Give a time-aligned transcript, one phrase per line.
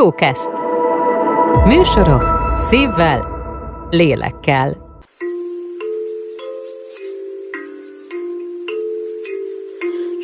[0.00, 0.50] Showcast.
[1.66, 3.20] Műsorok szívvel,
[3.90, 4.76] lélekkel.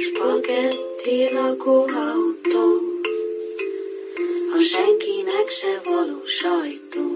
[0.05, 2.67] Spagetti lakóautó,
[4.57, 7.07] a senkinek se való sajtó.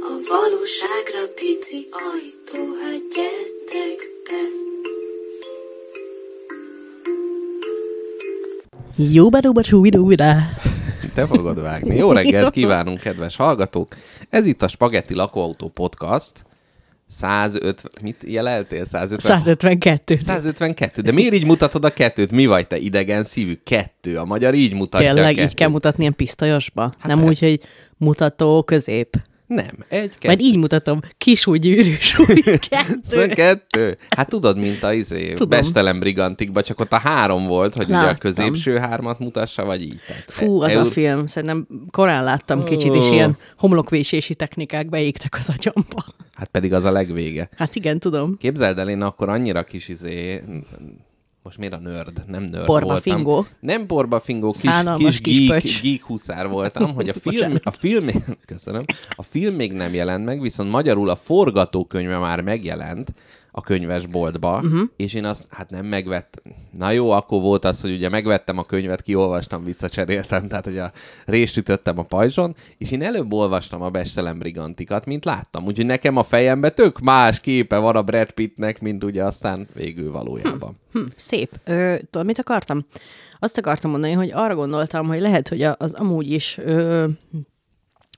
[0.00, 4.40] A valóságra pici ajtó, hát gyertek be.
[8.96, 10.50] Jóba dóba csúvidóvidá.
[11.14, 11.96] Te fogod vágni.
[11.96, 13.96] Jó reggelt kívánunk, kedves hallgatók!
[14.30, 16.32] Ez itt a Spagetti Lakóautó Podcast.
[17.06, 17.90] 150...
[18.02, 18.84] Mit jeleltél?
[18.84, 19.38] 150...
[19.38, 20.16] 152.
[20.16, 21.02] 152.
[21.02, 22.30] De miért így mutatod a kettőt?
[22.30, 23.60] Mi vagy te idegen szívű?
[23.64, 24.16] Kettő.
[24.18, 25.54] A magyar így mutatja a Tényleg így kettőt.
[25.54, 26.82] kell mutatni ilyen pisztolyosba?
[26.82, 27.30] Hát Nem persze.
[27.30, 27.60] úgy, hogy
[27.96, 29.16] mutató közép.
[29.54, 30.26] Nem, egy, kettő.
[30.26, 31.00] Majd így mutatom.
[31.18, 32.94] Kis úgy gyűrű, súly, kettő.
[33.02, 33.96] Szóval kettő.
[34.16, 35.48] Hát tudod, mint a izé, Tudom.
[35.48, 38.16] Bestelem Brigantikban, csak ott a három volt, hogy ugye a Láttam.
[38.18, 40.00] középső hármat mutassa, vagy így.
[40.06, 43.12] Tehát Fú, az a eur- film, szerintem korán láttam kicsit, és Ó.
[43.12, 46.04] ilyen homlokvésési technikák beégtek az agyamba.
[46.34, 47.48] Hát pedig az a legvége.
[47.56, 48.36] Hát igen, tudom.
[48.36, 50.42] Képzeld el, én akkor annyira kis izé,
[51.42, 52.22] most miért a nerd?
[52.26, 53.14] Nem nerd Porba voltam.
[53.14, 53.46] fingó.
[53.60, 57.70] Nem porba fingó, kis, Szánalmas kis, kis geek, geek huszár voltam, hogy a film, a
[57.70, 58.08] film,
[58.46, 63.12] köszönöm, a film még nem jelent meg, viszont magyarul a forgatókönyve már megjelent
[63.54, 64.80] a könyvesboltba, uh-huh.
[64.96, 66.52] és én azt hát nem megvettem.
[66.70, 70.92] Na jó, akkor volt az, hogy ugye megvettem a könyvet, kiolvastam, visszacseréltem, tehát hogy a
[71.26, 75.64] részt ütöttem a pajzson, és én előbb olvastam a Bestelem Brigantikat, mint láttam.
[75.64, 80.10] Úgyhogy nekem a fejemben tök más képe van a Brad Pittnek, mint ugye aztán végül
[80.10, 80.78] valójában.
[80.92, 81.50] Hm, szép.
[81.64, 82.86] Ö, tudod, mit akartam?
[83.38, 87.06] Azt akartam mondani, hogy arra gondoltam, hogy lehet, hogy az amúgy is ö,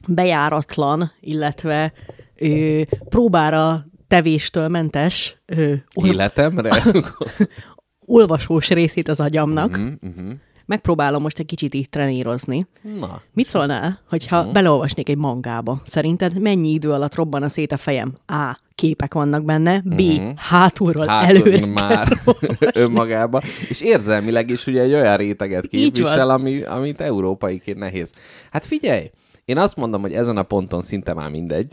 [0.06, 1.92] bejáratlan, illetve
[2.36, 6.82] ö, próbára tevéstől mentes ö, ol- Életemre?
[8.06, 9.70] olvasós részét az agyamnak.
[9.76, 10.30] Mhm, mhm.
[10.66, 12.66] Megpróbálom most egy kicsit így trenírozni.
[13.00, 14.52] Na, Mit szólnál, hogyha Mhm.
[14.52, 15.80] beleolvasnék egy mangába?
[15.84, 18.14] Szerinted mennyi idő alatt robban szét a fejem?
[18.26, 18.58] A.
[18.74, 19.80] Képek vannak benne.
[19.84, 20.02] B.
[20.36, 22.08] Hátulról hát előre már
[22.74, 23.40] önmagába.
[23.68, 28.10] És érzelmileg is ugye egy olyan réteget képvisel, ami, amit európaiként nehéz.
[28.50, 29.10] Hát figyelj,
[29.44, 31.72] én azt mondom, hogy ezen a ponton szinte már mindegy.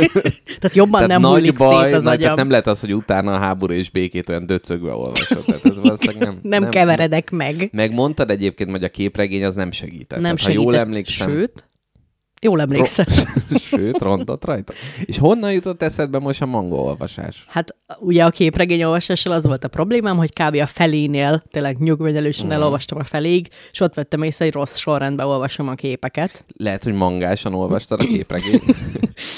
[0.60, 2.18] Tehát jobban nem hullik szét az nagy- agyam.
[2.18, 5.44] tehát nem lehet az, hogy utána a háború és békét olyan döcögve olvasod.
[5.44, 7.68] Tehát ez valószínűleg nem, nem, nem keveredek meg.
[7.72, 10.20] Megmondtad egyébként, hogy a képregény az nem segített.
[10.20, 10.64] Nem Tehát, segített.
[10.64, 11.65] Ha jól emlékszem, Sőt,
[12.46, 13.06] jól emlékszem.
[13.68, 14.72] sőt, rontott rajta.
[15.04, 17.44] És honnan jutott eszedbe most a manga olvasás?
[17.48, 20.54] Hát ugye a képregény olvasással az volt a problémám, hogy kb.
[20.56, 22.54] a felénél, tényleg nyugvegyelősen Mhm.
[22.54, 26.44] elolvastam a feléig, és ott vettem észre, hogy rossz sorrendben olvasom a képeket.
[26.56, 28.62] Lehet, hogy mangásan olvastad a képregényt.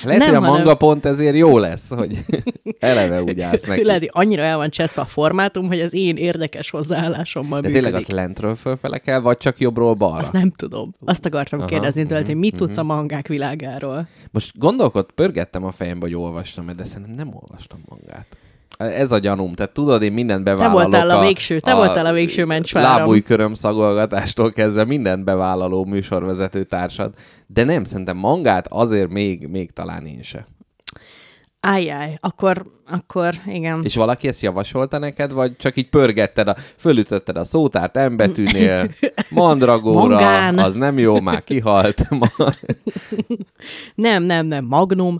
[0.04, 2.18] Lehet, Nem, hogy a hanem- manga pont ezért jó lesz, hogy
[2.78, 3.84] eleve úgy állsz neki.
[3.84, 7.82] Lehet, hogy annyira el van cseszve a formátum, hogy az én érdekes hozzáállásommal De működik.
[7.92, 10.22] tényleg az lentről fölfele kell, vagy csak jobbról balra?
[10.22, 10.94] Azt nem tudom.
[11.04, 14.08] Azt akartam Aha, kérdezni tőled, hogy mit mhm, tudsz a mangák világáról.
[14.30, 18.26] Most gondolkod, pörgettem a fejembe, hogy olvastam de szerintem nem olvastam mangát.
[18.78, 19.54] Ez a gyanúm.
[19.54, 20.80] Tehát tudod, én mindent bevállalok.
[20.82, 22.98] voltál a végső- te voltál a végső mencsváram.
[22.98, 27.14] Lábújköröm szagolgatástól kezdve mindent bevállaló műsorvezető társad.
[27.46, 30.46] De nem, szerintem mangát azért még, még talán én se.
[31.60, 33.80] Ájjáj, akkor, akkor igen.
[33.84, 38.90] És valaki ezt javasolta neked, vagy csak így pörgetted, a, fölütötted a szótárt embetűnél,
[39.30, 40.58] mandragóra, Mangán.
[40.58, 42.08] az nem jó, már kihalt.
[43.94, 45.18] Nem, nem, nem, Magnum.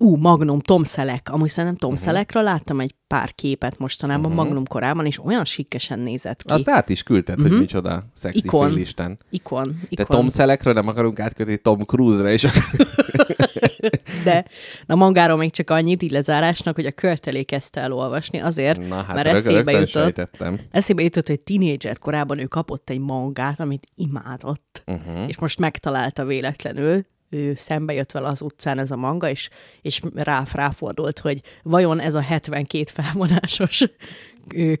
[0.00, 1.28] Ú, Magnum, Tom Selleck.
[1.28, 2.18] Amúgy szerintem Tom Mhm.
[2.18, 2.42] uh-huh.
[2.42, 4.44] Láttam egy pár képet mostanában uh-huh.
[4.44, 6.52] Magnum korában, és olyan sikkesen nézett ki.
[6.52, 8.46] Azt át is küldted, hogy micsoda szexi Mhm.
[8.46, 8.68] Ikon.
[8.70, 9.18] félisten.
[9.30, 10.06] Ikon, De ikon.
[10.06, 12.46] Tom Selleckről nem akarunk átkötni Tom Cruise-ra, és
[14.24, 14.44] De
[14.86, 19.02] a mangáról még csak annyit így lezárásnak, hogy a körtelé kezdte el olvasni azért, Na
[19.02, 20.60] hát mert eszébe jutott, sejtettem.
[20.70, 25.28] eszébe jutott, hogy tínédzser korában ő kapott egy mangát, amit imádott, uh-huh.
[25.28, 29.48] és most megtalálta véletlenül, ő szembe jött vele az utcán ez a manga, és,
[29.82, 33.84] és rá, ráfordult, hogy vajon ez a 72 felvonásos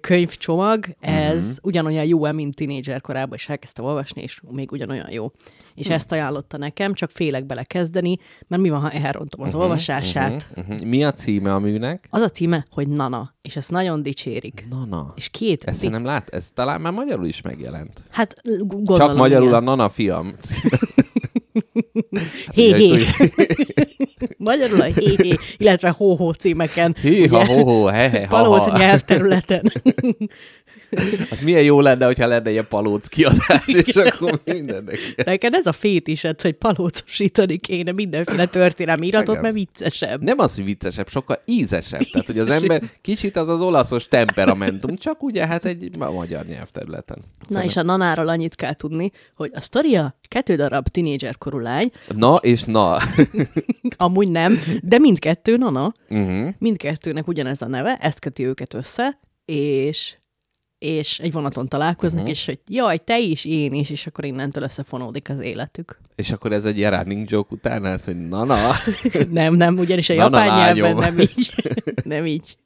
[0.00, 1.56] könyvcsomag, ez uh-huh.
[1.62, 5.32] ugyanolyan jó-e, mint tínédzser korában, és elkezdte olvasni, és még ugyanolyan jó.
[5.74, 5.94] És uh-huh.
[5.94, 9.62] ezt ajánlotta nekem, csak félek belekezdeni, mert mi van, ha elrontom az uh-huh.
[9.62, 10.46] olvasását?
[10.50, 10.68] Uh-huh.
[10.68, 10.88] Uh-huh.
[10.88, 12.06] Mi a címe a műnek?
[12.10, 14.66] Az a címe, hogy Nana, és ezt nagyon dicsérik.
[14.70, 15.12] Nana.
[15.16, 15.64] És két...
[15.64, 16.28] Ezt di- nem lát?
[16.28, 18.00] Ez talán már magyarul is megjelent.
[18.10, 19.60] Hát gondolom, Csak magyarul igen.
[19.60, 20.34] a Nana fiam
[21.58, 22.20] címe.
[22.54, 22.90] Hé, hé.
[22.92, 23.06] Ugye,
[24.38, 26.96] Magyarul a hé, hé, illetve hó-hó címeken.
[27.02, 28.78] Hí, ha, ugye, ho, ho, he, he, ha, Palóc ha.
[28.78, 29.72] nyelvterületen.
[31.30, 34.98] Az milyen jó lenne, hogyha lenne ilyen palóc kiadás, és akkor mindennek.
[35.24, 39.42] Neked ez a fétised, hogy palócosítani kéne mindenféle történelmi iratot, Igen.
[39.42, 40.22] mert viccesebb.
[40.22, 42.02] Nem az, hogy viccesebb, sokkal ízesebb.
[42.12, 42.70] Tehát, hogy az Ízesebb.
[42.70, 47.18] ember kicsit az az olaszos temperamentum, csak ugye hát egy ma- magyar nyelvterületen.
[47.48, 52.34] Na és a nanáról annyit kell tudni, hogy a sztoria kettő darab tinédzserkorú lány, Na
[52.36, 52.96] és na.
[53.96, 56.48] amúgy nem, de mindkettő nana, uh-huh.
[56.58, 60.16] mindkettőnek ugyanez a neve, ez köti őket össze, és
[60.78, 62.36] és egy vonaton találkoznak, uh-huh.
[62.36, 65.98] és hogy jaj, te is, én is, és akkor innentől összefonódik az életük.
[66.14, 68.70] És akkor ez egy ilyen running joke után ez, hogy na na.
[69.30, 71.54] nem, nem, ugyanis a Na, na, japán nyelven nem így.
[72.04, 72.56] nem így.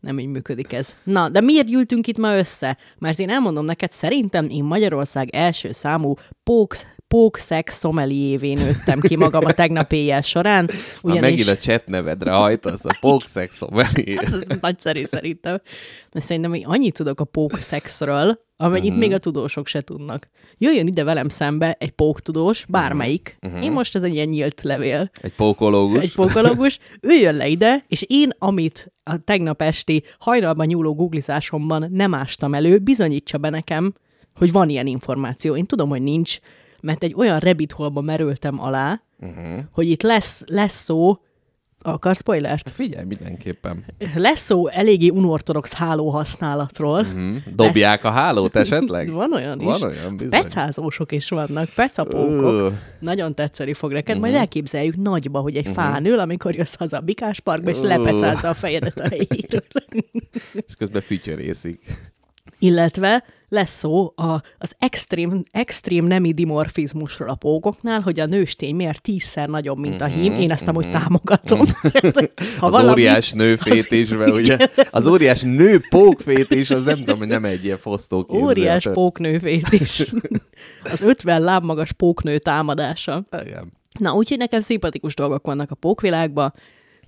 [0.00, 0.94] Nem így működik ez.
[1.04, 2.76] Na, de miért gyűltünk itt ma össze?
[2.98, 6.76] Mert én elmondom neked, szerintem én Magyarország első számú pók,
[7.08, 10.64] pókszex szomeliévé nőttem ki magam a tegnap éjjel során.
[10.64, 11.00] Ugyanis...
[11.02, 11.20] Ugyanis...
[11.20, 14.16] megint a chat nevedre hajtasz, a pókszexom elé.
[14.16, 15.60] Ez nagyszerű szerintem.
[16.10, 18.98] De szerintem én annyit tudok a pókszexről, amennyit uh-huh.
[18.98, 20.28] még a tudósok se tudnak.
[20.58, 23.36] Jöjjön ide velem szembe egy póktudós, bármelyik.
[23.40, 23.50] Mhm.
[23.50, 23.66] Uh-huh.
[23.66, 25.10] Én most ez egy ilyen nyílt levél.
[25.20, 26.02] Egy pókológus.
[26.02, 32.14] Egy pókológus, üljön le ide, és én, amit a tegnap esti hajnalban nyúló googlizásomban nem
[32.14, 33.94] ástam elő, bizonyítsa be nekem,
[34.34, 35.56] hogy van ilyen információ.
[35.56, 36.38] Én tudom, hogy nincs,
[36.82, 39.58] mert egy olyan rabbit hole merültem alá, uh-huh.
[39.72, 41.18] hogy itt lesz, lesz szó,
[41.82, 42.70] akar spoilert?
[42.70, 43.84] Figyelj, mindenképpen.
[44.14, 47.02] Lesz szó eléggé unortodox háló használatról.
[47.02, 47.36] Hm?
[47.54, 49.10] Dobják a hálót esetleg?
[49.20, 49.66] Van olyan is.
[49.66, 50.42] Van olyan, bizony.
[50.42, 52.42] Pecázósok is vannak, pecapókok.
[52.42, 52.68] Ö.
[53.00, 54.24] Nagyon tetszeni fog neked, Mhm.
[54.24, 57.86] majd elképzeljük nagyba, hogy egy fán ül, amikor jössz haza a Bikás Parkba, és Ö.
[57.86, 59.62] lepecázza a fejedet a helyéről.
[60.66, 61.86] És közben fütyörészik.
[62.58, 69.02] Illetve lesz szó a, az extrém, extrém nemi dimorfizmusról a pókoknál, hogy a nőstény miért
[69.02, 70.32] tízszer nagyobb, mint a hím.
[70.32, 71.60] Én ezt amúgy támogatom.
[72.60, 74.56] ha az óriás nőfétisbe, ugye?
[74.90, 78.98] Az óriás nő pókfétis, az nem tudom, nem egy ilyen fosztó Óriás képzelet.
[78.98, 80.04] póknőfét is.
[80.92, 83.24] Az 50 lábmagas póknő támadása.
[83.44, 83.72] Igen.
[83.98, 86.54] Na, úgyhogy nekem szimpatikus dolgok vannak a pókvilágban.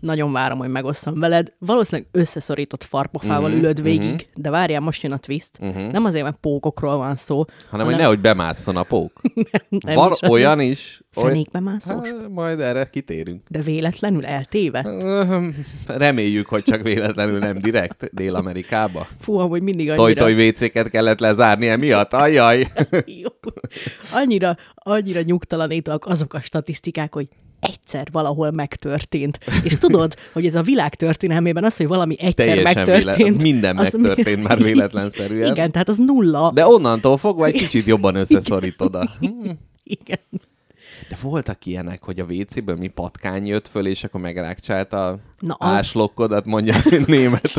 [0.01, 1.53] Nagyon várom, hogy megosszam veled.
[1.59, 4.21] Valószínűleg összeszorított farpofával uh-huh, ülöd végig, uh-huh.
[4.35, 5.51] de várjál, most jön a twist.
[5.61, 5.91] Uh-huh.
[5.91, 9.21] Nem azért, mert pókokról van szó, Hanem, hogy nehogy bemásszon a pók.
[9.69, 11.03] nem Van is az- olyan is.
[11.11, 12.09] Fenékbe mászós?
[12.09, 13.43] Hát, majd erre kitérünk.
[13.49, 14.83] De véletlenül eltéve?
[14.87, 15.49] Öhm,
[15.87, 19.07] Reméljük, hogy csak véletlenül nem direkt Dél-Amerikába.
[19.19, 20.03] Fú, amúgy mindig annyira...
[20.03, 22.13] Toj-toj WC-ket kellett lezárni emiatt.
[22.13, 22.67] Ajjaj!
[23.23, 23.31] Jó.
[24.13, 27.29] Annyira, annyira nyugtalanítóak azok a statisztikák, hogy
[27.61, 29.39] egyszer valahol megtörtént.
[29.63, 33.05] És tudod, hogy ez a világ történelmében az, hogy valami egyszer Teljesen megtörtént.
[33.17, 33.35] véletlen.
[33.43, 35.51] Minden az megtörtént már véletlenszerűen.
[35.51, 36.51] Igen, tehát az nulla.
[36.55, 39.11] De onnantól fogva egy kicsit jobban összeszorítod a...
[39.83, 40.19] Igen.
[41.09, 45.55] De voltak ilyenek, hogy a WC-ből mi patkány jött föl, és akkor megrákcsált a Na
[45.55, 47.53] az- áslokkodat, mondja a német.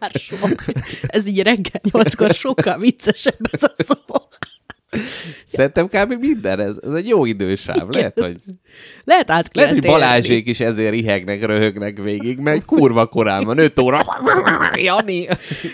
[0.00, 0.64] Már sok.
[1.02, 3.94] Ez így reggel nyolckor sokkal viccesebb ez a szó.
[5.46, 6.14] Szerintem kb.
[6.20, 7.88] minden, ez, ez egy jó idősáv.
[7.88, 8.36] Lehet, hogy,
[9.04, 13.78] Lehet át lehet, hogy Balázsék is ezért ihegnek, röhögnek végig, mert kurva korán van, 5
[13.78, 14.00] óra.
[14.74, 15.26] Jani!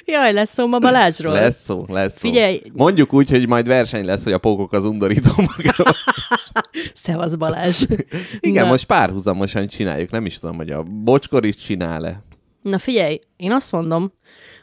[0.04, 1.32] Jaj, lesz szó ma Balázsról.
[1.32, 2.28] Lesz szó, lesz szó.
[2.28, 2.62] Figyelj.
[2.72, 5.94] Mondjuk úgy, hogy majd verseny lesz, hogy a pókok az undorító magával.
[7.04, 7.84] Szevasz Balázs.
[8.40, 8.70] Igen, Na.
[8.70, 10.10] most párhuzamosan csináljuk.
[10.10, 12.22] Nem is tudom, hogy a bocskor is csinál-e.
[12.62, 14.12] Na figyelj, én azt mondom,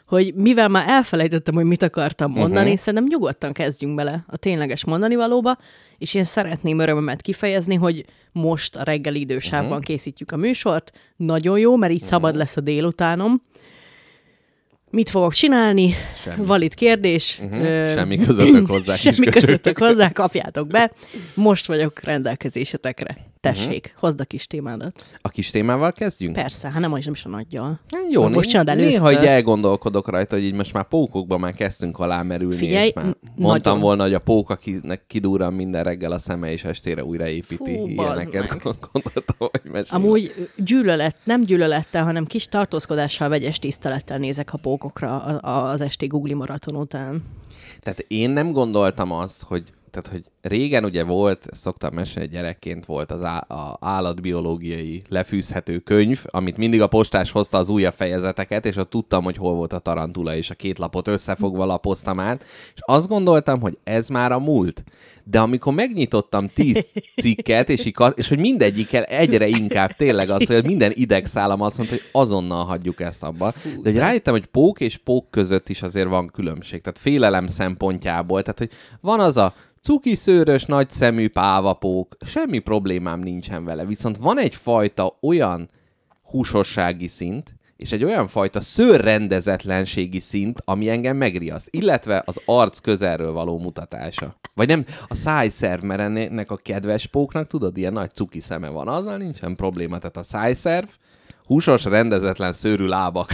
[0.08, 2.62] hogy mivel már elfelejtettem, hogy mit akartam mondani, Mhm.
[2.64, 2.78] uh-huh.
[2.78, 5.56] szerintem nyugodtan kezdjünk bele a tényleges mondani valóba,
[5.98, 9.84] és én szeretném örömömet kifejezni, hogy most a reggeli idősávban uh-huh.
[9.84, 10.92] készítjük a műsort.
[11.16, 12.12] Nagyon jó, mert így uh-huh.
[12.12, 13.42] szabad lesz a délutánom.
[14.90, 15.94] Mit fogok csinálni?
[16.22, 16.46] Semmi.
[16.46, 17.40] Valid kérdés.
[17.52, 20.92] Ö, Semmi közöttök hozzá, Semmi közöttök hozzá, kapjátok be.
[21.34, 23.16] Most vagyok rendelkezésetekre.
[23.40, 24.00] Tessék, uh-huh.
[24.00, 25.04] hozd a kis témádat.
[25.20, 26.34] A kis témával kezdjünk?
[26.34, 27.80] Persze, hát nem, nem is a nagyjal.
[28.10, 31.98] Jó, Vagy most né- néha így elgondolkodok rajta, hogy így most már pókokban már kezdtünk
[31.98, 33.80] alámerülni, Figyelj, és már mondtam nagyon.
[33.80, 38.62] volna, hogy a pók, akinek kidurran minden reggel a szeme, és estére újraépíti Fú, ilyeneket,
[38.92, 39.92] gondoltam, hogy mesélek.
[39.92, 46.34] Amúgy gyűlölet, nem gyűlölettel, hanem kis tartózkodással, vegyes tisztelettel nézek a pókokra az esti Google
[46.34, 47.22] maraton után.
[47.80, 53.10] Tehát én nem gondoltam azt, hogy tehát, hogy régen ugye volt, szoktam mesélni, gyerekként volt
[53.12, 58.76] az á- a állatbiológiai lefűzhető könyv, amit mindig a postás hozta az újabb fejezeteket, és
[58.76, 62.80] ott tudtam, hogy hol volt a tarantula, és a két lapot összefogva lapoztam át, és
[62.84, 64.84] azt gondoltam, hogy ez már a múlt.
[65.24, 66.86] De amikor megnyitottam tíz
[67.22, 71.96] cikket, és, ka- és hogy mindegyikkel egyre inkább tényleg az, hogy minden idegszálam azt mondta,
[71.96, 73.52] hogy azonnal hagyjuk ezt abba.
[73.82, 76.80] De hogy rájöttem, hogy pók és pók között is azért van különbség.
[76.80, 78.42] Tehát félelem szempontjából.
[78.42, 79.54] Tehát, hogy van az a
[80.28, 83.84] cukiszőrös, nagyszemű pávapók, semmi problémám nincsen vele.
[83.84, 85.70] Viszont van egyfajta olyan
[86.22, 93.32] húsossági szint, és egy olyan fajta szőrrendezetlenségi szint, ami engem megriaszt, illetve az arc közelről
[93.32, 94.34] való mutatása.
[94.54, 98.88] Vagy nem, a szájszerv, mert ennek a kedves póknak, tudod, ilyen nagy cuki szeme van,
[98.88, 99.98] azzal nincsen probléma.
[99.98, 100.88] Tehát a szájszerv,
[101.48, 103.30] húsos, rendezetlen szőrű lábak.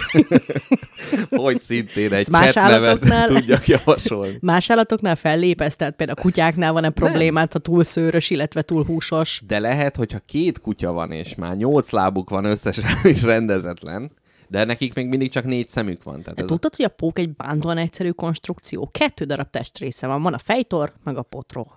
[1.31, 4.39] hogy szintén egy más állatoknál- tudjak javasolni.
[4.41, 9.43] Más állatoknál fellépesz, tehát például a kutyáknál van-e problémát, ha túl szőrös, illetve túl húsos?
[9.47, 14.11] De lehet, hogyha két kutya van, és már nyolc lábuk van összesen, és rendezetlen,
[14.49, 16.23] de nekik még mindig csak négy szemük van.
[16.23, 16.49] Tehát De ez a...
[16.49, 18.89] tudtad, hogy a pók egy bántóan egyszerű konstrukció?
[18.93, 20.23] Kettő darab testrésze van.
[20.23, 21.69] Van a fejtor, meg a potroh.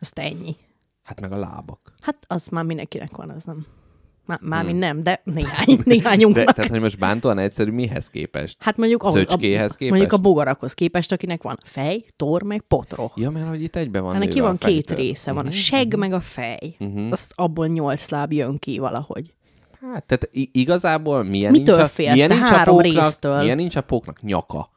[0.00, 0.56] Azt ennyi.
[1.02, 1.92] Hát meg a lábak.
[2.00, 3.66] Hát az már mindenkinek van, az nem.
[4.26, 4.78] Már, már hmm.
[4.78, 6.44] nem, de néhány, néhányunknak.
[6.44, 8.56] De, tehát, hogy most bántóan egyszerű mihez képest?
[8.60, 9.90] Hát mondjuk, Szöcskéhez a, képest?
[9.90, 13.10] mondjuk a bogarakhoz képest, akinek van fej, tor, meg potroh.
[13.16, 14.96] Ja, mert hogy itt egybe van neki van a két fejtől.
[14.96, 15.98] része, van a Mhm, seg, mhm.
[15.98, 16.76] meg a fej.
[17.10, 19.34] Azt abból nyolc láb jön ki valahogy.
[19.92, 22.12] Hát, tehát igazából milyen Mitől nincs a, félsz?
[22.12, 23.38] milyen nincs három a póknak, résztől.
[23.38, 24.70] Milyen nincs a póknak nyaka?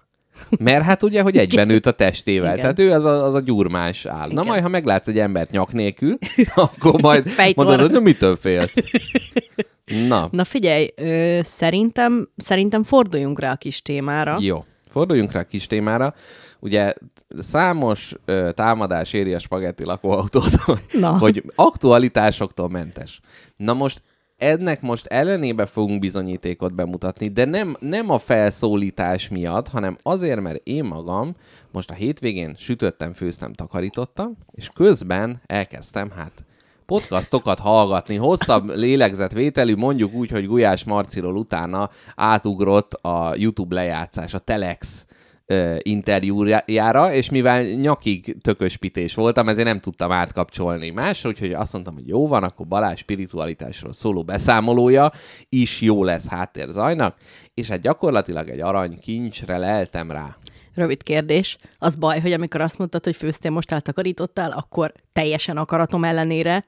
[0.59, 2.49] Mert hát ugye, hogy egyben nőtt a testével.
[2.57, 2.59] Igen.
[2.61, 4.27] Tehát ő az a, az a gyurmás áll.
[4.27, 4.45] Na Igen.
[4.45, 6.17] majd, ha meglátsz egy embert nyak nélkül,
[6.55, 7.65] akkor majd Fejtor.
[7.65, 8.73] mondod, hogy na, mitől félsz?
[10.07, 14.37] Na, Na figyelj, ö, szerintem, szerintem forduljunk rá a kis témára.
[14.39, 14.65] jó.
[14.89, 16.13] Forduljunk rá a kis témára.
[16.59, 16.93] Ugye
[17.39, 21.17] számos ö, támadás éri a spagetti lakóautót, hogy, Na.
[21.17, 23.19] hogy aktualitásoktól mentes.
[23.57, 24.01] Na most
[24.37, 30.61] ennek most ellenébe fogunk bizonyítékot bemutatni, de nem, nem a felszólítás miatt, hanem azért, mert
[30.63, 31.35] én magam
[31.71, 36.45] most a hétvégén sütöttem, főztem, takarítottam, és közben elkezdtem, hát
[36.85, 44.39] podcastokat hallgatni, hosszabb lélegzetvételű, mondjuk úgy, hogy Gulyás Marciról utána átugrott a YouTube lejátszás, a
[44.39, 45.06] Telex
[45.81, 52.07] interjújára, és mivel nyakig tököspités voltam, ezért nem tudtam átkapcsolni másra, úgyhogy azt mondtam, hogy
[52.07, 55.11] jó van, akkor Balázs spiritualitásról szóló beszámolója
[55.49, 57.15] is jó lesz háttérzajnak,
[57.53, 60.35] és hát gyakorlatilag egy arany kincsre leltem rá.
[60.75, 61.57] Rövid kérdés.
[61.77, 66.63] Az baj, hogy amikor azt mondtad, hogy főztél, most eltakarítottál, akkor teljesen akaratom ellenére,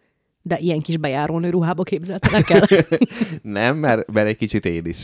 [0.49, 2.67] de ilyen kis bejárónő ruhába képzeltelek el.
[3.41, 4.97] Nem, mert, mert egy kicsit én is.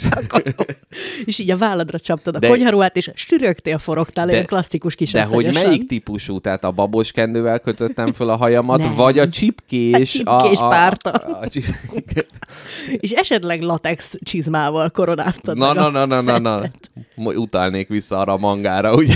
[1.25, 5.23] és így a válladra csaptad a De- konyharuhát, és sürögtél, forogtál, olyan klasszikus kis De
[5.25, 6.39] hogy melyik típusú?
[6.39, 8.95] Tehát a babos kendővel kötöttem föl a hajamat, Nem.
[8.95, 10.21] vagy a csipkés?
[10.23, 11.09] A csipkés párta.
[11.09, 11.63] A, a, csip...
[12.99, 16.61] És esetleg latex csizmával koronáztad na, meg na, a na, na, na, na.
[17.15, 19.15] Mo- Utalnék vissza arra a mangára, ugye?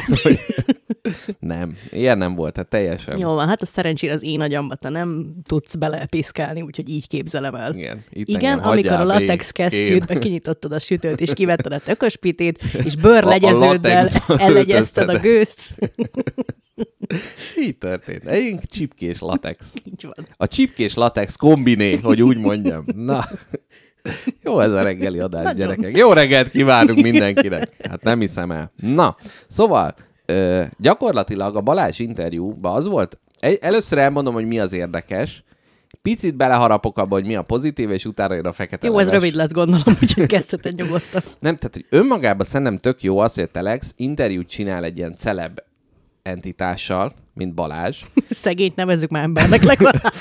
[1.40, 3.20] Nem, ilyen nem volt, tehát teljesen.
[3.20, 7.56] Jó van, hát a szerencsére az én agyamba te nem tudsz belepiszkálni, úgyhogy így képzelem
[7.56, 7.76] el.
[7.76, 12.96] Igen, itt Igen, amikor a latex kesztyűtbe kinyitottad a sütőt, és kivetted a tököspitét, és
[12.96, 15.76] bőrlegyeződdel latexba ellegyezted a gőzt.
[17.66, 18.28] Így történt.
[18.28, 19.74] Egy csipkés latex.
[19.84, 20.28] Így van.
[20.38, 22.84] A csipkés latex kombiné, hogy úgy mondjam.
[22.96, 23.26] Na,
[24.44, 25.60] jó ez a reggeli adás, Nagyon.
[25.60, 25.98] gyerekek.
[25.98, 27.70] Jó reggelt kívánunk mindenkinek.
[27.90, 28.72] Hát nem hiszem el.
[28.76, 29.96] Na, szóval
[30.30, 33.20] ö, gyakorlatilag a Balázs interjúban az volt,
[33.62, 35.44] először elmondom, hogy mi az érdekes,
[36.02, 39.22] picit beleharapok abba, hogy mi a pozitív, és utána jön a fekete Jó, ez leves.
[39.22, 41.22] rövid lesz, gondolom, úgyhogy kezdheted nyugodtan.
[41.40, 45.16] Nem, tehát, hogy önmagában szerintem tök jó az, hogy a Telex interjút csinál egy ilyen
[45.16, 45.60] celeb
[46.22, 48.04] entitással, mint Balázs.
[48.30, 50.02] Szegényt nevezzük már embernek legalább.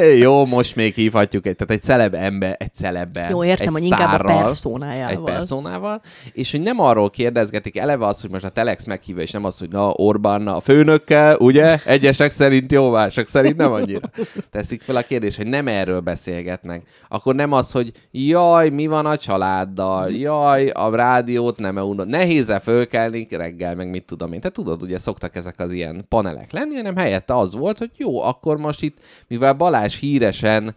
[0.00, 3.72] É, jó, most még hívhatjuk egy, tehát egy celeb ember, egy celebben, Jó, értem, egy
[3.72, 5.10] hogy inkább a sztárral, personájával.
[5.10, 9.30] Egy personával, és hogy nem arról kérdezgetik eleve az, hogy most a Telex meghívja, és
[9.30, 11.78] nem az, hogy na Orbán a főnökkel, ugye?
[11.84, 14.10] Egyesek szerint jó, mások szerint nem annyira.
[14.50, 16.82] Teszik fel a kérdés, hogy nem erről beszélgetnek.
[17.08, 22.08] Akkor nem az, hogy jaj, mi van a családdal, jaj, a rádiót nem unod.
[22.08, 24.40] Nehéz-e fölkelni reggel, meg mit tudom én.
[24.40, 28.22] Te tudod, ugye szoktak ezek az ilyen panelek lenni, hanem helyette az volt, hogy jó,
[28.22, 30.74] akkor most itt, mivel Balázs híresen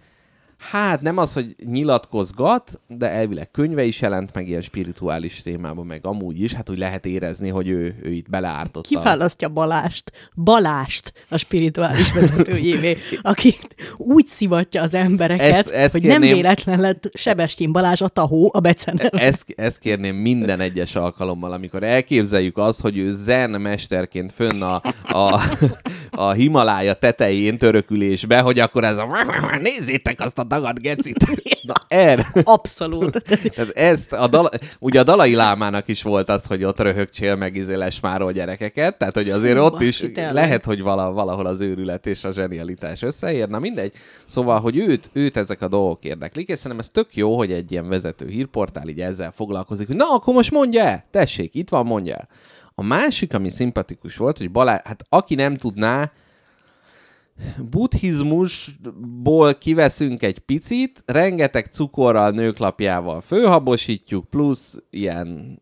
[0.69, 6.05] Hát nem az, hogy nyilatkozgat, de elvileg könyve is jelent meg ilyen spirituális témában, meg
[6.05, 8.87] amúgy is, hát úgy lehet érezni, hogy ő, ő itt beleártotta.
[8.87, 10.11] Ki választja Balást?
[10.35, 13.55] Balást a spirituális vezetőjévé, aki
[13.97, 18.51] úgy szivatja az embereket, Ezt- ezt hogy nem kérném- véletlen lett Sebestyén Balázs a tahó
[18.53, 19.09] a beceneve.
[19.09, 24.81] Ezt, ezt kérném minden egyes alkalommal, amikor elképzeljük azt, hogy ő zen mesterként fönn a,
[25.03, 25.41] a,
[26.11, 29.07] a Himalája tetején törökülésbe, hogy akkor ez a
[29.61, 31.25] nézzétek azt a dagad gecit.
[31.63, 32.27] Na, erre.
[32.43, 33.23] Abszolút.
[33.23, 37.55] Tehát ezt a dala, ugye a Dalai Lámának is volt az, hogy ott röhögcsél meg
[37.55, 40.33] izé lesmárol gyerekeket, tehát hogy azért Hú, ott is tényleg.
[40.33, 43.93] lehet, hogy vala, valahol az őrület és a zsenialitás összeér, na mindegy.
[44.25, 47.71] Szóval, hogy őt, őt ezek a dolgok érdeklik, és szerintem ez tök jó, hogy egy
[47.71, 51.85] ilyen vezető hírportál így ezzel foglalkozik, hogy na, akkor most mondja el, tessék, itt van,
[51.85, 52.27] mondja el.
[52.75, 56.11] A másik, ami szimpatikus volt, hogy Balázs, hát aki nem tudná,
[57.69, 65.59] buddhizmusból kiveszünk egy picit, rengeteg cukorral, nőklapjával főhabosítjuk, plusz ilyen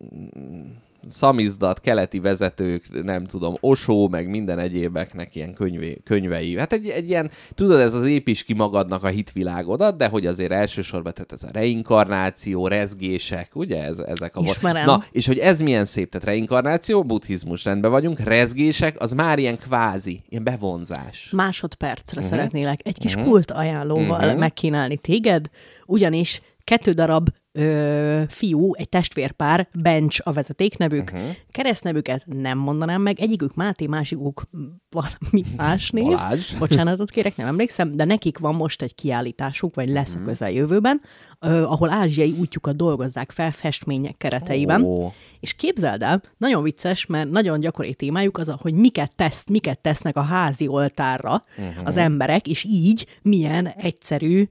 [1.07, 6.57] szamizdat, keleti vezetők, nem tudom, Osó, meg minden egyébeknek ilyen könyvé, könyvei.
[6.57, 10.51] Hát egy, egy ilyen, tudod, ez az építs ki magadnak a hitvilágodat, de hogy azért
[10.51, 14.41] elsősorban, tehát ez a reinkarnáció, rezgések, ugye, ez, ezek a...
[14.41, 14.85] Ismerem.
[14.85, 19.57] Na, és hogy ez milyen szép, tehát reinkarnáció, buddhizmus, rendben vagyunk, rezgések, az már ilyen
[19.57, 21.29] kvázi, ilyen bevonzás.
[21.31, 22.31] Másodpercre uh-huh.
[22.31, 23.29] szeretnélek egy kis uh-huh.
[23.29, 24.39] kult ajánlóval uh-huh.
[24.39, 25.49] megkínálni téged,
[25.85, 27.29] ugyanis kettő darab
[27.59, 31.29] ö, fiú, egy testvérpár, Bench a vezetéknevük, uh-huh.
[31.51, 34.43] keresztnevüket nem mondanám meg, egyikük Máté, másikuk
[34.89, 36.03] valami más név.
[36.03, 36.53] Balázs.
[36.59, 40.23] Bocsánatot kérek, nem emlékszem, de nekik van most egy kiállításuk, vagy lesz uh-huh.
[40.23, 41.01] a közeljövőben,
[41.39, 44.81] ö, ahol ázsiai útjukat dolgozzák fel festmények kereteiben.
[44.81, 45.11] Ó.
[45.39, 50.17] És képzeld el, nagyon vicces, mert nagyon gyakori témájuk az, hogy miket, tesz, miket tesznek
[50.17, 51.87] a házi oltárra uh-huh.
[51.87, 54.47] az emberek, és így milyen egyszerű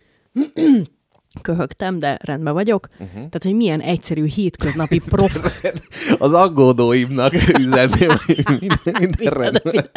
[1.41, 2.89] köhögtem, de rendben vagyok.
[2.93, 3.13] Uh-huh.
[3.13, 5.63] Tehát, hogy milyen egyszerű hétköznapi prof...
[6.19, 9.91] Az aggódóimnak üzenném, hogy minden, minden rendben.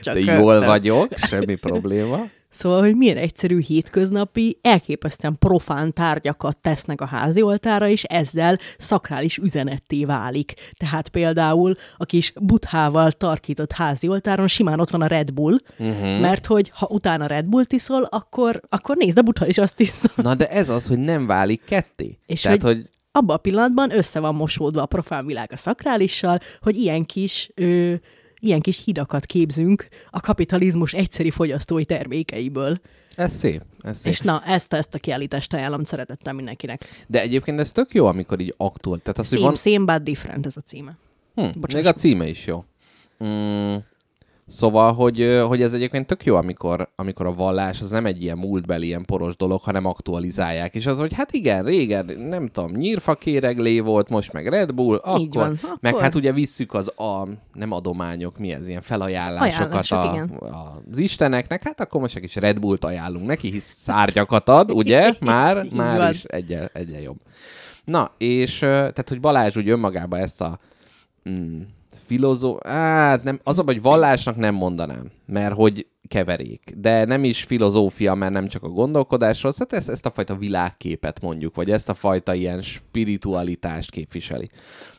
[0.00, 2.26] Csak De jól vagyok, semmi probléma.
[2.52, 9.36] Szóval, hogy milyen egyszerű hétköznapi, elképesztően profán tárgyakat tesznek a házi oltára, és ezzel szakrális
[9.38, 10.52] üzenetté válik.
[10.76, 16.20] Tehát például a kis buthával tarkított házi oltáron simán ott van a Red Bull, uh-huh.
[16.20, 20.10] mert hogy ha utána Red Bull iszol, akkor, akkor nézd, a butha is azt iszol.
[20.16, 22.18] Na de ez az, hogy nem válik ketté.
[22.26, 26.38] És Tehát, hogy- hogy abban a pillanatban össze van mosódva a profán világ a szakrálissal,
[26.60, 27.94] hogy ilyen kis, ö,
[28.42, 32.80] ilyen kis hidakat képzünk a kapitalizmus egyszeri fogyasztói termékeiből.
[33.16, 33.62] ez szép.
[33.82, 34.12] Ez szép.
[34.12, 37.04] És na, ezt, ezt a kiállítást ajánlom szeretettel mindenkinek.
[37.06, 38.98] De egyébként ez tök jó, amikor így aktuál.
[38.98, 39.56] Tehát az, hogy Same, van...
[39.56, 40.96] same but different ez a címe.
[41.34, 42.64] Hm, Bocsáss még a címe is jó.
[43.24, 43.76] Mm,
[44.46, 48.38] szóval, hogy, hogy ez egyébként tök jó, amikor, amikor a vallás az nem egy ilyen
[48.38, 50.74] múltbeli, ilyen poros dolog, hanem aktualizálják.
[50.74, 54.96] És az, hogy hát igen, régen, nem tudom, nyírfa kéreglé volt, most meg Red Bull,
[54.96, 56.04] akkor, van, meg akkor.
[56.04, 60.52] hát ugye visszük az a, nem adományok, mi ez, ilyen felajánlásokat Ajánlások, a, igen.
[60.90, 65.12] az isteneknek, hát akkor most egy kis Red Bullt ajánlunk neki, hisz szárgyakat ad, ugye?
[65.20, 66.10] Már, már van.
[66.10, 67.16] is egyen, egyen jobb.
[67.84, 70.58] Na, és tehát, hogy Balázs úgy önmagában ezt a
[71.30, 71.60] mm,
[72.12, 72.58] filozó...
[72.64, 76.72] Hát nem, az a hogy vallásnak nem mondanám, mert hogy keverék.
[76.76, 81.20] De nem is filozófia, mert nem csak a gondolkodásról, szóval ezt, ezt a fajta világképet
[81.20, 84.48] mondjuk, vagy ezt a fajta ilyen spiritualitást képviseli.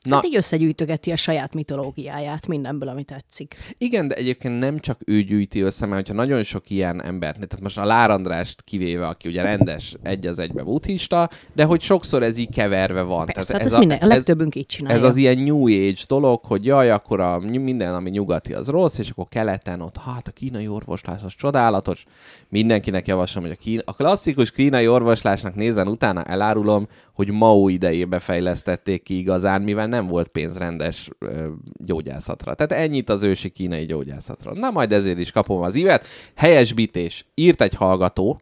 [0.01, 0.15] Na.
[0.15, 3.55] Hát így összegyűjtögeti a saját mitológiáját mindenből, ami tetszik.
[3.77, 7.61] Igen, de egyébként nem csak ő gyűjti össze, mert hogyha nagyon sok ilyen ember, tehát
[7.61, 12.23] most a Lár Andrást kivéve, aki ugye rendes egy az egybe buddhista, de hogy sokszor
[12.23, 13.25] ez így keverve van.
[13.25, 14.97] Persze, hát ez, minden, a legtöbbünk így csinálja.
[14.97, 18.97] Ez az ilyen New Age dolog, hogy jaj, akkor a, minden, ami nyugati, az rossz,
[18.97, 20.67] és akkor keleten ott, hát a kínai
[21.07, 22.05] orvoslás csodálatos.
[22.49, 28.19] Mindenkinek javaslom, hogy a, kína, a klasszikus kínai orvoslásnak nézen utána elárulom, hogy Mao idejébe
[28.19, 31.47] fejlesztették ki igazán, mivel nem volt pénz rendes ö,
[31.85, 32.53] gyógyászatra.
[32.53, 34.53] Tehát ennyit az ősi kínai gyógyászatra.
[34.53, 36.05] Na majd ezért is kapom az ívet.
[36.35, 37.25] Helyesbítés.
[37.33, 38.41] Írt egy hallgató,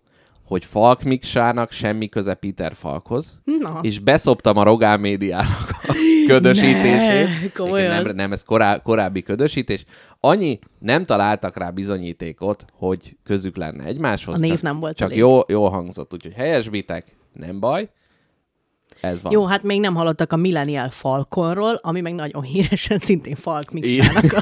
[0.51, 3.79] hogy Falk Miksának semmi köze Peter Falkhoz, Na.
[3.81, 5.93] és beszoptam a Rogán médiának a
[6.27, 7.57] ködösítését.
[7.57, 9.85] Ne, Nem, nem, ez korá, korábbi ködösítés.
[10.19, 14.35] Annyi, nem találtak rá bizonyítékot, hogy közük lenne egymáshoz.
[14.35, 15.19] A név csak, nem volt Csak elég.
[15.19, 17.89] jól, jól hangzott, úgyhogy helyesbitek, nem baj.
[19.01, 19.31] Ez van.
[19.31, 24.33] Jó, hát még nem hallottak a Millennial Falconról, ami meg nagyon híresen szintén Falk Miksának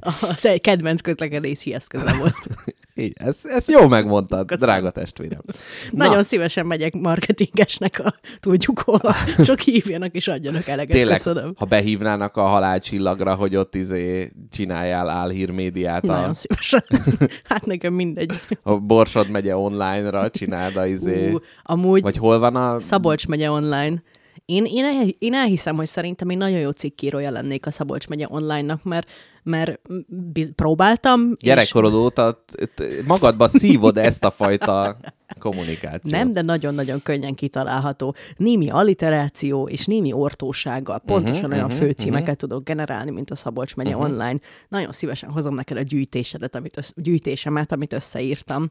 [0.00, 2.48] a, az egy kedvenc közlekedési eszköze volt.
[2.98, 5.40] Így, ezt, ezt jól megmondtad, drága testvérem.
[5.90, 9.00] Na, Nagyon szívesen megyek marketingesnek a tudjuk hol,
[9.44, 10.96] csak hívjanak és adjanak eleget.
[10.96, 11.52] tényleg, Köszönöm.
[11.56, 16.84] ha behívnának a halálcsillagra, hogy ott izé csináljál álhírmédiát Nagyon a, szívesen.
[17.48, 18.32] Hát nekem mindegy.
[18.62, 21.32] a Borsod megye online-ra, csináld a izé...
[21.32, 22.80] Ú, amúgy Vagy hol van a...
[22.80, 24.02] Szabolcs megye online.
[24.44, 28.26] Én, én, el, én elhiszem, hogy szerintem én nagyon jó cikkírója lennék a Szabolcs megye
[28.28, 29.08] online-nak, mert,
[29.46, 31.30] mert biz, próbáltam.
[31.30, 34.96] és- Gyerekkorod óta t- t- magadba szívod ezt a fajta
[35.38, 36.10] kommunikációt.
[36.10, 38.14] Nem, de nagyon-nagyon könnyen kitalálható.
[38.36, 42.36] Némi alliteráció és némi ortósággal pontosan uh-huh, olyan főcímeket uh-huh.
[42.48, 44.04] tudok generálni, mint a Szabolcs megye uh-huh.
[44.04, 44.38] online.
[44.68, 48.68] Nagyon szívesen hozom neked a gyűjtésedet, amit össz, gyűjtésemet, amit összeírtam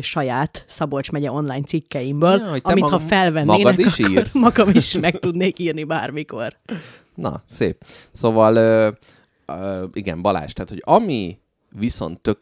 [0.00, 4.34] saját Szabolcs megye online cikkeimből, Ja, amit ha magam- felvennének, magad is akkor írsz.
[4.34, 6.56] magam is meg tudnék írni bármikor.
[7.14, 7.84] Na, szép.
[8.12, 8.88] Szóval, ö,
[9.92, 11.38] igen, Balázs, tehát, hogy ami
[11.78, 12.38] viszont tök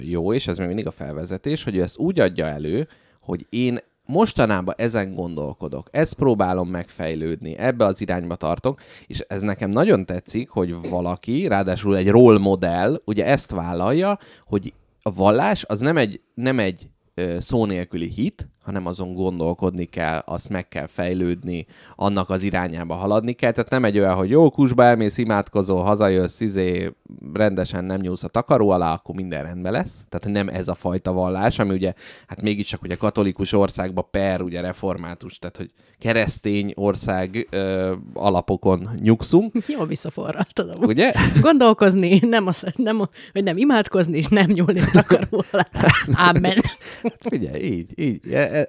[0.00, 2.88] jó, és ez még mindig a felvezetés, hogy ő ezt úgy adja elő,
[3.20, 9.70] hogy én mostanában ezen gondolkodok, ezt próbálom megfejlődni, ebbe az irányba tartok, és ez nekem
[9.70, 15.80] nagyon tetszik, hogy valaki, ráadásul egy role modell, ugye ezt vállalja, hogy a vallás az
[15.80, 16.90] nem egy, nem egy
[17.38, 23.32] szó nélküli hit, hanem azon gondolkodni kell, azt meg kell fejlődni, annak az irányába haladni
[23.32, 23.52] kell.
[23.52, 26.92] Tehát nem egy olyan, hogy jó kusba elmész, imádkozol, hazajössz, izé,
[27.34, 30.04] rendesen nem nyúlsz a takaró alá, akkor minden rendben lesz.
[30.08, 31.92] Tehát nem ez a fajta vallás, ami ugye,
[32.26, 39.54] hát mégiscsak ugye katolikus országba per, ugye református, tehát hogy keresztény ország ö, alapokon nyugszunk.
[39.76, 40.76] Jól visszaforraltad.
[40.80, 41.12] Ugye?
[41.40, 42.98] Gondolkozni, nem, az, nem,
[43.32, 45.66] vagy nem imádkozni, és nem nyúlni a takaró alá.
[46.28, 46.62] Ámen.
[47.02, 48.59] Hát figyelj, így, így, e-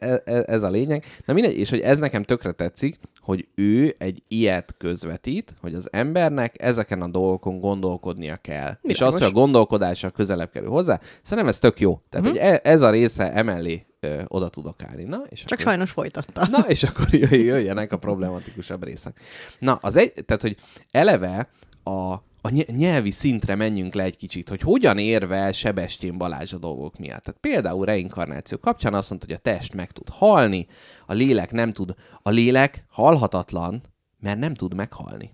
[0.46, 1.06] ez a lényeg.
[1.26, 5.88] Na mindegy, és hogy ez nekem tökre tetszik, hogy ő egy ilyet közvetít, hogy az
[5.92, 8.78] embernek ezeken a dolgokon gondolkodnia kell.
[8.82, 9.16] És Világos.
[9.16, 12.02] az, hogy a gondolkodása közelebb kerül hozzá, szerintem ez tök jó.
[12.10, 12.42] Tehát, uh-huh.
[12.42, 15.04] hogy e- ez a része emellé ö, oda tudok állni.
[15.04, 15.64] Na, és Csak akkor...
[15.64, 16.48] sajnos folytatta.
[16.52, 19.20] Na, és akkor jöjj- jöjjenek a problematikusabb részek.
[19.60, 20.56] Na, az egy, tehát, hogy
[20.92, 21.50] eleve
[21.84, 26.58] a, a ny- nyelvi szintre menjünk le egy kicsit, hogy hogyan érvel Sebestyén Balázs a
[26.58, 27.24] dolgok miatt.
[27.24, 30.68] Tehát például reinkarnáció kapcsán azt mondta, hogy a test meg tud halni,
[31.06, 33.82] a lélek nem tud, a lélek halhatatlan,
[34.20, 35.32] mert nem tud meghalni.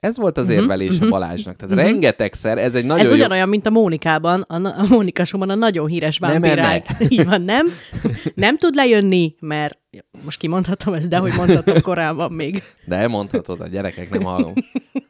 [0.00, 1.56] Ez volt az érvelése Balázsnak.
[1.56, 3.16] Tehát rengetegszer, ez egy nagyon Ez jó...
[3.16, 6.86] ugyanolyan, mint a Mónikában, a, a Mónika Showban a nagyon híres Nem vámpirák.
[7.08, 7.66] Így van, nem?
[8.34, 9.78] Nem tud lejönni, mert
[10.24, 12.62] most kimondhatom ezt, de hogy mondhatom korábban még.
[12.84, 14.58] De mondhatod, a gyerekek nem hallunk.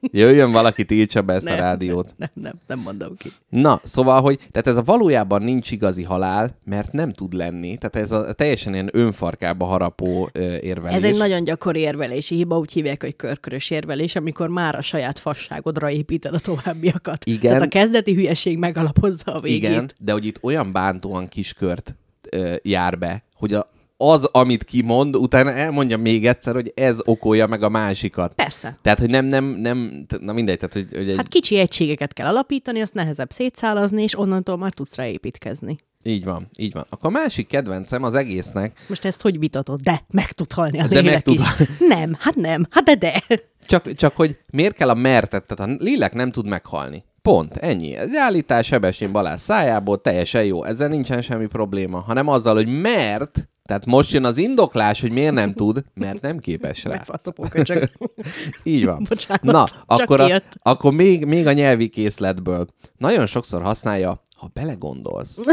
[0.00, 2.14] Jöjjön valaki, tiltsa be ezt a rádiót.
[2.16, 3.28] Nem, nem, nem mondom ki.
[3.48, 7.76] Na, szóval, hogy tehát ez a valójában nincs igazi halál, mert nem tud lenni.
[7.76, 10.96] Tehát ez a teljesen ilyen önfarkába harapó ö, érvelés.
[10.96, 15.18] Ez egy nagyon gyakori érvelési hiba, úgy hívják, hogy körkörös érvelés, amikor már a saját
[15.18, 17.24] fasságodra építed a továbbiakat.
[17.24, 17.40] Igen.
[17.40, 19.58] Tehát a kezdeti hülyeség megalapozza a végét.
[19.58, 21.96] Igen, de hogy itt olyan bántóan kiskört
[22.30, 27.46] ö, jár be, hogy a, az, amit kimond, utána elmondja még egyszer, hogy ez okolja
[27.46, 28.34] meg a másikat.
[28.34, 28.78] Persze.
[28.82, 32.26] Tehát, hogy nem, nem, nem, na mindegy, tehát, hogy, hogy egy, Hát kicsi egységeket kell
[32.26, 35.78] alapítani, azt nehezebb szétszálazni, és onnantól már tudsz rá építkezni.
[36.02, 36.86] így van, így van.
[36.90, 39.80] Akkor a másik kedvencem az egésznek, Most ezt hogy vitatod?
[39.80, 41.44] De meg tud halni a De lélek meg tud- is.
[41.88, 43.22] Nem, hát nem, hát de de.
[43.66, 47.04] Csak, csak hogy miért kell a mertet, tehát a lélek nem tud meghalni.
[47.22, 47.94] Pont, ennyi.
[47.96, 50.64] Ez egy állítás Sebestyén Balázs szájából, teljesen jó.
[50.64, 55.34] Ezzel nincsen semmi probléma, hanem azzal, hogy mert, tehát most jön az indoklás, hogy miért
[55.34, 56.90] nem tud, mert nem képes rá.
[56.90, 57.90] Megfaszopóköcsök.
[58.62, 59.06] Így van.
[59.08, 62.66] Bocsánat, Na, csak akkor, a, akkor még, még a nyelvi készletből.
[62.98, 65.38] Nagyon sokszor használja, ha belegondolsz.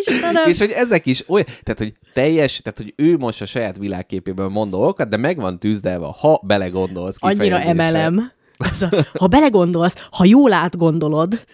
[0.00, 0.48] Istenem.
[0.48, 4.48] És hogy ezek is olyan, tehát hogy teljes, tehát hogy ő most a saját világképéből
[4.48, 8.32] mond dolgokat, de meg van tűzdelve, ha belegondolsz Annyira emelem.
[8.72, 11.44] Ez a, ha belegondolsz, ha jól átgondolod,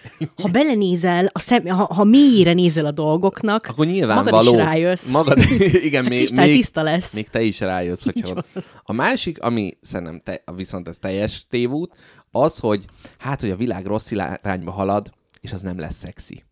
[0.41, 4.51] ha belenézel, a szem, ha, ha mélyére nézel a dolgoknak, Akkor nyilván magad való.
[4.51, 5.11] is rájössz.
[5.11, 5.37] Magad,
[5.87, 7.13] igen, még, még, tiszta lesz.
[7.13, 8.43] még te is rájössz, hogyha.
[8.83, 11.95] A másik, ami szerintem te, viszont ez teljes tévút,
[12.31, 12.85] az, hogy
[13.17, 16.43] hát, hogy a világ rossz irányba halad, és az nem lesz szexi.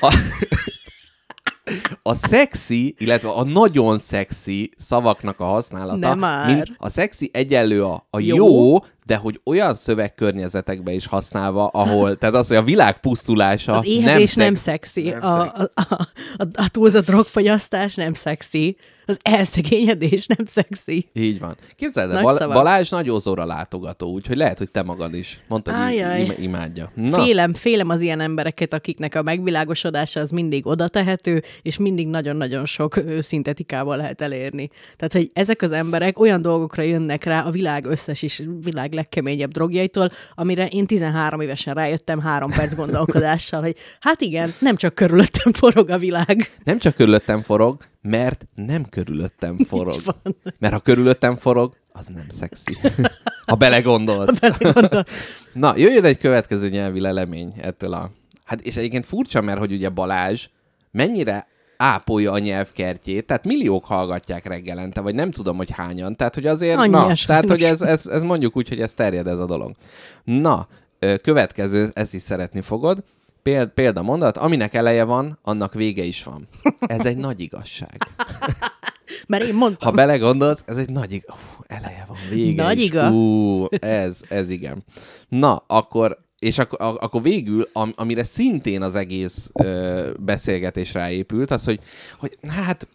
[0.00, 0.14] A,
[2.02, 6.54] a szexi, illetve a nagyon szexi szavaknak a használata, Nem már.
[6.54, 8.36] mint a szexi egyenlő a, a jó.
[8.36, 8.78] Jó.
[9.06, 14.34] De hogy olyan szövegkörnyezetekbe is használva, ahol, tehát az, hogy a világ pusztulása Az éhezés
[14.34, 15.84] nem, szex- szexi, nem a, a, a,
[16.36, 18.76] a, a túlzott drogfogyasztás nem szexi,
[19.08, 21.08] az elszegényedés nem szexi.
[21.12, 21.56] Így van.
[21.76, 22.52] Képzeld el, Nagy Bal-.
[22.52, 25.40] Balázs nagy Ózora látogató, úgyhogy lehet, hogy te magad is.
[25.48, 26.90] Mondtad, hogy im- imádja.
[26.94, 32.06] Na, Félem, félem az ilyen embereket, akiknek a megvilágosodása az mindig oda tehető, és mindig
[32.08, 34.70] nagyon-nagyon sok szintetikával lehet elérni.
[34.96, 39.50] Tehát, hogy ezek az emberek olyan dolgokra jönnek rá a világ összes is, világ legkeményebb
[39.50, 45.52] drogjaitól, amire én 13 évesen rájöttem három perc gondolkodással, hogy hát igen, nem csak körülöttem
[45.52, 46.56] forog a világ.
[46.64, 50.00] nem csak körülöttem forog, mert nem körülöttem forog.
[50.58, 52.76] Mert ha körülöttem forog, az nem szexi.
[53.46, 54.40] ha belegondolsz.
[55.52, 58.10] Na, jöjjön egy következő nyelvi lelemény ettől a...
[58.44, 60.48] Hát és egyébként furcsa, mert hogy ugye Balázs
[60.90, 66.16] mennyire ápolja a nyelvkertjét, tehát milliók hallgatják reggelente, vagy nem tudom, hogy hányan.
[66.16, 69.26] Tehát, hogy azért, Annyi na, tehát, hogy ez, ez, ez mondjuk úgy, hogy ez terjed
[69.26, 69.72] ez a dolog.
[70.24, 70.68] Na,
[71.22, 73.02] következő, ezt is szeretni fogod.
[73.42, 76.48] Péld, példamondat, aminek eleje van, annak vége is van.
[76.78, 77.96] Ez egy nagy igazság.
[79.26, 81.36] Mert én mondtam, Ha belegondolsz, ez egy nagy igaz.
[81.58, 82.84] Ú, eleje van, vége Nagy is.
[82.84, 83.10] iga.
[83.10, 84.84] Ú, ez, ez igen.
[85.28, 91.64] Na, akkor, és akkor, akkor végül, am, amire szintén az egész ö, beszélgetés ráépült, az,
[91.64, 91.80] hogy,
[92.18, 92.88] hogy hát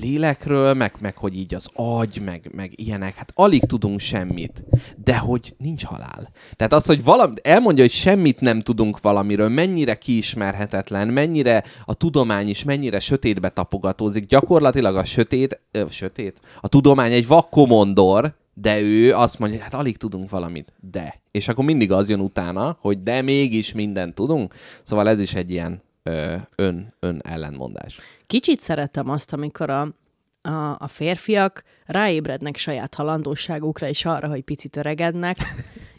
[0.00, 4.64] lélekről, meg, meg hogy így az agy, meg, meg ilyenek, hát alig tudunk semmit,
[5.04, 6.30] de hogy nincs halál.
[6.56, 12.48] Tehát az, hogy valami, elmondja, hogy semmit nem tudunk valamiről, mennyire kiismerhetetlen, mennyire a tudomány
[12.48, 19.14] is mennyire sötétbe tapogatózik, gyakorlatilag a sötét, ö, sötét, a tudomány egy vakkomondor, de ő
[19.14, 21.22] azt mondja, hát alig tudunk valamit, de.
[21.34, 24.54] És akkor mindig az jön utána, hogy de mégis mindent tudunk.
[24.82, 27.98] Szóval ez is egy ilyen ö, ön, ön ellenmondás.
[28.26, 29.94] Kicsit szeretem azt, amikor a,
[30.42, 35.36] a, a férfiak ráébrednek saját halandóságukra, és arra, hogy picit öregednek,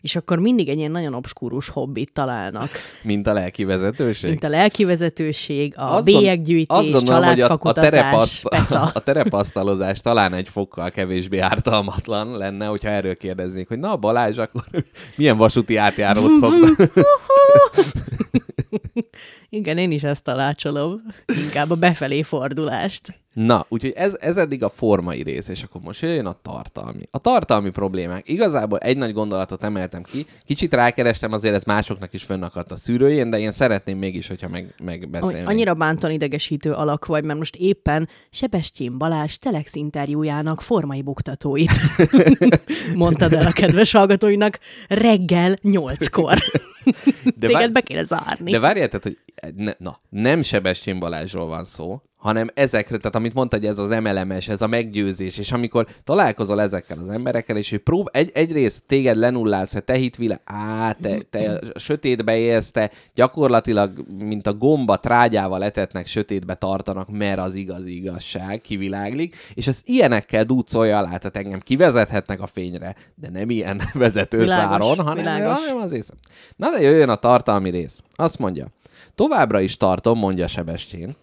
[0.02, 2.70] és akkor mindig egy ilyen nagyon obskúrus hobbit találnak.
[3.04, 4.30] Mint a lelki vezetőség?
[4.30, 8.46] Mint a lelki vezetőség, a azt bélyeggyűjtés, azt gondolom, hogy a, a, terepaszt,
[8.94, 14.64] a terepasztalozás talán egy fokkal kevésbé ártalmatlan lenne, hogyha erről kérdeznék, hogy na Balázs, akkor
[15.18, 16.84] milyen vasúti átjárót szokta?
[19.50, 21.02] Igen, én is ezt tanácsolom.
[21.44, 23.20] Inkább a befelé fordulást.
[23.34, 27.08] Na, úgyhogy ez, ez eddig a formai rész, és akkor most jöjjön a tartalmi.
[27.12, 28.30] A tartalmi problémák.
[28.30, 33.30] Igazából egy nagy gondolatot emeltem ki, kicsit rákerestem, azért ez másoknak is fönnakadt a szűrőjén,
[33.30, 35.46] de én szeretném mégis, hogyha meg, megbeszélni.
[35.46, 41.72] Annyira bántan idegesítő alak vagy, mert most éppen Sebestyén Balázs Telex interjújának formai buktatóit
[42.96, 46.38] mondtad el a kedves hallgatóinak reggel nyolckor.
[47.40, 47.72] De Téged vár...
[47.72, 48.52] be kéne zárni.
[48.52, 49.18] De várjál, tehát, hogy
[49.56, 53.92] ne, na, nem Sebestyén Balázsról van szó, hanem ezekről, tehát amit mondta, hogy ez az
[53.92, 58.84] emelemes, ez a meggyőzés, és amikor találkozol ezekkel az emberekkel, és ő prób, egy, egyrészt
[58.88, 65.00] téged lenullálsz, te hitvile, á, te, te a sötétbe élsz, te gyakorlatilag, mint a gomba
[65.00, 71.38] trágyával etetnek, sötétbe tartanak, mert az igazi igazság kiviláglik, és az ilyenekkel dúcolja alá, tehát
[71.38, 76.16] engem kivezethetnek a fényre, de nem ilyen vezetőszáron, hanem, hanem az észre.
[76.56, 78.02] Na de jöjjön a tartalmi rész.
[78.16, 78.68] Azt mondja,
[79.16, 81.16] Továbbra is tartom, mondja Sebestyén,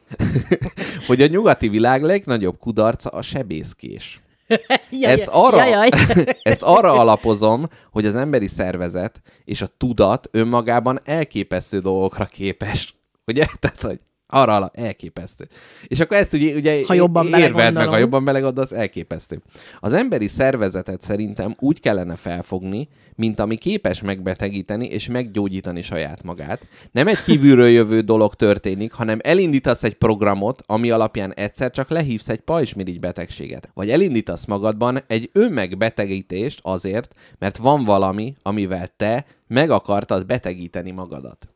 [1.07, 4.21] hogy a nyugati világ legnagyobb kudarca a sebészkés.
[5.01, 5.89] Jaj, ezt, arra, jaj,
[6.43, 12.95] ezt arra alapozom, hogy az emberi szervezet és a tudat önmagában elképesztő dolgokra képes.
[13.27, 13.47] Ugye?
[13.59, 14.01] Tehát, hogy
[14.33, 15.49] arra ala, elképesztő.
[15.87, 19.43] És akkor ezt ugye, ugye ha jobban érved meg, ha jobban belegondolsz, elképesztő.
[19.81, 26.67] Az emberi szervezetet szerintem úgy kellene felfogni, mint ami képes megbetegíteni és meggyógyítani saját magát.
[26.93, 32.29] Nem egy kívülről jövő dolog történik, hanem elindítasz egy programot, ami alapján egyszer csak lehívsz
[32.29, 33.71] egy pajsmirigy betegséget.
[33.75, 41.52] Vagy elindítasz magadban egy önmegbetegítést azért, mert van valami, amivel te meg akartad betegíteni magadat.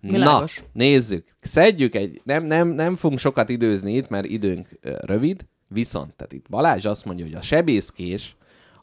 [0.00, 0.58] Világos.
[0.58, 1.26] Na, nézzük.
[1.40, 2.20] Szedjük egy...
[2.24, 7.04] Nem, nem, nem fogunk sokat időzni itt, mert időnk rövid, viszont, tehát itt Balázs azt
[7.04, 8.36] mondja, hogy a sebészkés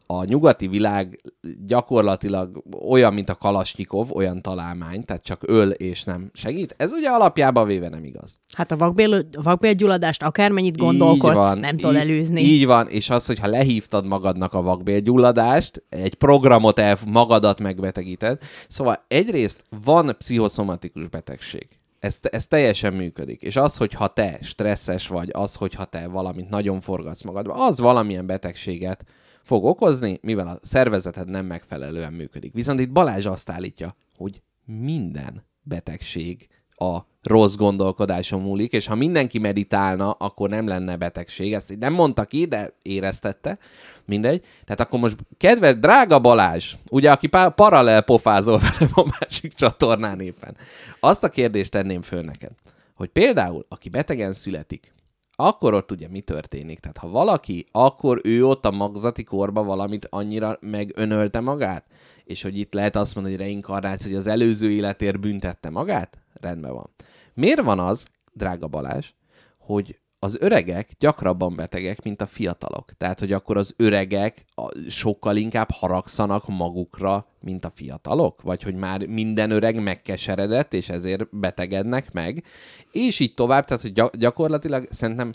[0.08, 1.22] a nyugati világ
[1.66, 6.76] gyakorlatilag olyan, mint a Kalasnyikov, olyan találmány, tehát csak öl és nem segít.
[6.78, 8.40] Ez ugye alapjában véve nem igaz.
[8.54, 12.42] Hát a vakbél, vakbélgyulladást akármennyit gondolkodsz, van, nem tudod előzni.
[12.42, 18.42] Így van, és az, hogyha lehívtad magadnak a vakbélgyulladást, egy programot el magadat megbetegíted.
[18.68, 21.68] Szóval egyrészt van pszichoszomatikus betegség.
[22.00, 23.42] Ez, ez teljesen működik.
[23.42, 28.26] És az, hogyha te stresszes vagy, az, hogyha te valamit nagyon forgatsz magadba, az valamilyen
[28.26, 29.06] betegséget
[29.46, 32.54] fog okozni, mivel a szervezeted nem megfelelően működik.
[32.54, 39.40] Viszont itt Balázs azt állítja, hogy minden betegség a rossz gondolkodáson múlik, és ha mindenki
[39.40, 41.54] meditálna, akkor nem lenne betegség.
[41.54, 43.58] Ezt nem mondta ki, de éreztette.
[44.06, 44.44] Mindegy.
[44.64, 50.20] Tehát akkor most kedves, drága Balázs, ugye, aki pá- paralel pofázol velem a másik csatornán
[50.20, 50.58] éppen.
[51.00, 52.52] Azt a kérdést tenném föl neked,
[52.96, 54.95] hogy például, aki betegen születik,
[55.36, 56.80] akkor ott ugye mi történik?
[56.80, 61.86] Tehát ha valaki, akkor ő ott a magzati korba valamit annyira megönölte magát,
[62.24, 66.18] és hogy itt lehet azt mondani, hogy reinkarnáció, hogy az előző életért büntette magát?
[66.34, 66.90] Rendben van.
[67.34, 69.12] Miért van az, drága Balázs,
[69.58, 72.92] hogy az öregek gyakrabban betegek, mint a fiatalok.
[72.98, 74.46] Tehát, hogy akkor az öregek
[74.90, 78.42] sokkal inkább haragszanak magukra, mint a fiatalok?
[78.42, 82.44] Vagy hogy már minden öreg megkeseredett, és ezért betegednek meg?
[82.92, 85.32] És így tovább, tehát, hogy gyakorlatilag szerintem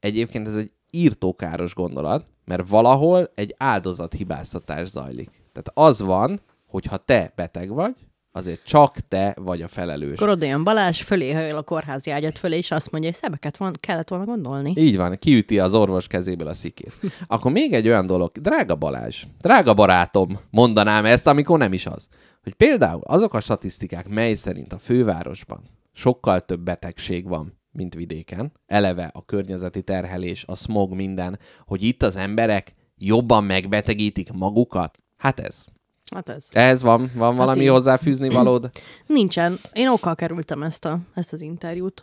[0.00, 5.30] egyébként ez egy írtókáros gondolat, mert valahol egy áldozathibáztatás zajlik.
[5.30, 7.94] Tehát az van, hogy ha te beteg vagy,
[8.36, 10.18] azért csak te vagy a felelős.
[10.18, 13.74] Akkor olyan Balázs fölé hajol a kórházi ágyat fölé, és azt mondja, hogy szebeket van,
[13.80, 14.72] kellett volna gondolni.
[14.76, 16.92] Így van, kiüti az orvos kezéből a szikét.
[17.26, 22.08] Akkor még egy olyan dolog, drága Balázs, drága barátom, mondanám ezt, amikor nem is az,
[22.42, 25.60] hogy például azok a statisztikák, mely szerint a fővárosban
[25.92, 32.02] sokkal több betegség van, mint vidéken, eleve a környezeti terhelés, a smog, minden, hogy itt
[32.02, 35.64] az emberek jobban megbetegítik magukat, hát ez.
[36.10, 36.48] Hát ez.
[36.52, 37.68] Ez van, van hát valami így.
[37.68, 38.70] hozzáfűzni valód?
[39.06, 39.58] Nincsen.
[39.72, 42.02] Én okkal kerültem ezt, a, ezt az interjút.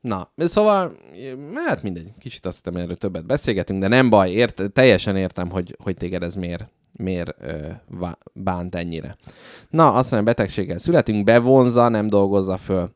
[0.00, 0.96] Na, szóval,
[1.54, 5.76] hát mindegy, kicsit azt hiszem, erről többet beszélgetünk, de nem baj, ért, teljesen értem, hogy,
[5.82, 7.68] hogy téged ez miért, miért ö,
[8.32, 9.16] bánt ennyire.
[9.70, 12.90] Na, azt mondja, betegséggel születünk, bevonza, nem dolgozza föl.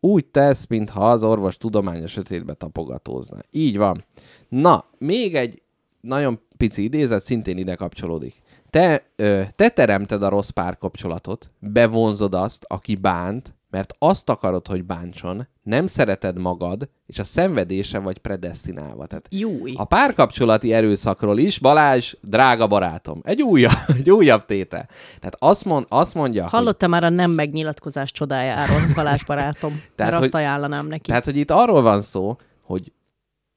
[0.00, 3.38] Úgy tesz, mintha az orvos tudományos sötétbe tapogatózna.
[3.50, 4.04] Így van.
[4.48, 5.62] Na, még egy
[6.00, 8.42] nagyon pici idézet szintén ide kapcsolódik.
[8.70, 14.84] Te, ö, te teremted a rossz párkapcsolatot, bevonzod azt, aki bánt, mert azt akarod, hogy
[14.84, 19.06] bántson, nem szereted magad, és a szenvedése vagy predestinálva.
[19.06, 19.72] Tehát Júj.
[19.76, 24.88] a párkapcsolati erőszakról is, Balázs, drága barátom, egy újabb, egy újabb tétel.
[25.18, 29.70] Tehát azt, mond, azt mondja, hogy, Hallottam már a nem megnyilatkozás csodájáról, Balázs barátom.
[29.96, 31.08] Tehát, mert hogy- azt ajánlanám neki.
[31.08, 32.92] tehát, hogy itt arról van szó, hogy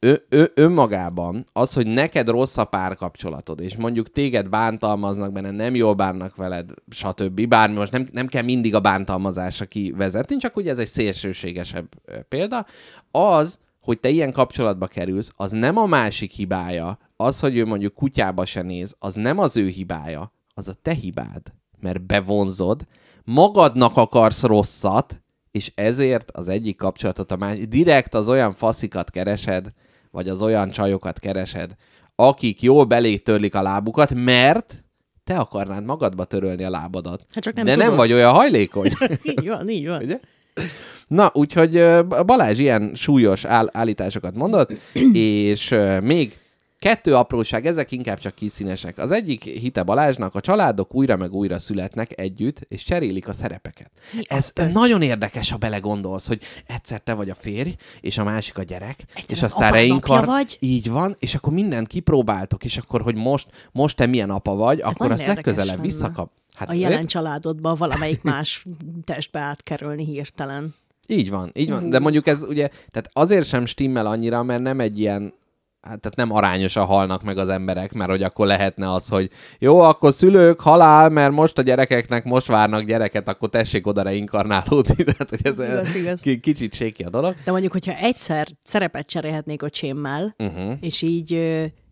[0.04, 5.76] ő, ő, önmagában az, hogy neked rossz a párkapcsolatod, és mondjuk téged bántalmaznak benne, nem
[5.76, 7.48] jól bánnak veled, stb.
[7.48, 11.88] Bármi, most nem, nem kell mindig a bántalmazásra kivezetni, csak ugye ez egy szélsőségesebb
[12.30, 12.66] példa,
[13.12, 17.94] az, hogy te ilyen kapcsolatba kerülsz, az nem a másik hibája, az, hogy ő mondjuk
[17.94, 22.88] kutyába se néz, az nem az ő hibája, az a te hibád, mert bevonzod,
[23.24, 29.74] magadnak akarsz rosszat, és ezért az egyik kapcsolatot a másik, direkt az olyan faszikat keresed,
[30.12, 31.72] vagy az olyan csajokat keresed,
[32.16, 34.84] akik jól belé törlik a lábukat, mert
[35.24, 37.26] te akarnád magadba törölni a lábadat.
[37.34, 37.98] Hát csak nem De nem tudod.
[38.00, 38.92] vagy olyan hajlékony.
[39.40, 40.04] így van, így van.
[40.04, 40.20] Ugye?
[41.08, 41.84] Na, úgyhogy
[42.26, 44.72] Balázs ilyen súlyos áll- állításokat mondott,
[45.14, 46.38] és még
[46.82, 48.98] kettő apróság, ezek inkább csak kiszínesek.
[48.98, 53.92] Az egyik hite Balázsnak, a családok újra meg újra születnek együtt, és cserélik a szerepeket.
[54.24, 54.74] Ez pöcs?
[54.74, 59.04] nagyon érdekes, ha belegondolsz, hogy egyszer te vagy a férj, és a másik a gyerek,
[59.16, 60.26] Egyszer és az aztán reinkar...
[60.26, 60.58] vagy.
[60.60, 64.80] Így van, és akkor mindent kipróbáltok, és akkor, hogy most, most te milyen apa vagy,
[64.80, 65.82] akkor nagyon azt legközelebb lenne.
[65.82, 66.32] visszakap.
[66.54, 68.66] Hát A jelen családodba valamelyik más
[69.06, 70.76] testbe átkerülni hirtelen.
[71.08, 71.90] Így van, így van.
[71.90, 75.34] De mondjuk ez ugye, tehát azért sem stimmel annyira, mert nem egy ilyen,
[75.82, 79.80] hát tehát nem arányosan halnak meg az emberek, mert hogy akkor lehetne az, hogy jó,
[79.80, 85.04] akkor szülők, halál, mert most a gyerekeknek most várnak gyereket, akkor tessék oda reinkarnálódni.
[85.12, 86.22] Tehát, hogy ez Igaz, igaz.
[86.22, 87.36] ki- kicsit séki a dolog.
[87.46, 90.74] De mondjuk, hogyha egyszer szerepet cserélhetnék a csémmel, uh-huh.
[90.80, 91.34] és így,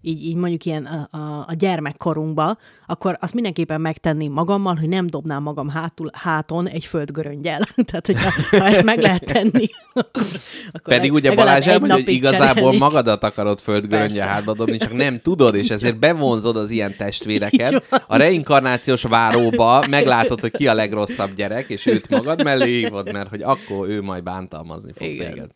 [0.01, 2.57] így, így mondjuk ilyen a, a, a gyermekkorunkba,
[2.87, 7.59] akkor azt mindenképpen megtenném magammal, hogy nem dobnám magam hátul, háton egy földgöröngyel.
[7.87, 10.23] Tehát, hogyha ha ezt meg lehet tenni, akkor,
[10.71, 12.79] akkor Pedig ugye Balázs elmondja, hogy igazából cserélnék.
[12.79, 14.27] magadat akarod földgöröngye Persze.
[14.27, 17.87] hátba dobni, csak nem tudod, és ezért bevonzod az ilyen testvéreket.
[18.07, 23.29] A reinkarnációs váróba meglátod, hogy ki a legrosszabb gyerek, és őt magad mellé hívod, mert
[23.29, 25.31] hogy akkor ő majd bántalmazni fog Igen.
[25.31, 25.49] téged.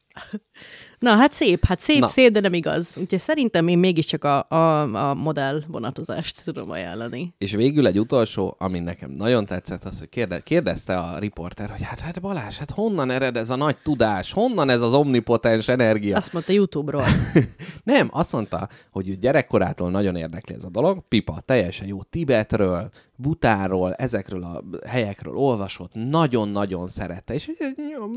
[1.04, 2.08] Na, hát szép, hát szép, Na.
[2.08, 2.96] Szép, de nem igaz.
[3.00, 7.34] Úgyhogy szerintem én mégiscsak a, a, a modell vonatozást tudom ajánlani.
[7.38, 11.84] És végül egy utolsó, ami nekem nagyon tetszett, az, hogy kérde, kérdezte a riporter, hogy
[11.84, 16.18] hát, hát Balázs, hát honnan ered ez a nagy tudás, honnan ez az omnipotens energia?
[16.18, 17.06] Azt mondta YouTube-ról.
[17.84, 21.08] Nem, azt mondta, hogy gyerekkorától nagyon érdekli ez a dolog.
[21.08, 27.34] Pipa teljesen jó Tibetről, Butánról, ezekről a helyekről olvasott, nagyon-nagyon szerette.
[27.34, 27.52] És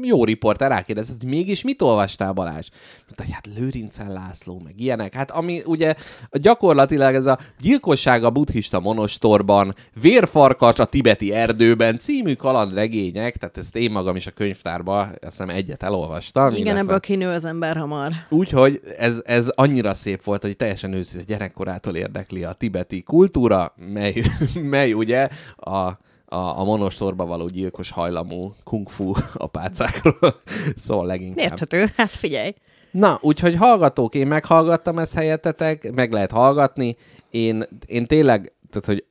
[0.02, 2.68] jó riporter rákérdezett, hogy mégis mit olvastál Balázs?
[3.04, 5.14] Mondta, hogy hát Lőrincen László, meg ilyenek.
[5.14, 5.94] Hát ami ugye
[6.30, 13.76] gyakorlatilag ez a gyilkosság a buddhista monostorban, vérfarkas a tibeti erdőben című kalandregények, tehát ezt
[13.76, 16.52] én magam is a könyvtárba, azt hiszem egyet elolvastam.
[16.52, 18.12] Igen, illetve- ebből kinő az ember hamar.
[18.28, 24.22] Úgyhogy ez, ez annyira szép volt, hogy teljesen őszinte gyerekkorától érdekli a tibeti kultúra, mely,
[24.62, 30.40] mely ugye a, a, a monostorba való gyilkos hajlamú kung fu apácákról
[30.86, 31.44] szól leginkább.
[31.44, 31.86] Érthető?
[31.96, 32.54] Hát figyelj.
[32.90, 36.96] Na, úgyhogy hallgatók, én meghallgattam ezt helyettetek, meg lehet hallgatni.
[37.30, 39.04] Én, én tényleg, tehát hogy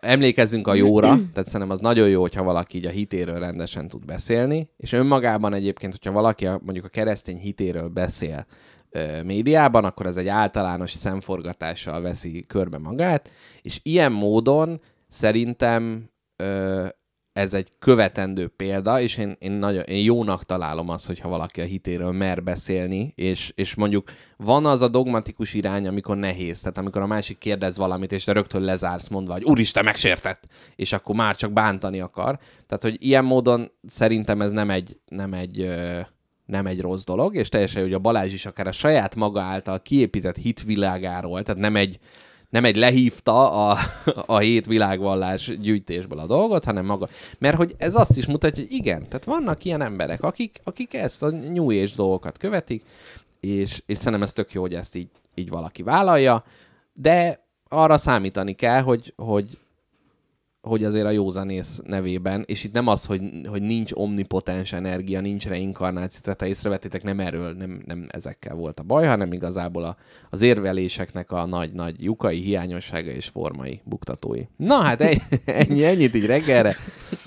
[0.00, 4.04] emlékezzünk a jóra, tehát szerintem az nagyon jó, hogyha valaki így a hitéről rendesen tud
[4.04, 8.46] beszélni, és önmagában egyébként, hogyha valaki a, mondjuk a keresztény hitéről beszél
[8.90, 13.30] ö, médiában, akkor ez egy általános szemforgatással veszi körbe magát,
[13.62, 16.86] és ilyen módon szerintem ö,
[17.38, 21.64] ez egy követendő példa, és én, én, nagyon, én jónak találom azt, hogyha valaki a
[21.64, 27.02] hitéről mer beszélni, és, és mondjuk van az a dogmatikus irány, amikor nehéz, tehát amikor
[27.02, 31.36] a másik kérdez valamit, és te rögtön lezársz mondva, hogy úristen, megsértett, és akkor már
[31.36, 32.38] csak bántani akar.
[32.66, 36.00] Tehát, hogy ilyen módon szerintem ez nem egy, nem egy ö,
[36.46, 39.82] nem egy rossz dolog, és teljesen, hogy a Balázs is akár a saját maga által
[39.82, 41.98] kiépített hitvilágáról, tehát nem egy,
[42.50, 43.78] nem egy lehívta a,
[44.26, 47.08] a hét világvallás gyűjtésből a dolgot, hanem maga.
[47.38, 51.22] Mert hogy ez azt is mutatja, hogy igen, tehát vannak ilyen emberek, akik, akik ezt
[51.22, 52.82] a New Age dolgokat követik,
[53.40, 56.44] és, és szerintem ez tök jó, hogy ezt így, így valaki vállalja,
[56.92, 59.58] de arra számítani kell, hogy, hogy,
[60.68, 65.46] hogy azért a józanész nevében, és itt nem az, hogy, hogy nincs omnipotens energia, nincs
[65.46, 69.96] reinkarnáció, tehát ha észrevettétek, nem erről, nem, nem ezekkel volt a baj, hanem igazából a,
[70.30, 74.42] az érveléseknek a nagy-nagy lyukai, hiányossága és formai buktatói.
[74.56, 75.20] Na hát ennyi,
[75.60, 76.76] ennyi ennyit így reggelre.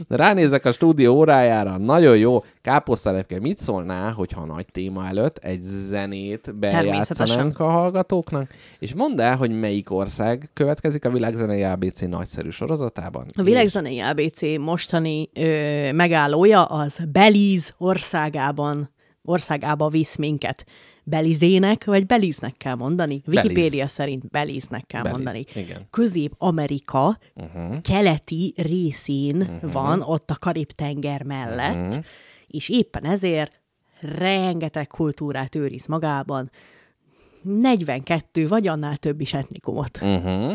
[0.07, 2.43] Ránézek a stúdió órájára, nagyon jó.
[2.61, 8.53] Káposztelepke, mit szólnál, hogyha nagy téma előtt egy zenét bejátszanánk a hallgatóknak?
[8.79, 13.25] És mondd el, hogy melyik ország következik a Világzenei ABC nagyszerű sorozatában?
[13.33, 18.89] A Világzenei ABC mostani ö, megállója az Belize országában
[19.23, 20.65] országába visz minket.
[21.03, 23.21] Belizének, vagy Beliznek kell mondani?
[23.25, 23.47] Belize.
[23.47, 25.45] Wikipédia szerint Beliznek kell Belize, mondani.
[25.55, 25.87] igen.
[25.89, 27.81] Közép-Amerika uh-huh.
[27.81, 29.71] keleti részén uh-huh.
[29.71, 32.03] van, ott a Karib-tenger mellett, uh-huh.
[32.51, 33.59] És éppen ezért
[33.99, 36.51] rengeteg kultúrát őriz magában,
[37.41, 39.99] 42 vagy annál több is etnikumot.
[40.01, 40.53] Uh-huh.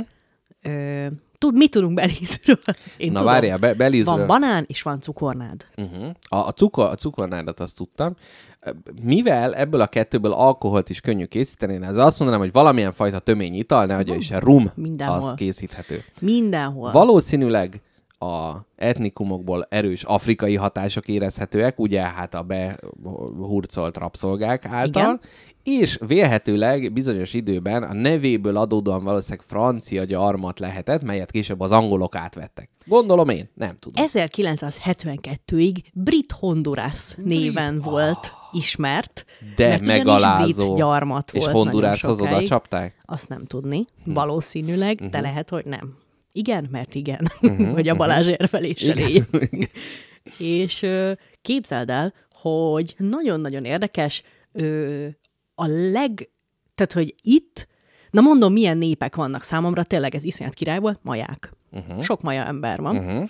[0.62, 1.06] Ö,
[1.38, 2.58] tud, mit tudunk Belizről?
[2.96, 3.32] Én Na tudom.
[3.32, 4.16] várjál, Be- Belizről.
[4.16, 5.66] Van banán, és van cukornád.
[5.76, 6.10] Uh-huh.
[6.28, 8.16] A, a, cukor, a cukornádat azt tudtam.
[9.02, 13.18] Mivel ebből a kettőből alkoholt is könnyű készíteni, én ezzel azt mondanám, hogy valamilyen fajta
[13.18, 15.16] tömény ital, nehogy is rum, Mindenhol.
[15.16, 16.02] az készíthető.
[16.20, 16.90] Mindenhol.
[16.90, 17.80] Valószínűleg
[18.18, 25.20] a etnikumokból erős afrikai hatások érezhetőek, ugye hát a behurcolt rabszolgák által, Igen.
[25.62, 32.14] és vélhetőleg bizonyos időben a nevéből adódóan valószínűleg francia gyarmat lehetett, melyet később az angolok
[32.14, 32.70] átvettek.
[32.86, 34.04] Gondolom én, nem tudom.
[34.08, 39.24] 1972-ig Brit Honduras néven volt ismert,
[39.56, 40.64] De mert megalázó.
[40.64, 43.02] brit gyarmat És volt Hondurashoz nagyon oda csapták?
[43.04, 45.10] Azt nem tudni, valószínűleg, Mhm.
[45.10, 45.96] de lehet, hogy nem.
[46.36, 47.30] Igen, mert igen,
[47.74, 49.26] hogy a Balázs érveléssel él.
[50.38, 50.86] És
[51.42, 54.22] képzeld el, hogy nagyon-nagyon érdekes,
[55.54, 56.30] a leg...
[56.74, 57.68] Tehát, hogy itt,
[58.10, 61.50] na mondom, milyen népek vannak számomra, tényleg ez iszonyat király volt, maják.
[61.70, 62.02] Uh-huh.
[62.02, 62.96] Sok maja ember van.
[62.96, 63.28] Uh-huh.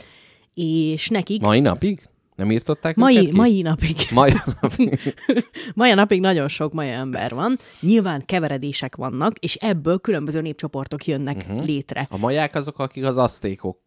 [0.55, 2.09] És nekik Mai napig?
[2.37, 5.15] Nem írtották mai, mai napig, Mai napig.
[5.75, 7.59] mai napig nagyon sok maja ember van.
[7.81, 11.67] Nyilván keveredések vannak, és ebből különböző népcsoportok jönnek uh-huh.
[11.67, 12.07] létre.
[12.11, 13.79] A maják azok, akik az asztékok.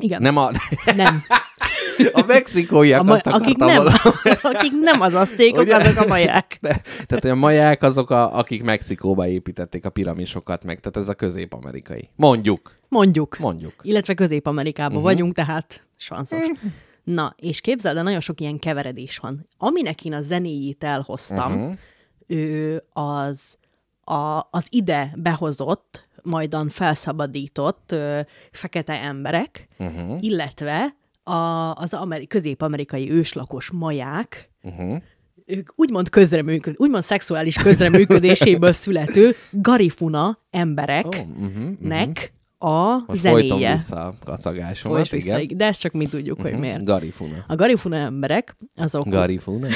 [0.00, 0.22] Igen.
[0.22, 0.50] Nem a...
[0.96, 1.22] nem.
[2.12, 3.98] A mexikóiak, A ma- azt akik, nem, mondani.
[4.54, 5.74] akik nem az asztékok, Ugye?
[5.74, 6.58] azok a maják.
[6.60, 11.14] De, tehát a maják azok, a, akik Mexikóba építették a piramisokat meg, tehát ez a
[11.14, 12.10] közép-amerikai.
[12.16, 12.76] Mondjuk.
[12.88, 13.36] Mondjuk.
[13.38, 13.74] Mondjuk.
[13.82, 15.10] Illetve Közép-Amerikában uh-huh.
[15.10, 16.38] vagyunk, tehát sanszos.
[17.14, 19.48] Na, és képzeld, el, nagyon sok ilyen keveredés van.
[19.58, 21.78] Aminek én a zenéjét elhoztam, uh-huh.
[22.26, 23.56] ő az,
[24.00, 30.22] a, az ide behozott, majdan felszabadított ö, fekete emberek, uh-huh.
[30.22, 35.02] illetve a, az ameri- közép-amerikai őslakos maják, uh-huh.
[35.46, 43.72] ők úgymond közreműköd, úgymond szexuális közreműködéséből születő garifuna embereknek Oh, uh-huh, nek a Most zenéje.
[43.72, 45.56] vissza a kacagásomat, Folyt vissza, igen.
[45.56, 46.84] de ezt csak mi tudjuk, hogy miért.
[46.84, 47.44] Garifuna.
[47.46, 49.08] A garifuna emberek, azok...
[49.08, 49.68] Garifuna?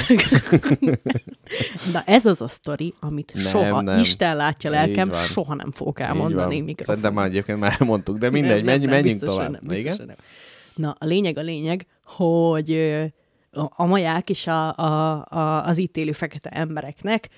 [1.93, 3.99] Na ez az a sztori, amit Nem, soha, nem.
[3.99, 6.63] Isten látja lelkem, soha nem fogok elmondani van.
[6.63, 6.85] mikrofonban.
[6.85, 9.51] Szerintem már egyébként már elmondtuk, de mindegy, Nem, menj, nem, menjünk biztos, tovább.
[9.51, 10.05] Nem, biztos, igen?
[10.05, 10.15] nem.
[10.75, 12.71] Na, a lényeg a lényeg, hogy
[13.51, 17.29] a, maják és a, a, a, az itt élő fekete embereknek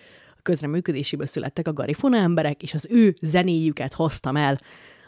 [0.42, 4.60] közreműködéséből születtek a garifuna emberek, és az ő zenéjüket hoztam el.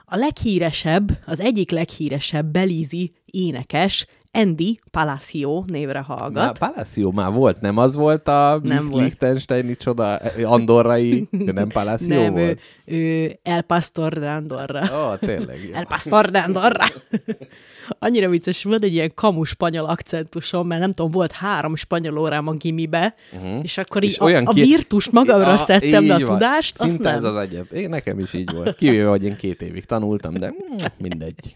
[0.09, 4.07] A leghíresebb, az egyik leghíresebb belízi énekes
[4.37, 6.33] Andy Palacio névre hallgat.
[6.33, 8.89] Már Palacio már volt, nem az volt a Nem.
[8.93, 12.59] Liechtensteini csoda, andorrai, nem Palacio nem, ő, volt?
[12.85, 14.81] ő El Pastor de Andorra.
[14.93, 15.59] Ó, oh, tényleg.
[15.69, 15.73] jó.
[15.79, 16.85] El Pastor de Andorra.
[17.99, 22.47] Annyira vicces, van egy ilyen kamu spanyol akcentusom, mert nem tudom, volt három spanyol órám
[22.47, 23.63] a gimibe, uh-huh.
[23.63, 26.25] és akkor így És a, olyan a ki- virtust magamra Ah, szedtem, de a van.
[26.33, 27.15] tudást, azt nem.
[27.15, 27.71] ez az egyet.
[27.71, 28.75] Én nekem is így volt.
[28.77, 30.53] Kivéve, hogy én két évig tanultam, de
[30.97, 31.53] mindegy.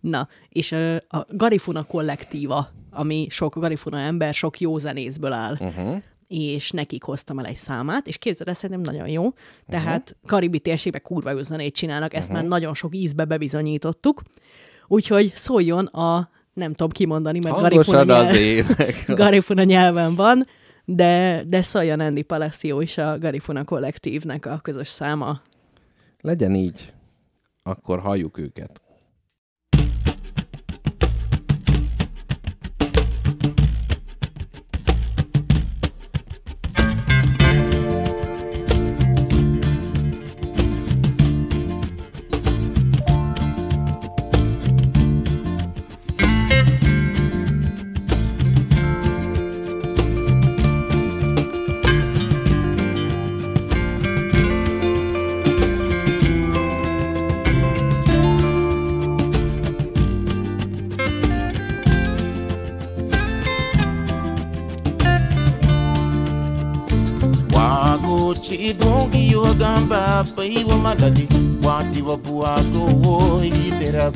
[0.00, 0.72] Na, és
[1.08, 5.56] a Garifuna kollektíva, ami sok Garifuna ember, sok jó zenészből áll.
[5.60, 6.02] Uh-huh.
[6.28, 9.32] És nekik hoztam el egy számát, és képzeld, ez szerintem nagyon jó.
[9.68, 10.30] Tehát uh-huh.
[10.30, 12.40] karibi térségben kurva jó zenét csinálnak, ezt uh-huh.
[12.40, 14.22] már nagyon sok ízbe bebizonyítottuk.
[14.86, 19.04] Úgyhogy szóljon a, nem tudom kimondani, mert Garifuna, nyelv, ének.
[19.16, 20.46] Garifuna nyelven van,
[20.84, 25.40] de, de szóljon Andy Palacio is a Garifuna kollektívnek a közös száma.
[26.20, 26.92] Legyen így.
[27.62, 28.80] Akkor halljuk őket.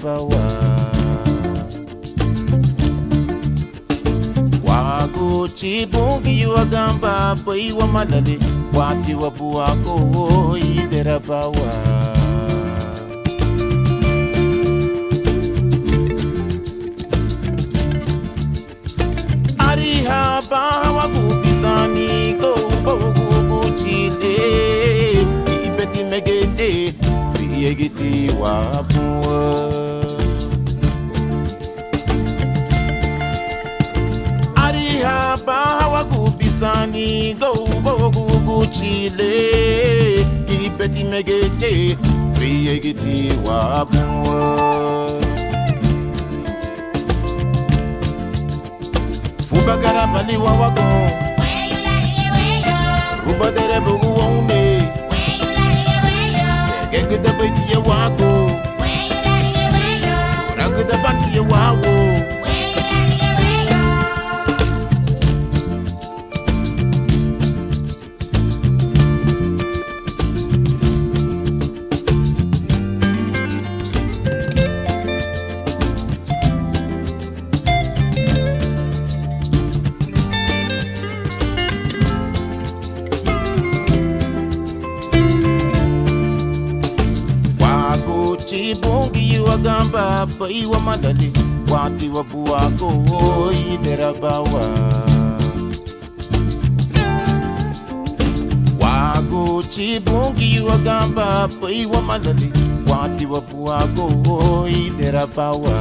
[0.03, 0.43] baba
[4.65, 8.39] wagochibungi wagamba boi wamalale
[8.75, 9.95] wati wabuwako
[10.59, 11.73] iderabawa
[19.69, 20.63] arihaba
[20.97, 24.37] wagupisani kouboguguchile
[25.67, 26.95] ibetimegete
[27.33, 29.41] friegiti wabuwa
[38.81, 40.71] Chile, you?
[40.79, 41.99] petit megete,
[42.33, 45.21] frie giti wabwa.
[49.49, 50.89] Fuba garabali wawago,
[53.27, 54.63] ruba dere bugu waume,
[56.91, 58.51] gege da beti ya wago,
[60.57, 62.00] ragu da bati ya wawo.
[90.41, 91.33] boy wa malali
[91.73, 94.65] wati wa buwa go oi oh, derabawa
[98.81, 102.53] wago chibungi wa gamba boy wa malali
[102.89, 105.77] wati wa buwa go oi oh, derabawa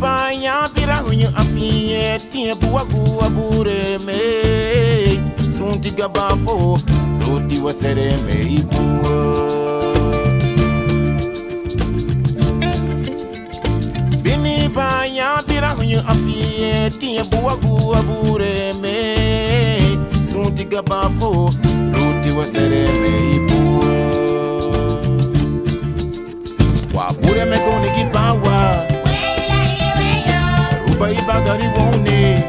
[0.00, 4.18] banya bira hunyu afiye tie buwagu abure me
[5.46, 6.80] sunti gabafo
[7.32, 9.12] kutiwa sereme ibuo
[14.22, 18.96] bini banya bira hunyu afiye tiye buwa guwa bureme
[20.32, 21.54] sunti gabafo
[21.92, 23.84] kutiwa sereme ibuo
[26.94, 28.86] wa bureme doni gibawa
[30.88, 32.44] ruba bagari wone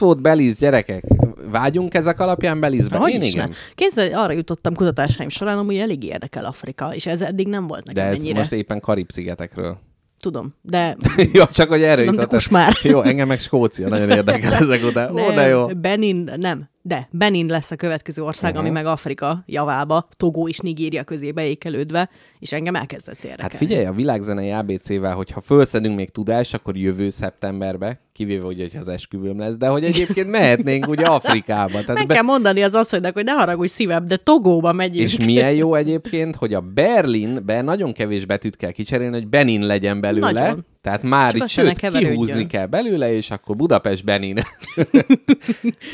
[0.00, 1.04] ez volt Belize, gyerekek.
[1.50, 2.96] Vágyunk ezek alapján Belizbe?
[2.96, 3.48] Hogy Én is igen.
[3.48, 3.54] ne?
[3.74, 8.04] Képzeld, arra jutottam kutatásaim során, hogy elég érdekel Afrika, és ez eddig nem volt nekem
[8.04, 8.38] De ez ennyire.
[8.38, 9.78] most éppen Karib-szigetekről.
[10.20, 10.96] Tudom, de
[11.32, 12.32] jó, csak hogy erre Tudom, jutott.
[12.32, 12.72] most már.
[12.82, 15.12] Jó, engem meg Skócia nagyon érdekel ezek után.
[15.18, 15.66] Ó, de jó.
[15.66, 18.66] Benin, nem, de Benin lesz a következő ország, uh-huh.
[18.66, 23.42] ami meg Afrika javába, Togó és Nigéria közé beékelődve, és engem elkezdett érdekelni.
[23.42, 28.80] Hát figyelj, a világzenei ABC-vel, hogyha fölszedünk még tudást, akkor jövő szeptemberbe, kivéve ugye, hogyha
[28.80, 31.80] az esküvőm lesz, de hogy egyébként mehetnénk ugye Afrikába.
[31.80, 35.08] Tehát Meg kell mondani az asszonynak, hogy ne haragudj szívem, de Togóba megyünk.
[35.08, 40.00] És milyen jó egyébként, hogy a Berlinbe nagyon kevés betűt kell kicserélni, hogy Benin legyen
[40.00, 40.30] belőle.
[40.32, 40.66] Nagyon.
[40.82, 44.36] Tehát már Csak itt, sőt, kihúzni kell belőle, és akkor Budapest Benin.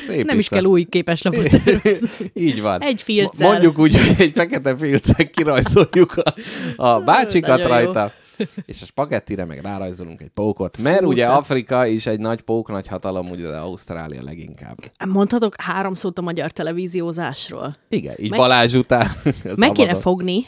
[0.09, 0.61] Szép Nem is van.
[0.61, 2.09] kell új képeslapot tervezni.
[2.33, 2.83] Így van.
[2.83, 3.49] Egy filccel.
[3.49, 6.35] Mondjuk úgy, hogy egy fekete filccel kirajzoljuk a,
[6.77, 7.93] a bácsikat Nagyon jó.
[8.67, 10.79] És a spagettire meg rárajzolunk egy pókot.
[10.79, 14.77] Mert Fú, ugye te- Afrika is egy nagy pók, nagy hatalom, ugye de Ausztrália leginkább.
[15.07, 17.75] Mondhatok három szót a magyar televíziózásról?
[17.89, 19.09] Igen, így Meg- Balázs után.
[19.57, 20.45] Meg kéne fogni,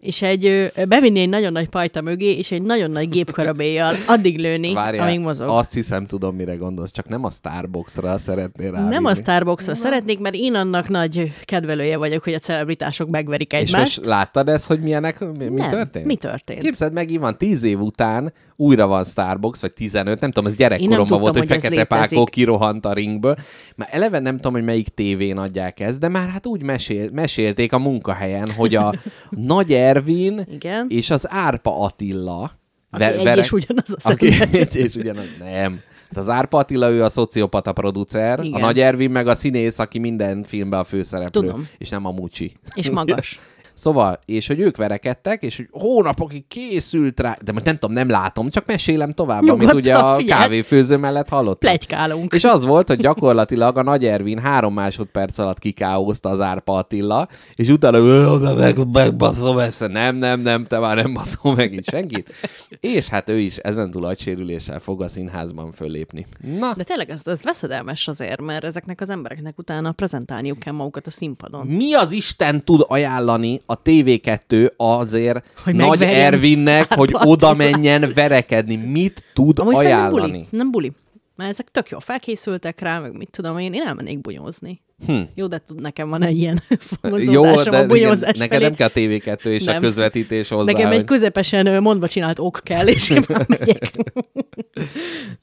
[0.00, 4.72] és egy, bevinni egy nagyon nagy pajta mögé, és egy nagyon nagy gépkarabéjjal addig lőni,
[4.72, 5.48] Várjál, amíg mozog.
[5.48, 8.88] azt hiszem, tudom, mire gondolsz, csak nem a Starbucksra szeretnél rá.
[8.88, 13.58] Nem a Starbucksra szeretnék, mert én annak nagy kedvelője vagyok, hogy a celebritások megverik És
[13.58, 13.96] egymást.
[13.96, 15.68] most láttad ezt, hogy milyenek, mi, mi Nem.
[15.70, 16.04] történt?
[16.04, 16.62] Mi történt?
[16.62, 20.98] Képzeld, megint van, tíz év után újra van Starbucks, vagy 15, nem tudom, ez gyerekkoromban
[20.98, 23.36] tudtam, volt, hogy hogy Fekete Pákó kirohant a ringből.
[23.76, 27.72] Már eleve nem tudom, hogy melyik tévén adják ezt, de már hát úgy mesél, mesélték
[27.72, 28.94] a munkahelyen, hogy a
[29.30, 30.86] Nagy Ervin Igen.
[30.88, 32.50] és az Árpa Attila
[32.90, 35.80] Aki egy és ugyanaz a aki egy és ugyanaz, nem.
[36.08, 38.52] Hát Az Árpa Attila, ő a szociopata producer, Igen.
[38.52, 41.68] a Nagy Ervin meg a színész, aki minden filmben a főszereplő, Tudom.
[41.78, 42.52] és nem a Mucsi.
[42.74, 43.38] És magas.
[43.78, 48.08] Szóval, és hogy ők verekedtek, és hogy hónapokig készült rá, de most nem tudom, nem
[48.08, 50.40] látom, csak mesélem tovább, amit Nyugodtan, ugye a figyelj.
[50.40, 51.70] kávéfőző mellett hallottam.
[51.70, 52.32] Plegykálunk.
[52.34, 57.28] És az volt, hogy gyakorlatilag a Nagy Ervin három másodperc alatt kikáózta az Árpa Attila,
[57.54, 61.72] és utána "Ö, oda meg, megbaszom ezt, nem, nem, nem, te már nem baszol meg
[61.72, 62.32] itt senkit.
[62.80, 66.26] És hát ő is ezentúl agysérüléssel fog a színházban föllépni.
[66.58, 71.06] Na, De tényleg ez, ez veszedelmes azért, mert ezeknek az embereknek utána prezentálniuk kell magukat
[71.06, 71.66] a színpadon.
[71.66, 78.12] mi az Isten tud ajánlani a TV2 azért Hogy Nagy Ervinnek, Árpa hogy oda menjen
[78.14, 78.76] verekedni?
[78.76, 80.30] Mit tud Amúgy ajánlani?
[80.30, 80.44] buli.
[80.50, 80.92] Nem buli.
[81.36, 84.80] Mert ezek tök jól felkészültek rá, meg mit tudom én, én elmennék bunyózni.
[85.06, 85.20] Hm.
[85.34, 86.62] Jó, de tud, nekem van egy ilyen
[87.32, 89.80] Jó, de a igen, bunyózás neked nem kell a TV2 és a Nem.
[89.80, 90.72] közvetítés hozzá.
[90.72, 93.90] Nekem egy közepesen mondva csinált ok kell, és én már megyek.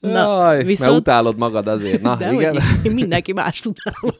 [0.00, 2.02] Jaj, mert utálod magad azért.
[2.02, 2.58] Na, de igen.
[2.82, 4.16] Én mindenki más utálom.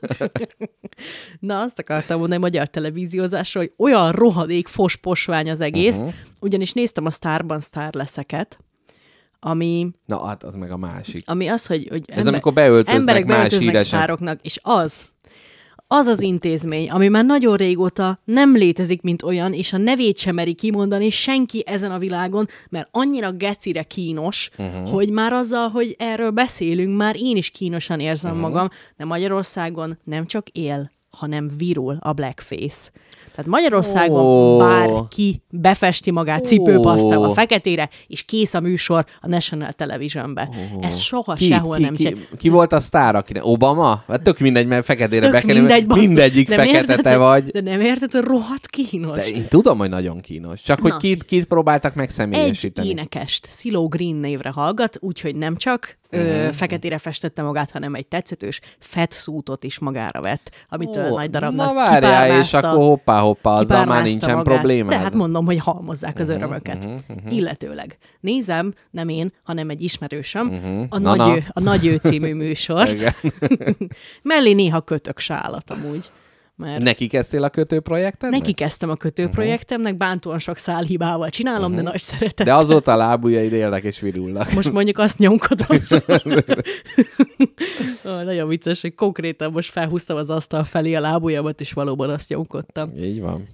[1.41, 6.13] Na, azt akartam mondani magyar televíziózásról, hogy olyan rohadék fos-posvány az egész, uh-huh.
[6.41, 8.59] ugyanis néztem a Starban Star leszeket,
[9.41, 11.23] ami, Na, hát az meg a másik.
[11.27, 14.39] ami az, hogy, hogy Ez amikor beöltöznek emberek más beöltöznek híresek.
[14.43, 15.07] és az,
[15.87, 20.35] az az intézmény, ami már nagyon régóta nem létezik, mint olyan, és a nevét sem
[20.35, 24.89] meri kimondani senki ezen a világon, mert annyira gecire kínos, uh-huh.
[24.91, 28.47] hogy már azzal, hogy erről beszélünk, már én is kínosan érzem uh-huh.
[28.47, 32.91] magam, de Magyarországon nem csak él, hanem virul a blackface.
[33.35, 34.59] Tehát Magyarországon oh.
[34.59, 36.45] bárki befesti magát Ó.
[36.45, 40.49] cipőpasztával feketére, és kész a műsor a National Televisionbe.
[40.75, 40.87] Oh.
[40.87, 42.23] Ez soha Ki, sehol ki, nem ki, csinál.
[42.37, 43.45] ki, volt a sztár, akinek?
[43.45, 44.03] Obama?
[44.09, 46.07] Hát tök mindegy, mert feketére bekerül, mindegy, basszus.
[46.07, 47.45] mindegyik De fekete érted, te hogy- vagy.
[47.45, 49.17] De nem érted, hogy rohadt kínos.
[49.17, 50.63] De én tudom, hogy nagyon kínos.
[50.63, 50.97] Csak hogy Na.
[50.97, 52.89] kit, kit próbáltak Egy megszemélyesíteni.
[52.89, 56.21] énekest, Silo Green névre hallgat, úgyhogy nem csak Mhm.
[56.21, 61.67] ö, feketére festette magát, hanem egy tetszetős fetszútot is magára vett, amitől Ó, nagy darabnak
[61.67, 64.45] Na várjál, és akkor hoppá-hoppá, azzal már nincsen magát.
[64.45, 64.91] problémád.
[64.91, 66.89] De hát mondom, hogy halmozzák az örömöket.
[67.29, 67.97] Illetőleg.
[68.21, 71.37] Nézem, nem én, hanem egy ismerősöm, a, Na, nagy na.
[71.37, 73.15] ő, a Nagy ő című műsort.
[74.23, 76.11] Mellé néha kötök sálat amúgy.
[76.57, 78.41] Mert Neki kezdtél a kötőprojektednek?
[78.41, 82.47] Neki kezdtem a kötőprojektemnek, bántóan sok szálhibával csinálom, de nagy szeretet.
[82.47, 84.53] De azóta a lábujjaid élnek és virulnak.
[84.53, 85.67] Most mondjuk azt nyomkodom.
[88.07, 92.29] Ó, nagyon vicces, hogy konkrétan most felhúztam az asztal felé a lábujjamat, és valóban azt
[92.29, 92.93] nyomkodtam.
[92.97, 93.49] Így van.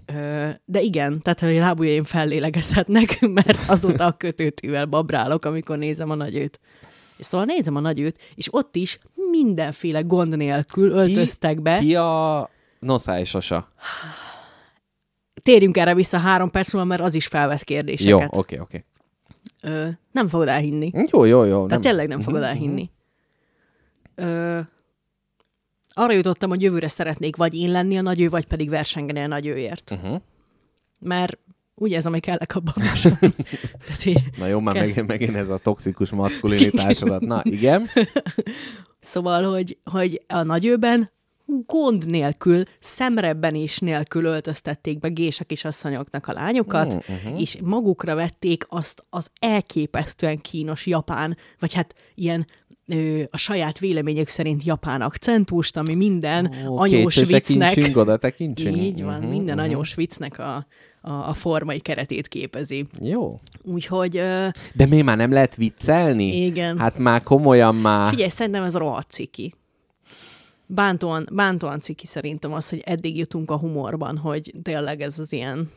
[0.64, 6.14] De igen, tehát hogy a lábujjaim fellélegezhetnek, mert azóta a kötőtűvel babrálok, amikor nézem a
[6.14, 6.60] nagyőt.
[7.16, 8.98] És szóval nézem a nagyőt, és ott is
[9.30, 11.78] mindenféle gond nélkül öltöztek be.
[11.78, 12.48] Ki a
[12.82, 13.68] Nosza és Sasa?
[15.42, 18.36] Térjünk erre vissza három perc múlva, mert az is felvet Jó, kérdéseket.
[18.36, 18.84] oké, oké.
[19.62, 20.90] Ö, nem fogod elhinni.
[21.10, 21.54] Jó, jó, jó.
[21.54, 21.80] Tehát nem.
[21.80, 22.90] tényleg nem fogod elhinni.
[24.14, 24.60] Ö,
[25.92, 29.90] arra jutottam, hogy jövőre szeretnék vagy én lenni a nagyő, vagy pedig versengeni a nagyőért.
[29.90, 30.20] Uh-huh.
[30.98, 31.38] Mert
[31.74, 32.74] ugye ez, ami kellek abban
[34.38, 34.86] Na jó, már Kell.
[34.86, 37.20] megint, megint ez a toxikus maszkulinitásodat.
[37.20, 37.86] Na, igen.
[39.04, 41.10] Szóval, hogy, hogy a nagyőben
[41.66, 47.40] gond nélkül, szemrebben is nélkül öltöztették be gések és asszonyoknak a lányokat, uh-huh.
[47.40, 52.46] és magukra vették azt az elképesztően kínos japán, vagy hát ilyen
[52.86, 57.68] ö, a saját véleményük szerint japán akcentust, ami minden Ó, anyós viccnek...
[57.68, 58.76] tekintsünk oda, tekintsünk.
[58.76, 59.64] Így van, Mhm, minden mhm.
[59.64, 60.66] anyós viccnek a,
[61.00, 62.86] a, a formai keretét képezi.
[63.00, 63.38] Jó.
[63.62, 66.44] Úgyhogy ö, De mi már nem lehet viccelni?
[66.44, 66.78] Igen.
[66.78, 68.08] Hát már komolyan már.
[68.08, 69.54] Figyelj, szerintem ez rohadt ciki.
[70.74, 75.70] Bántóan, bántóan ciki szerintem az, hogy eddig jutunk a humorban, hogy tényleg ez az ilyen,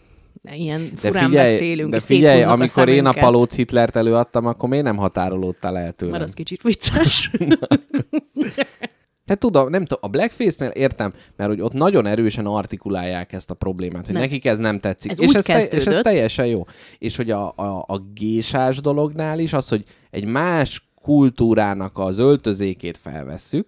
[0.53, 3.95] ilyen de furán figyelj, beszélünk, de és figyelj széthúzzuk amikor a én a Palóc Hitlert
[3.95, 6.13] előadtam, akkor miért nem határolódtál el tőlem?
[6.13, 7.29] Mert az kicsit vicces.
[9.25, 13.53] Te tudom, nem tudom, a Blackface-nél értem, mert hogy ott nagyon erősen artikulálják ezt a
[13.53, 14.23] problémát, hogy Nem.
[14.23, 15.11] nekik ez nem tetszik.
[15.11, 16.63] Ez és, ez te, és ez teljesen jó.
[16.97, 22.97] És hogy a, a, a gésás dolognál is az, hogy egy más kultúrának az öltözékét
[22.97, 23.67] felvesszük,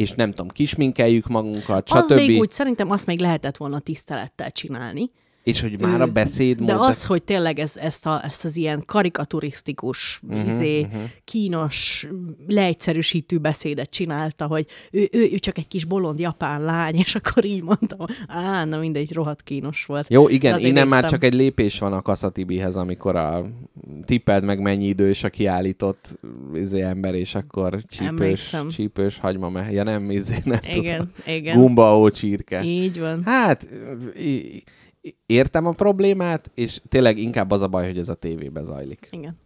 [0.00, 2.16] és nem tudom, kisminkeljük magunkat, az stb.
[2.16, 5.10] még úgy, szerintem azt még lehetett volna tisztelettel csinálni,
[5.42, 6.68] És hogy már a beszédmód...
[6.68, 11.00] De az, hogy tényleg ez, ezt, a, ezt az ilyen karikaturisztikus, uh-huh, izé, uh-huh.
[11.24, 12.06] kínos,
[12.46, 17.44] leegyszerűsítő beszédet csinálta, hogy ő, ő, ő csak egy kis bolond japán lány, és akkor
[17.44, 20.08] így mondtam, á, na mindegy, rohadt kínos volt.
[20.10, 20.88] Jó, igen, innen néztem.
[20.88, 23.46] már csak egy lépés van a Kaszatibihez, amikor a
[24.04, 26.18] tippeld meg mennyi idő, és a kiállított
[26.54, 29.72] izé, ember, és akkor csípős, csípős hagyma mehe.
[29.72, 31.36] Ja nem, izé, nem igen, tudom.
[31.36, 31.58] igen.
[31.58, 32.62] Gumba csirke.
[32.64, 33.22] Így van.
[33.24, 33.66] Hát,
[35.26, 39.08] értem a problémát, és tényleg inkább az a baj, hogy ez a tévébe zajlik.
[39.10, 39.38] Igen.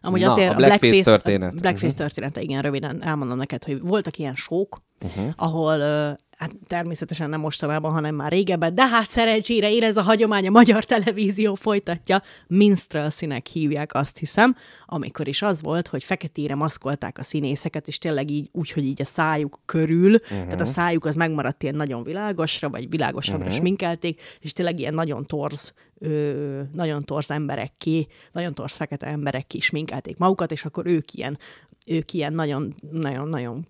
[0.00, 1.52] Amúgy Na, azért a Blackface, Blackface történet.
[1.52, 2.00] A Blackface uh-huh.
[2.00, 5.32] története, igen, röviden elmondom neked, hogy voltak ilyen sók, uh-huh.
[5.36, 10.02] ahol uh, hát természetesen nem mostanában, hanem már régebben, de hát szerencsére él ez a
[10.02, 16.54] hagyomány, a magyar televízió folytatja, minstrelszinek hívják azt hiszem, amikor is az volt, hogy feketére
[16.54, 20.28] maszkolták a színészeket, és tényleg így úgy, hogy így a szájuk körül, uh-huh.
[20.28, 23.58] tehát a szájuk az megmaradt ilyen nagyon világosra, vagy világosabbra uh-huh.
[23.58, 29.46] sminkelték, és tényleg ilyen nagyon torz ö, nagyon torz emberek ki, nagyon torz fekete emberek
[29.46, 31.38] ki sminkelték magukat, és akkor ők ilyen
[31.86, 33.66] ők ilyen nagyon, nagyon, nagyon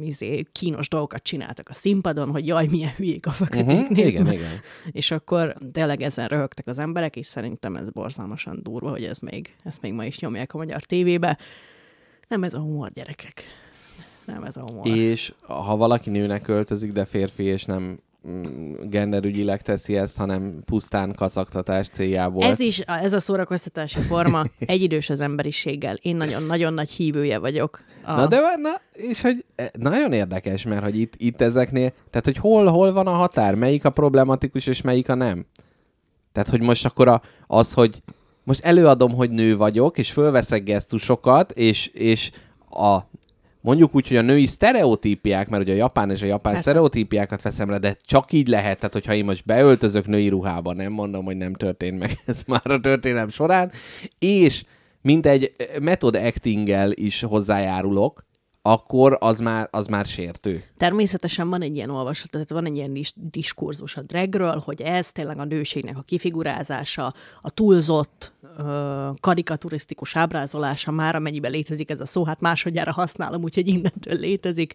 [0.00, 4.60] izé, kínos dolgokat csináltak a színpadon, hogy jaj, milyen hülyék a feketék, uh-huh, igen, igen.
[4.90, 9.54] És akkor tényleg ezen röhögtek az emberek, és szerintem ez borzalmasan durva, hogy ez még,
[9.64, 11.38] ezt még ma is nyomják a magyar tévébe.
[12.28, 13.42] Nem ez a humor, gyerekek.
[14.24, 14.86] Nem ez a humor.
[14.86, 17.94] És ha valaki nőnek költözik, de férfi, és nem Mm,
[18.88, 22.42] genderügyileg teszi ezt, hanem pusztán kacagtatás céljából.
[22.42, 25.96] Ez is, ez a szórakoztatási forma egyidős az emberiséggel.
[26.02, 27.80] Én nagyon-nagyon nagy hívője vagyok.
[28.04, 28.14] A...
[28.14, 32.36] Na de na, és hogy e, nagyon érdekes, mert hogy itt, itt ezeknél, tehát hogy
[32.36, 35.46] hol, hol van a határ, melyik a problematikus és melyik a nem.
[36.32, 38.02] Tehát, hogy most akkor a, az, hogy
[38.44, 42.30] most előadom, hogy nő vagyok, és fölveszek gesztusokat, és, és
[42.70, 42.98] a
[43.66, 46.60] mondjuk úgy, hogy a női sztereotípiák, mert ugye a japán és a japán Persze.
[46.68, 50.92] sztereotípiákat veszem le, de csak így lehet, tehát hogyha én most beöltözök női ruhába, nem
[50.92, 53.72] mondom, hogy nem történt meg ez már a történelem során,
[54.18, 54.64] és
[55.02, 58.25] mint egy method actinggel is hozzájárulok,
[58.66, 60.64] akkor az már, az már sértő.
[60.76, 65.12] Természetesen van egy ilyen olvasat, tehát van egy ilyen dis- diskurzus a dragről, hogy ez
[65.12, 72.06] tényleg a nőségnek a kifigurázása, a túlzott, ö, karikaturisztikus ábrázolása már, amennyiben létezik ez a
[72.06, 74.74] szó, hát másodjára használom, úgyhogy innentől létezik.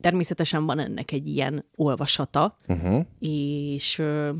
[0.00, 3.04] Természetesen van ennek egy ilyen olvasata, uh-huh.
[3.18, 4.30] és ö,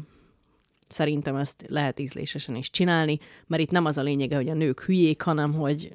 [0.89, 4.83] szerintem ezt lehet ízlésesen is csinálni, mert itt nem az a lényege, hogy a nők
[4.83, 5.93] hülyék, hanem hogy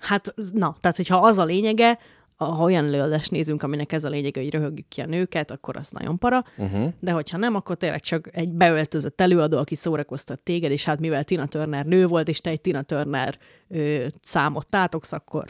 [0.00, 1.98] Hát, na, tehát hogyha az a lényege,
[2.44, 5.90] ha olyan előadást nézünk, aminek ez a lényege, hogy röhögjük ki a nőket, akkor az
[5.90, 6.92] nagyon para, uh-huh.
[7.00, 11.24] de hogyha nem, akkor tényleg csak egy beöltözött előadó, aki szórakoztat téged, és hát mivel
[11.24, 13.38] Tina Turner nő volt, és te egy Tina Turner
[13.68, 15.44] ö, számot tátogsz, akkor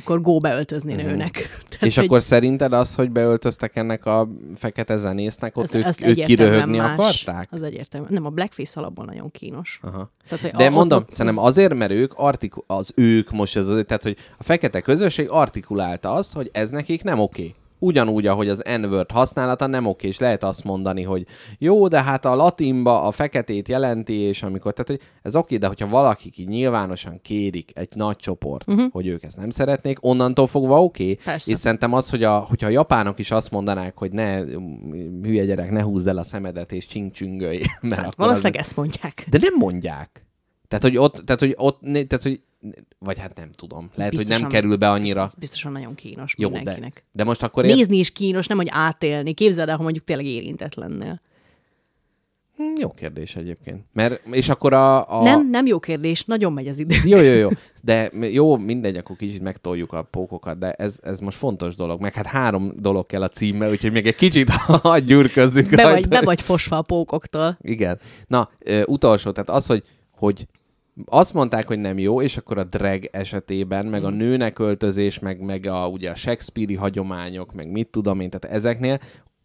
[0.00, 1.08] akkor go beöltözni uh-huh.
[1.08, 1.32] nőnek.
[1.68, 2.04] Tehát és egy...
[2.04, 6.92] akkor szerinted az, hogy beöltöztek ennek a fekete zenésznek, ott ők, ők kiröhögni más.
[6.92, 7.48] akarták?
[7.50, 8.12] Az egyértelműen.
[8.12, 9.80] Nem, a blackface alapból nagyon kínos.
[9.82, 10.12] Aha.
[10.28, 11.48] Tehát, De a, mondom, ott, szerintem az...
[11.48, 16.12] azért, mert ők artiku- az ők most, ez az, tehát hogy a fekete közösség artikulálta
[16.18, 17.42] azt, hogy ez nekik nem oké.
[17.42, 21.26] Okay ugyanúgy, ahogy az n-word használata nem oké, és lehet azt mondani, hogy
[21.58, 25.66] jó, de hát a latinba a feketét jelenti, és amikor, tehát hogy ez oké, de
[25.66, 28.92] hogyha valaki így nyilvánosan kérik egy nagy csoport, uh-huh.
[28.92, 32.70] hogy ők ezt nem szeretnék, onnantól fogva oké, és szerintem az, hogy a, hogyha a
[32.70, 34.40] japánok is azt mondanák, hogy ne,
[35.22, 37.60] hülye gyerek, ne húzd el a szemedet, és csingcsüngölj.
[37.80, 38.60] Mert hát, valószínűleg az...
[38.60, 39.26] ezt mondják.
[39.30, 40.27] De nem mondják.
[40.68, 42.40] Tehát, hogy ott, tehát, hogy ott, tehát, hogy
[42.98, 43.90] vagy hát nem tudom.
[43.94, 45.30] Lehet, biztosan, hogy nem kerül be annyira.
[45.38, 46.94] Biztosan nagyon kínos Jó, mindenkinek.
[46.94, 47.64] De, de most akkor...
[47.64, 48.00] Nézni ér...
[48.00, 49.32] is kínos, nem, hogy átélni.
[49.32, 51.20] Képzeld el, ha mondjuk tényleg érintett lennél.
[52.56, 53.84] Hm, jó kérdés egyébként.
[53.92, 55.22] Mert, és akkor a, a...
[55.22, 56.94] Nem, nem jó kérdés, nagyon megy az idő.
[57.04, 57.48] Jó, jó, jó.
[57.82, 62.00] De jó, mindegy, akkor kicsit megtoljuk a pókokat, de ez, ez most fontos dolog.
[62.00, 64.50] Meg hát három dolog kell a címbe, úgyhogy még egy kicsit
[65.06, 67.58] gyűrközzük be vagy, be vagy fosva a pókoktól.
[67.60, 67.98] Igen.
[68.26, 68.50] Na,
[68.84, 70.46] utolsó, tehát az, hogy, hogy
[71.04, 74.16] azt mondták, hogy nem jó, és akkor a drag esetében, meg a mm.
[74.16, 78.98] nőnek öltözés, meg, meg a, ugye a Shakespeare-i hagyományok, meg mit tudom én, tehát ezeknél,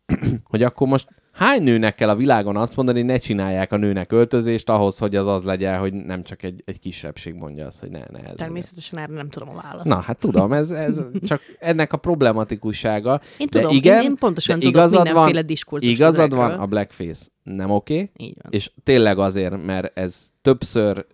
[0.52, 4.12] hogy akkor most hány nőnek kell a világon azt mondani, hogy ne csinálják a nőnek
[4.12, 7.90] öltözést ahhoz, hogy az az legyen, hogy nem csak egy, egy kisebbség mondja azt, hogy
[7.90, 9.10] ne, ne ez Természetesen legyen.
[9.10, 9.88] erre nem tudom a választ.
[9.88, 13.22] Na, hát tudom, ez, ez csak ennek a problematikussága.
[13.38, 17.26] Én tudom, de igen, én, én pontosan de tudok mindenféle diskurzus Igazad van, a blackface
[17.44, 21.06] nem oké, okay, és tényleg azért, mert ez többször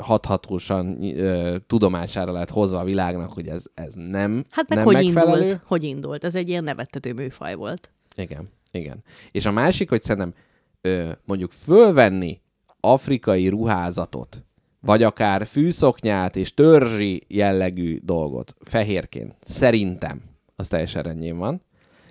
[0.00, 4.94] hathatósan uh, tudomására lett hozva a világnak, hogy ez, ez nem Hát meg nem hogy
[5.04, 5.42] megfelelő.
[5.42, 5.62] indult?
[5.66, 6.24] Hogy indult?
[6.24, 7.90] Ez egy ilyen nevettető műfaj volt.
[8.16, 9.04] Igen, igen.
[9.30, 10.34] És a másik, hogy szerintem
[10.80, 12.40] ö, mondjuk fölvenni
[12.80, 14.44] afrikai ruházatot,
[14.80, 20.22] vagy akár fűszoknyát és törzsi jellegű dolgot fehérként, szerintem
[20.56, 21.62] az teljesen rendjén van.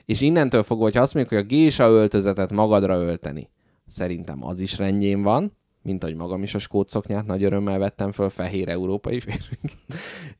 [0.05, 3.49] És innentől fogva, hogyha azt mondjuk, hogy a gésa öltözetet magadra ölteni,
[3.87, 8.29] szerintem az is rendjén van, mint ahogy magam is a skótszoknyát nagy örömmel vettem föl
[8.29, 9.77] fehér európai férfiként.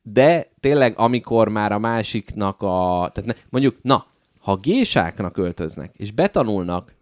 [0.02, 3.08] De tényleg, amikor már a másiknak a...
[3.12, 4.06] Tehát ne, mondjuk, na,
[4.40, 6.94] ha gésáknak öltöznek, és betanulnak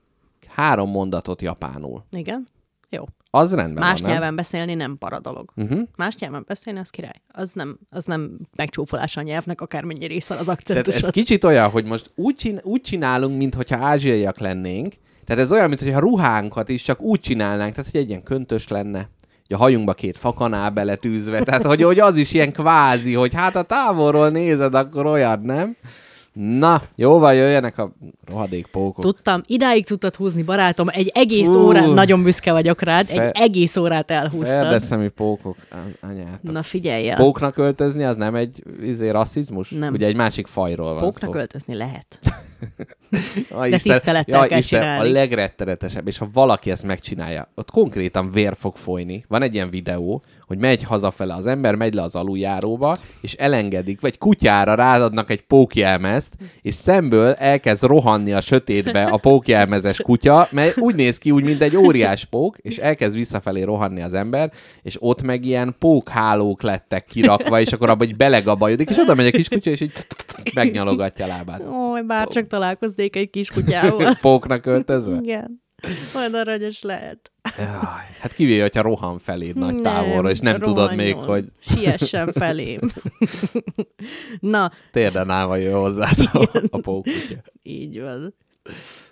[0.49, 2.47] három mondatot japánul, Igen?
[2.89, 3.05] Jó.
[3.31, 4.11] az rendben Más van, nem?
[4.19, 5.53] nyelven beszélni nem para dolog.
[5.57, 5.81] Uh-huh.
[5.97, 7.21] Más nyelven beszélni, az király.
[7.33, 11.03] Az nem, az nem megcsúfolás a nyelvnek, akármennyi része az Tehát akcentusot.
[11.03, 14.95] ez kicsit olyan, hogy most úgy, csin- úgy csinálunk, mintha ázsiaiak lennénk,
[15.31, 18.99] tehát ez olyan, mintha ruhánkat is csak úgy csinálnánk, tehát hogy egy ilyen köntös lenne,
[19.47, 23.57] hogy a hajunkba két fakanál beletűzve, tehát hogy, hogy az is ilyen kvázi, hogy hát
[23.57, 25.77] a távolról nézed, akkor olyan, nem?
[26.33, 27.93] Na, jó van, jöjjenek a
[28.27, 29.05] rohadék pókok.
[29.05, 31.59] Tudtam, idáig tudtad húzni, barátom, egy egész Hú.
[31.59, 34.47] órát, nagyon büszke vagyok rád, Fe- egy egész órát elhúztad.
[34.63, 36.43] Feldeszemi pókok, az anyát.
[36.43, 37.17] Na figyelj el.
[37.17, 39.71] Póknak öltözni, az nem egy izé, rasszizmus?
[39.71, 39.93] Nem.
[39.93, 41.39] Ugye egy másik fajról van Póknak szó.
[41.39, 42.19] öltözni lehet.
[43.51, 45.09] A De tisztelettel kell Isten, csinálni.
[45.09, 49.25] a legrettenetesebb, és ha valaki ezt megcsinálja, ott konkrétan vér fog folyni.
[49.29, 54.01] Van egy ilyen videó, hogy megy hazafele az ember, megy le az aluljáróba, és elengedik,
[54.01, 60.79] vagy kutyára ráadnak egy pókjelmezt, és szemből elkezd rohanni a sötétbe a pókjelmezes kutya, mert
[60.79, 64.97] úgy néz ki, úgy, mint egy óriás pók, és elkezd visszafelé rohanni az ember, és
[65.01, 69.31] ott meg ilyen pókhálók lettek kirakva, és akkor abban így belegabajodik, és oda megy a
[69.31, 69.93] kis kutya, és így
[70.55, 71.61] megnyalogatja a lábát.
[71.69, 74.15] Ó, bár csak találkoznék egy kis kutyával.
[74.21, 75.19] Póknak öltözve?
[75.23, 75.69] Igen.
[76.17, 77.33] Olyan aranyos lehet.
[77.59, 77.67] Jaj,
[78.21, 81.35] hát kivéve, hogyha rohan feléd nagy Nem, távolra, és nem tudod még, rohanjon.
[81.35, 82.81] hogy Siessen felém.
[84.41, 87.37] Na, térden állva jön hozzá a, a pókutya.
[87.63, 88.35] így van.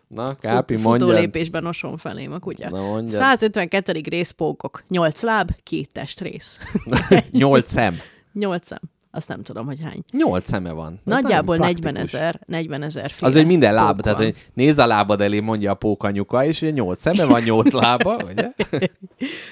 [0.09, 1.07] Na, Kápi, Futó mondja.
[1.07, 2.71] lépésben oson felém a kutya.
[2.71, 3.21] Na, mondjad.
[3.21, 4.01] 152.
[4.09, 4.85] részpókok.
[4.89, 6.59] 8 láb, két testrész.
[7.31, 7.99] Nyolc szem.
[8.33, 8.79] 8 szem.
[9.11, 10.05] Azt nem tudom, hogy hány.
[10.11, 10.93] Nyolc szeme van.
[10.93, 12.21] Ez Nagyjából nagyon 40 praktikus.
[12.21, 15.41] ezer, 40 ezer féle Az, hogy minden láb, pók tehát hogy néz a lábad elé,
[15.41, 18.51] mondja a pókanyuka, és ugye nyolc szeme van, nyolc lába, ugye?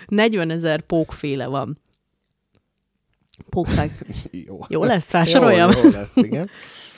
[0.07, 1.79] 40 ezer pókféle van.
[3.51, 4.07] Pókság.
[4.47, 4.59] Jó.
[4.69, 5.71] Jó lesz, vásároljam?
[5.71, 6.51] Jó, jó lesz, igen.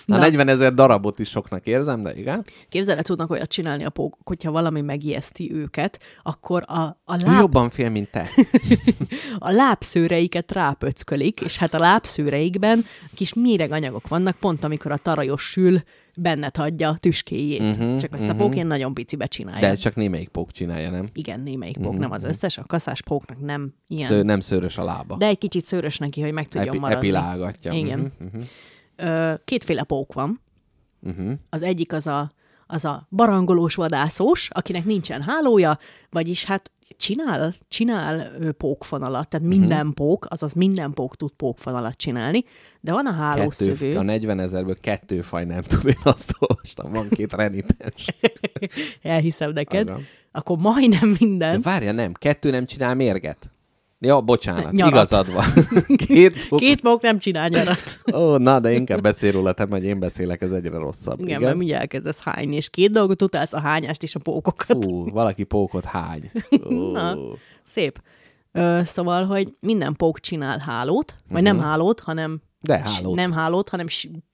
[0.08, 0.22] Na, Na.
[0.22, 2.44] 40 ezer darabot is soknak érzem, de igen.
[2.68, 7.24] Képzeld, el, tudnak olyat csinálni a pókok, hogyha valami megijeszti őket, akkor a, a, Ő
[7.26, 8.28] láb, jobban fél, mint te.
[9.38, 12.84] a lábszőreiket rápöckölik, és hát a lábszőreikben
[13.14, 15.80] kis méreganyagok vannak, pont amikor a tarajos sül,
[16.16, 17.60] benned hagyja a tüskéjét.
[17.60, 19.60] Uh-huh, Csak ezt a pók ilyen nagyon picibe csinálja.
[19.60, 21.08] Mhm, De csak némelyik pók csinálja, nem?
[21.12, 24.08] Igen, némelyik pók, nem az összes, a kaszás póknak nem ilyen.
[24.08, 25.16] Sző, nem szőrös a lába.
[25.16, 27.06] De egy kicsit szőrös neki, hogy meg tudjon Epi, maradni.
[27.08, 27.72] epilálgatja.
[27.72, 27.98] Igen.
[27.98, 28.42] Mhm, mhm,
[29.02, 30.40] Ö, kétféle pók van.
[31.00, 31.32] mhm.
[31.50, 32.30] Az egyik az a,
[32.66, 35.78] az a barangolós vadászós, akinek nincsen hálója,
[36.10, 39.58] vagyis hát csinál, csinál pókfonalat, tehát Mhm.
[39.58, 42.44] minden pók, azaz minden pók tud pókfonalat csinálni,
[42.80, 43.86] de van a hálószövő.
[43.88, 48.06] Kettő, a 40 ezerből kettő faj nem tud, én azt olvastam, van két renitens.
[49.02, 49.88] Elhiszem neked.
[49.88, 50.02] Agam.
[50.32, 51.60] Akkor majdnem De minden.
[51.60, 53.50] várja, nem, kettő nem csinál mérget.
[54.00, 54.92] Ja, bocsánat, Nyarat.
[54.92, 55.44] igazad van.
[56.06, 58.00] Két, Két pók nem csinál nyarat.
[58.14, 61.20] Ó, na, de inkább beszél róla, te, hogy én beszélek, ez egyre rosszabb.
[61.20, 64.84] Igen, mert mindjárt elkezdesz hányni, és két dolgot utálsz, a hányást és a pókokat.
[64.84, 66.30] Fú, valaki pókot hány.
[66.70, 66.90] Ó.
[66.92, 67.16] Na.
[67.64, 68.02] Szép.
[68.52, 72.72] Ö, szóval, hogy minden pók csinál hálót, vagy nem hálót, hanem Mhm.
[72.72, 73.14] De hálót.
[73.14, 73.86] nem hálót, hanem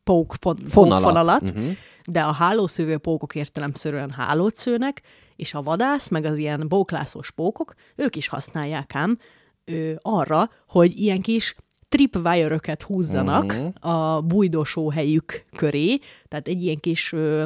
[0.05, 1.53] pók, fon, Fonalat.
[1.55, 1.65] Mhm.
[2.05, 5.03] de a hálószövő pókok értelemszerűen hálót szőnek,
[5.37, 9.19] és a vadász, meg az ilyen bóklászós pókok, ők is használják ám
[9.65, 11.55] ö, arra, hogy ilyen kis
[11.89, 13.89] tripwire-öket húzzanak Mhm.
[13.91, 15.99] a bújdosó helyük köré,
[16.29, 17.45] tehát egy ilyen kis ö,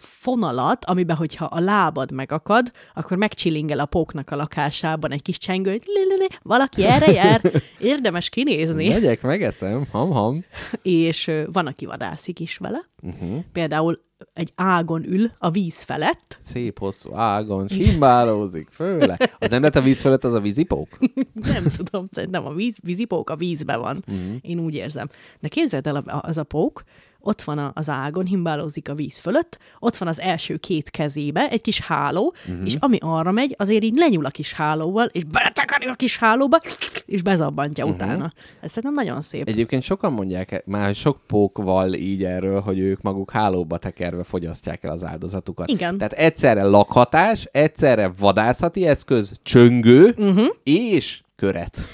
[0.00, 5.70] fonalat, amiben, hogyha a lábad megakad, akkor megcsilingel a póknak a lakásában egy kis csengő,
[5.70, 7.40] hogy li, valaki erre jár,
[7.78, 10.44] érdemes kinézni Megyek, megeszem, ham-ham.
[10.82, 12.88] és van, aki vadászik is vele.
[13.02, 13.44] Uh-huh.
[13.52, 14.00] Például
[14.32, 19.16] egy ágon ül a víz felett, Szép hosszú ágon, simbálózik, főle.
[19.38, 20.98] Az nem lett a víz felett, az a vízipók?
[21.54, 24.04] nem tudom, szerintem a víz, vízipók a vízben van.
[24.08, 24.34] Uh-huh.
[24.40, 25.08] Én úgy érzem.
[25.40, 26.82] De képzeld el, az a pók,
[27.20, 31.60] ott van az ágon, himbálózik a víz fölött, ott van az első két kezébe egy
[31.60, 32.64] kis háló, uh-huh.
[32.64, 36.58] és ami arra megy, azért így lenyúl a kis hálóval, és beletekarja a kis hálóba,
[37.06, 38.00] és bezabbantja uh-huh.
[38.00, 38.32] utána.
[38.60, 39.48] Ez szerintem nagyon szép.
[39.48, 44.90] Egyébként sokan mondják, már sok pókval így erről, hogy ők maguk hálóba tekerve fogyasztják el
[44.90, 45.68] az áldozatukat.
[45.68, 45.98] Igen.
[45.98, 50.46] Tehát egyszerre lakhatás, egyszerre vadászati eszköz, csöngő uh-huh.
[50.62, 51.84] és köret.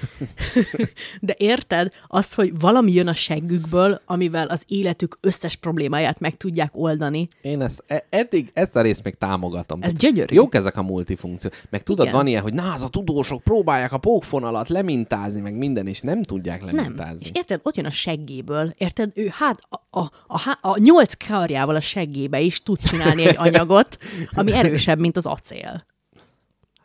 [1.20, 6.70] De érted azt, hogy valami jön a seggükből, amivel az életük összes problémáját meg tudják
[6.76, 7.26] oldani?
[7.40, 9.82] Én ezt, e- eddig ezt a részt még támogatom.
[9.82, 10.34] Ez Tehát gyönyörű.
[10.34, 11.50] Jók ezek a multifunkció.
[11.70, 12.16] Meg tudod, Igen.
[12.16, 16.22] van ilyen, hogy na, az a tudósok próbálják a pókfonalat lemintázni, meg minden, és nem
[16.22, 16.74] tudják Nem.
[16.74, 17.20] lemintázni.
[17.20, 21.74] És érted, ott jön a seggéből, érted, ő hát a, a, a, a nyolc karjával
[21.76, 23.98] a seggébe is tud csinálni egy anyagot,
[24.32, 25.86] ami erősebb, mint az acél.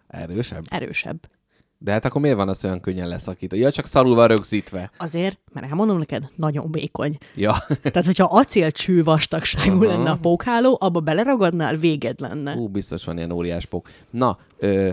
[0.07, 0.63] Erősebb.
[0.69, 1.19] Erősebb.
[1.83, 3.57] De hát akkor miért van az olyan könnyen leszakítva?
[3.57, 4.91] Ja, csak szarul van rögzítve.
[4.97, 7.17] Azért, mert elmondom neked, nagyon vékony.
[7.35, 7.55] Ja.
[7.83, 12.55] Tehát, hogyha acélcső vastagságú lenne a pókháló, abba beleragadnál, véged lenne.
[12.55, 13.89] Ú, biztos van ilyen óriás pók.
[14.09, 14.91] Na, ö,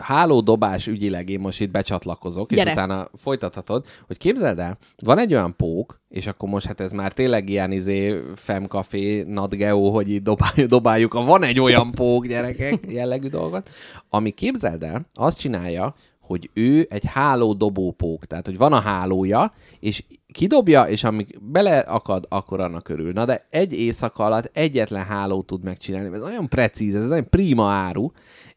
[0.00, 2.72] hálódobás ügyileg én most itt becsatlakozok, és Gyere.
[2.72, 7.12] utána folytathatod, hogy képzeld el, van egy olyan pók, és akkor most hát ez már
[7.12, 12.84] tényleg ilyen izé femkafé, nadgeo, hogy így dobáljuk, dobáljuk a van egy olyan pók, gyerekek,
[12.88, 13.70] jellegű dolgot,
[14.08, 19.52] ami képzeld el, azt csinálja, hogy ő egy hálódobó pók, tehát hogy van a hálója,
[19.80, 23.12] és kidobja, és amíg beleakad, akkor annak örül.
[23.12, 26.14] Na de egy éjszaka alatt egyetlen hálót tud megcsinálni.
[26.14, 28.10] Ez nagyon precíz, ez nagyon prima áru,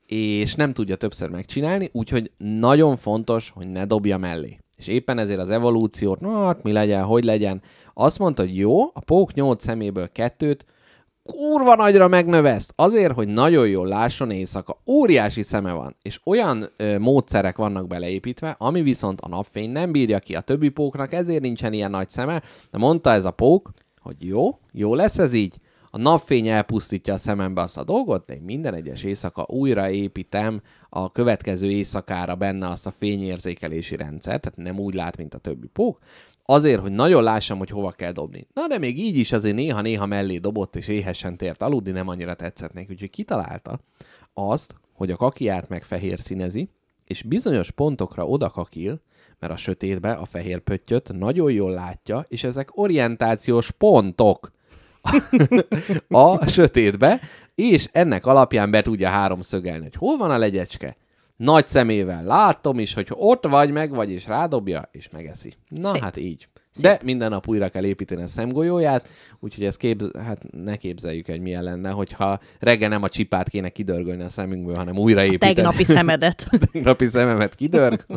[0.08, 4.58] és nem tudja többször megcsinálni, úgyhogy nagyon fontos, hogy ne dobja mellé.
[4.78, 7.62] És éppen ezért az evolúciót, na hát mi legyen, hogy legyen,
[7.94, 10.66] azt mondta, hogy jó, a pók nyolc szeméből kettőt
[11.24, 14.82] kurva nagyra megnöveszt, azért, hogy nagyon jól lásson éjszaka.
[14.86, 20.20] Óriási szeme van, és olyan ö, módszerek vannak beleépítve, ami viszont a napfény nem bírja
[20.20, 20.36] ki.
[20.36, 22.42] A többi póknak, ezért nincsen ilyen nagy szeme,
[22.72, 25.56] de mondta ez a pók, hogy jó, jó lesz ez így,
[25.98, 30.62] a napfény elpusztítja a szemembe azt a dolgot, de én minden egyes éjszaka újra építem
[30.90, 35.68] a következő éjszakára benne azt a fényérzékelési rendszert, tehát nem úgy lát, mint a többi
[35.68, 35.98] pók,
[36.46, 38.48] azért, hogy nagyon lássam, hogy hova kell dobni.
[38.54, 42.34] Na, de még így is azért néha-néha mellé dobott, és éhesen tért aludni, nem annyira
[42.34, 42.92] tetszett neki.
[42.92, 43.80] Úgyhogy kitalálta
[44.34, 46.70] azt, hogy a kakiát meg fehér színezi,
[47.06, 49.02] és bizonyos pontokra oda kakil,
[49.40, 54.56] mert a sötétbe a fehér pöttyöt nagyon jól látja, és ezek orientációs pontok
[56.10, 57.22] a sötétbe,
[57.56, 60.98] és ennek alapján be tudja háromszögelni, hogy hol van a legyecske.
[61.36, 65.54] Nagy szemével látom is, hogy ott vagy, meg vagy, és rádobja, és megeszi.
[65.68, 66.02] Na Szép.
[66.02, 66.48] hát így.
[66.82, 69.10] De minden nap újra kell építeni a szemgolyóját,
[69.40, 70.12] úgyhogy ezt képz...
[70.26, 74.76] hát ne képzeljük, hogy milyen lenne, hogyha reggel nem a csipát kéne kidörgölni a szemünkből,
[74.76, 75.54] hanem újra építeni.
[75.54, 76.48] Tegnapi szemedet.
[76.72, 78.06] Tegnapi szememet kidörg.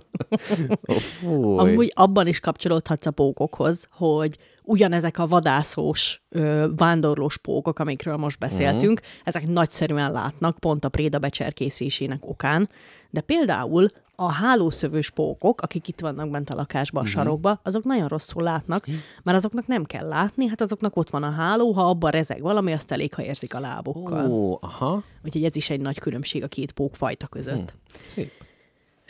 [0.84, 1.58] oh, fúj.
[1.58, 8.38] Amúgy abban is kapcsolódhatsz a pókokhoz, hogy ugyanezek a vadászós, ö, vándorlós pókok, amikről most
[8.38, 9.14] beszéltünk, uh-huh.
[9.24, 12.68] ezek nagyszerűen látnak, pont a préda becserkészésének okán,
[13.10, 13.90] de például
[14.20, 18.86] a hálószövős pókok, akik itt vannak bent a lakásban, a sarokba, azok nagyon rosszul látnak,
[19.22, 22.72] mert azoknak nem kell látni, hát azoknak ott van a háló, ha abban rezeg valami,
[22.72, 24.30] azt elég, ha érzik a lábukkal.
[24.30, 25.02] Ó, aha.
[25.24, 27.74] Úgyhogy ez is egy nagy különbség a két pókfajta között.
[28.04, 28.30] Szép.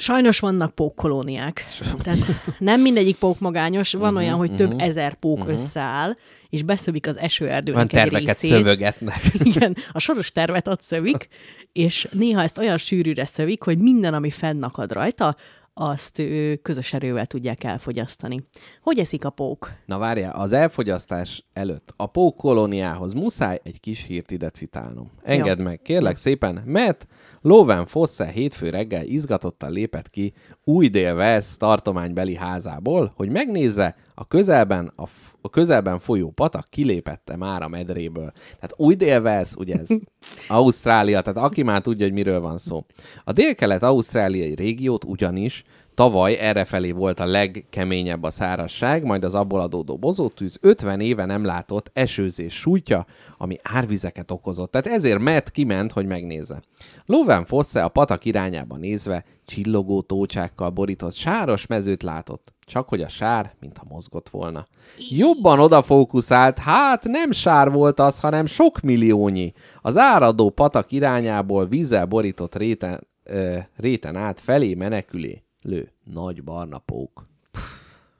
[0.01, 1.64] Sajnos vannak pókkolóniák.
[2.03, 2.18] Tehát
[2.59, 6.16] nem mindegyik pók magányos, Mhm, van olyan, hogy több ezer pók összeáll,
[6.48, 8.51] és beszövik az esőerdőnek Van terveket részét.
[8.51, 9.20] szövegetnek.
[9.55, 11.28] Igen, a soros tervet ott szövik,
[11.72, 15.36] és néha ezt olyan sűrűre szövik, hogy minden, ami fennakad rajta,
[15.74, 18.46] azt ő, közös erővel tudják elfogyasztani.
[18.82, 19.70] Hogy eszik a pók?
[19.86, 25.10] Na várjál, az elfogyasztás előtt a pók kolóniához muszáj egy kis hírt ide citálnom.
[25.22, 25.64] Engedd Jó.
[25.64, 27.06] meg, kérlek szépen, mert
[27.40, 30.32] Loven Fosse hétfő reggel izgatottan lépett ki
[30.64, 37.36] új dél tartománybeli házából, hogy megnézze, a közelben, a, f- a közelben folyó patak kilépette
[37.36, 38.32] már a medréből.
[38.32, 39.88] Tehát új dél ugye ez
[40.48, 42.86] Ausztrália, tehát aki már tudja, hogy miről van szó.
[43.24, 45.64] A dél-kelet-ausztráliai régiót ugyanis
[46.01, 51.44] tavaly errefelé volt a legkeményebb a szárazság, majd az abból adódó bozótűz 50 éve nem
[51.44, 53.07] látott esőzés sújtja,
[53.38, 54.70] ami árvizeket okozott.
[54.70, 56.62] Tehát ezért Matt kiment, hogy megnézze.
[57.07, 62.55] Loven Fosse a patak irányába nézve csillogó tócsákkal borított sáros mezőt látott.
[62.61, 64.66] Csak hogy a sár, mintha mozgott volna.
[65.11, 69.53] Jobban odafókuszált, hát nem sár volt az, hanem sok milliónyi.
[69.82, 75.92] Az áradó patak irányából vízzel borított réten, ö, réten át felé menekülé lő.
[76.04, 77.28] Nagy barna pók.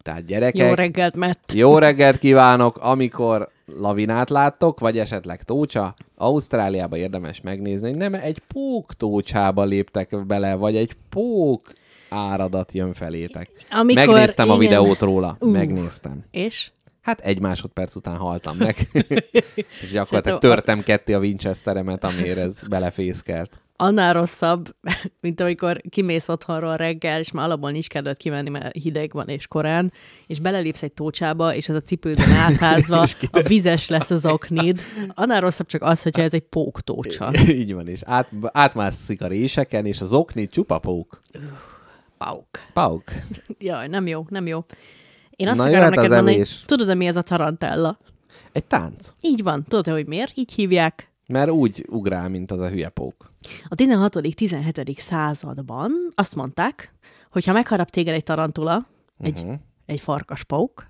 [0.03, 1.53] Tehát gyerekek, Jó reggelt, Matt!
[1.53, 8.39] jó reggelt kívánok, amikor lavinát láttok, vagy esetleg tócsa, Ausztráliába érdemes megnézni, hogy nem egy
[8.53, 11.61] pók tócsába léptek bele, vagy egy pók
[12.09, 13.51] áradat jön felétek.
[13.71, 14.69] Amikor- Megnéztem a igen.
[14.69, 15.37] videót róla.
[15.41, 15.51] Ú.
[15.51, 16.25] Megnéztem.
[16.31, 16.71] És?
[17.01, 18.77] Hát egy másodperc után haltam meg.
[19.83, 23.63] És gyakorlatilag törtem ketté a Winchesteremet, amiért ez belefészkelt.
[23.81, 24.77] Annál rosszabb,
[25.21, 29.47] mint amikor kimész otthonról reggel, és már alapból nincs kedved kimenni, mert hideg van és
[29.47, 29.93] korán,
[30.27, 34.81] és belelépsz egy tócsába, és ez a cipődön átházva, a vizes lesz az oknid.
[35.09, 37.31] Annál rosszabb csak az, hogyha ez egy póktócsa.
[37.49, 41.21] Így van, és át, átmászik a réseken, és az okni csupa pók.
[42.19, 42.47] Pauk.
[42.73, 43.05] Pauk.
[43.59, 44.65] Jaj, nem jó, nem jó.
[45.31, 46.63] Én azt Na, akarom neked az mondani, evés.
[46.67, 47.99] tudod mi ez a tarantella?
[48.53, 49.13] Egy tánc.
[49.21, 49.65] Így van.
[49.65, 50.33] Tudod hogy miért?
[50.35, 51.10] Így hívják.
[51.31, 53.33] Mert úgy ugrál, mint az a hülye pók.
[53.65, 54.99] A 16.-17.
[54.99, 56.93] században azt mondták,
[57.31, 58.87] hogy ha megharap téged egy tarantula,
[59.21, 59.53] egy, Mhm.
[59.87, 60.87] egy farkaspauk,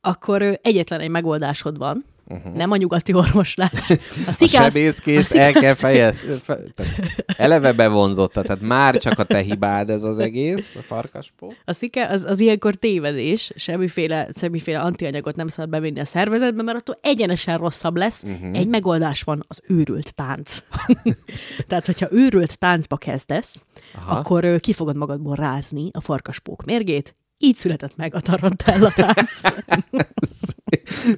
[0.00, 2.54] akkor ö, egyetlen egy megoldásod van, Uh-huh.
[2.54, 3.90] Nem a nyugati orvoslás.
[3.90, 3.92] A,
[4.26, 6.34] A szikász, sebészkést el kell fejezni.
[7.36, 11.52] Eleve bevonzotta, tehát már csak a te hibád ez az egész, a farkaspó.
[11.64, 16.78] a szike az, az ilyenkor tévedés, semmiféle, semmiféle antianyagot nem szabad bevinni a szervezetbe, mert
[16.78, 18.22] attól egyenesen rosszabb lesz.
[18.22, 18.58] Uh-huh.
[18.58, 20.62] Egy megoldás van, az őrült tánc.
[21.68, 23.62] Tehát, hogyha őrült táncba kezdesz,
[23.94, 24.16] Aha.
[24.16, 29.30] akkor ki fogod magadból rázni a farkaspók mérgét, így született meg a tarantella tánc.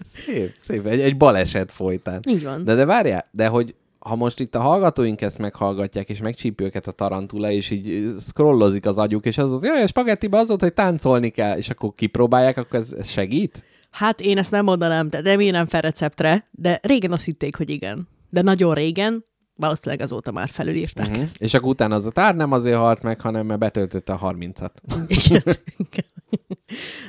[0.05, 0.87] Szép, szép.
[0.87, 2.21] Egy, egy baleset folytán.
[2.29, 2.65] Így van.
[2.65, 6.87] De, de várjál, de hogy ha most itt a hallgatóink ezt meghallgatják, és megcsípi őket
[6.87, 10.61] a tarantula, és így scrollozik az agyuk, és az volt, jaj, a spagettiba az volt,
[10.61, 13.65] hogy táncolni kell, és akkor kipróbálják, akkor ez, ez segít?
[13.91, 17.71] Hát én ezt nem mondanám, de nem írnám fel receptre, de régen azt hitték, hogy
[17.71, 18.09] igen.
[18.31, 19.25] De nagyon régen,
[19.63, 21.23] valószínűleg azóta már felülírták Uh-huh.
[21.23, 21.43] ezt.
[21.43, 24.71] És akkor utána az a tár nem azért halt meg, hanem mert betöltötte a 30-at.
[25.09, 25.43] Igen.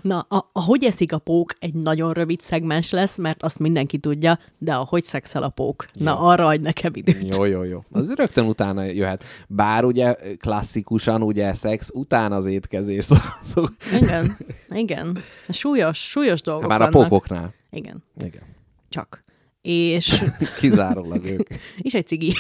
[0.02, 3.98] Na, a, a hogy eszik a pók egy nagyon rövid szegmens lesz, mert azt mindenki
[3.98, 5.86] tudja, de a hogy szexel a pók.
[5.94, 7.36] Na, arra adj nekem időt.
[7.36, 7.84] Jó, jó, jó.
[7.92, 9.24] Az rögtön utána jöhet.
[9.48, 13.06] Bár ugye klasszikusan ugye szex után az étkezés.
[13.06, 13.64] Szó, szó,
[14.02, 14.38] Igen,
[14.70, 15.18] igen.
[15.50, 17.10] Súlyos, súlyos dolgok már a vannak.
[17.10, 17.54] pókoknál.
[17.70, 18.42] Igen, Igen.
[18.90, 19.23] csak.
[19.64, 20.24] És,
[20.60, 21.48] Kizárólag ők.
[21.82, 22.34] és egy cigi.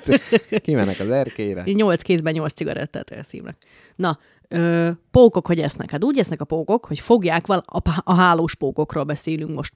[0.62, 1.62] Kimennek az erkélyre.
[1.66, 3.56] Így Nyolc kézben nyolc cigarettát elszívnak.
[3.96, 4.18] Na,
[4.48, 5.90] ö, pókok hogy esznek?
[5.90, 9.72] Hát úgy esznek a pókok, hogy fogják, val- a, a hálós pókokról beszélünk most.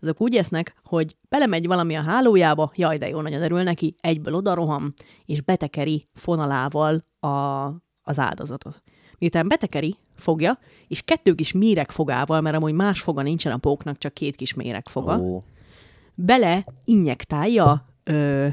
[0.00, 4.34] Azok úgy esznek, hogy belemegy valami a hálójába, jaj, de jó, nagyon örül neki, egyből
[4.34, 4.92] odaroham,
[5.24, 7.28] és betekeri fonalával a,
[8.02, 8.82] az áldozatot.
[9.18, 10.58] Miután betekeri, fogja,
[10.88, 15.18] és kettő kis méregfogával, mert amúgy más foga nincsen a póknak, csak két kis méregfoga,
[15.18, 15.42] Ó,
[16.14, 18.46] bele injektálja ö,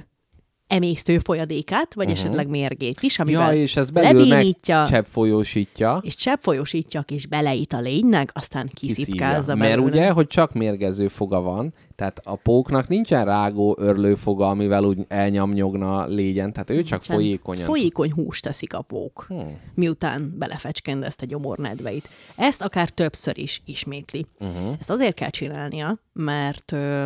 [0.72, 2.22] emésztő folyadékát, vagy uh-huh.
[2.22, 6.00] esetleg mérgét is, amivel ja, és ez belül lebénítja, csepp folyósítja.
[6.02, 9.92] és cseppfolyósítja a kis beleit a lénynek, aztán kiszipkázza Mert belőle.
[9.92, 15.06] ugye, hogy csak mérgező foga van, tehát a póknak nincsen rágó örlő foga, amivel úgy
[15.08, 17.16] elnyomnyogna a légyen, tehát ő csak Nincsen.
[17.16, 17.66] folyékonyan.
[17.66, 19.58] Folyékony húst teszik a pók, hmm.
[19.76, 22.10] miután belefecskendezte gyomornedveit.
[22.36, 24.26] Ezt akár többször is ismétli.
[24.40, 24.76] Uh-huh.
[24.80, 27.06] Ezt azért kell csinálnia, mert ö,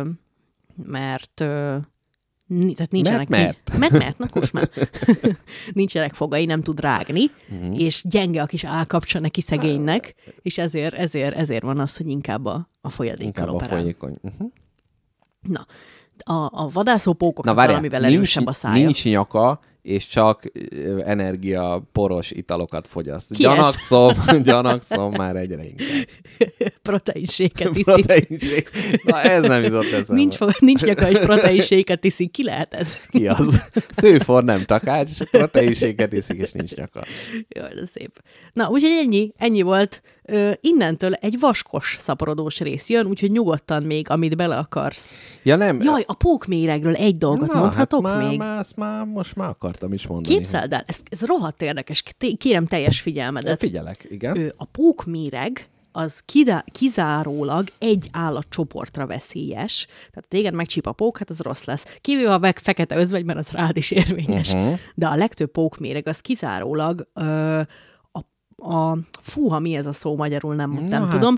[0.76, 1.44] mert
[2.48, 4.68] tehát nincsenek, Mert, mert, mert, na kus már.
[5.72, 7.80] nincsenek fogai, nem tud rágni, uh-huh.
[7.80, 12.44] és gyenge a kis állkapcsa neki szegénynek, és ezért, ezért, ezért van az, hogy inkább
[12.44, 13.78] a, a folyadékkal Inkább a operál.
[13.78, 14.16] folyékony.
[14.22, 14.52] Uh-huh.
[15.40, 15.66] Na,
[16.24, 18.84] a, a vadászópókok Na várjál, valamivel nincs, erősebb a szája.
[18.84, 20.52] nincs nyaka, és csak
[21.04, 23.26] energia poros italokat fogyaszt.
[23.34, 23.50] Ki ez?
[23.50, 24.12] gyanakszom,
[24.42, 26.06] gyanakszom már egyre inkább.
[26.82, 27.84] Proteinséket iszik.
[27.84, 28.68] Proteinség.
[29.04, 30.14] Na ez nem jutott eszembe.
[30.14, 32.30] Nincs, nincs nyaka, és proteinséket iszik.
[32.30, 32.96] Ki lehet ez?
[33.08, 33.68] Ki az?
[33.88, 37.04] Szőfor nem takács, és proteinséget iszik, és nincs nyaka.
[37.48, 38.22] Jaj, de szép.
[38.52, 40.02] Na, úgyhogy ennyi, ennyi volt.
[40.28, 45.14] Ö, innentől egy vaskos szaporodós rész jön, úgyhogy nyugodtan még, amit bele akarsz.
[45.42, 48.38] Ja nem, Jaj, a pókméregről egy dolgot Na, mondhatok hát már, még?
[48.38, 50.34] Már, már, most már akartam is mondani.
[50.34, 52.02] Képzeld el, ez, ez rohadt érdekes,
[52.38, 53.60] kérem teljes figyelmedet.
[53.60, 54.38] figyelek, igen.
[54.38, 59.86] Ö, a pókméreg az kidá- kizárólag egy állatcsoportra veszélyes.
[59.86, 61.96] Tehát téged megcsíp a pók, hát az rossz lesz.
[62.00, 64.52] Kivéve a fekete özvegyben, az rád is érvényes.
[64.52, 64.78] Uh-huh.
[64.94, 67.60] De a legtöbb pókméreg az kizárólag ö,
[68.56, 71.10] a, fúha, mi ez a szó magyarul, nem, nem hát.
[71.10, 71.34] tudom,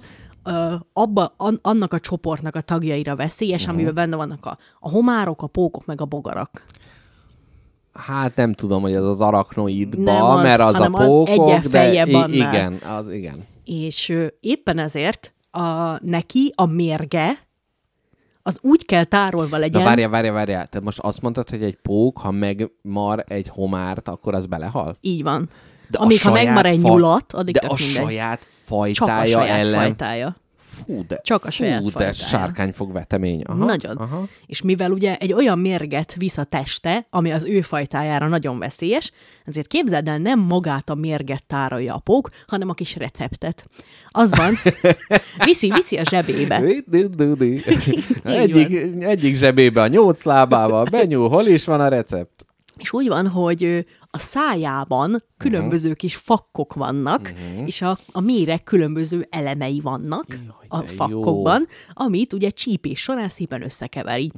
[0.93, 3.75] abba, an, annak a csoportnak a tagjaira veszélyes, uh-huh.
[3.77, 6.65] amiben benne vannak a, a homárok, a pókok, meg a bogarak.
[7.93, 12.15] Hát nem tudom, hogy ez az arachnoidba, az, mert az a pókok, egyen de i-
[12.15, 12.33] annál.
[12.33, 13.47] igen, az igen.
[13.65, 17.47] És ö, éppen ezért a, neki a mérge
[18.43, 19.81] az úgy kell tárolva legyen.
[19.81, 20.67] Na várjál, várjál, várjál.
[20.67, 24.97] Te most azt mondtad, hogy egy pók, ha megmar egy homárt, akkor az belehal?
[25.01, 25.49] Így van.
[25.91, 28.03] De Amíg ha megmar egy fa- nyulat, addig De tök a mindegy.
[28.05, 29.81] saját Csak a fajtája saját ellen...
[29.81, 30.37] fajtája.
[30.87, 32.13] Fú, de, Csak a saját fú, de fajtája.
[32.13, 33.43] sárkány fog vetemény.
[33.47, 33.97] Aha, Nagyon.
[33.97, 34.27] Aha.
[34.47, 39.13] És mivel ugye egy olyan mérget visz a teste, ami az ő fajtájára nagyon veszélyes,
[39.45, 43.65] ezért képzeld el, nem magát a mérget tárolja a pók, hanem a kis receptet.
[44.09, 44.55] Az van,
[45.45, 46.63] viszi, viszi a zsebébe.
[48.25, 52.47] Egyik, egyik zsebébe a nyolc lábával benyúl, hol is van a recept?
[52.79, 57.33] És úgy van, hogy a szájában különböző kis fakkok vannak,
[57.65, 60.27] és a, a méreg különböző elemei vannak
[60.69, 64.33] a de fakkokban, amit ugye csípés során szépen összekeveri.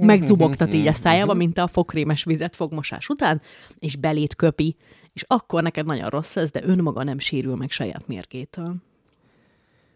[0.00, 3.40] Megzubogtat így a szájába, mint a fokrémes vizet fogmosás után,
[3.78, 4.76] és belét köpi.
[5.12, 8.74] És akkor neked nagyon rossz lesz, de önmaga nem sérül meg saját mérgétől.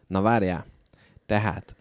[0.06, 0.66] Na várjál.
[1.26, 1.76] Tehát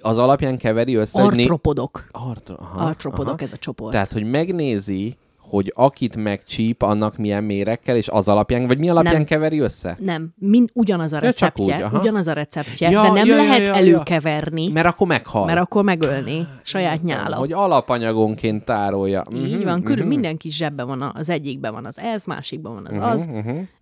[0.00, 2.06] az alapján keveri össze, hogy né- Artropodok.
[2.10, 3.42] Artro- aha, Artropodok aha.
[3.42, 3.92] ez a csoport.
[3.92, 5.16] Tehát, hogy megnézi,
[5.50, 9.24] hogy akit megcsíp, annak milyen mérekkel, és az alapján, vagy mi alapján Nem.
[9.24, 9.96] keveri össze?
[10.00, 11.98] Nem, mind ugyanaz a Ja, receptje, úgy, aha.
[11.98, 13.74] ugyanaz a receptje, Ja, de nem ja, ja, lehet ja, ja.
[13.74, 15.44] előkeverni, Mert akkor meghal.
[15.44, 17.36] mert akkor megölni saját nyála.
[17.36, 19.24] Hogy alapanyagonként tárolja.
[19.34, 20.08] Így Mhm, van, körül mhm.
[20.12, 23.28] minden kis zsebben van, az egyikben van az ez, másikban van az Mhm, az,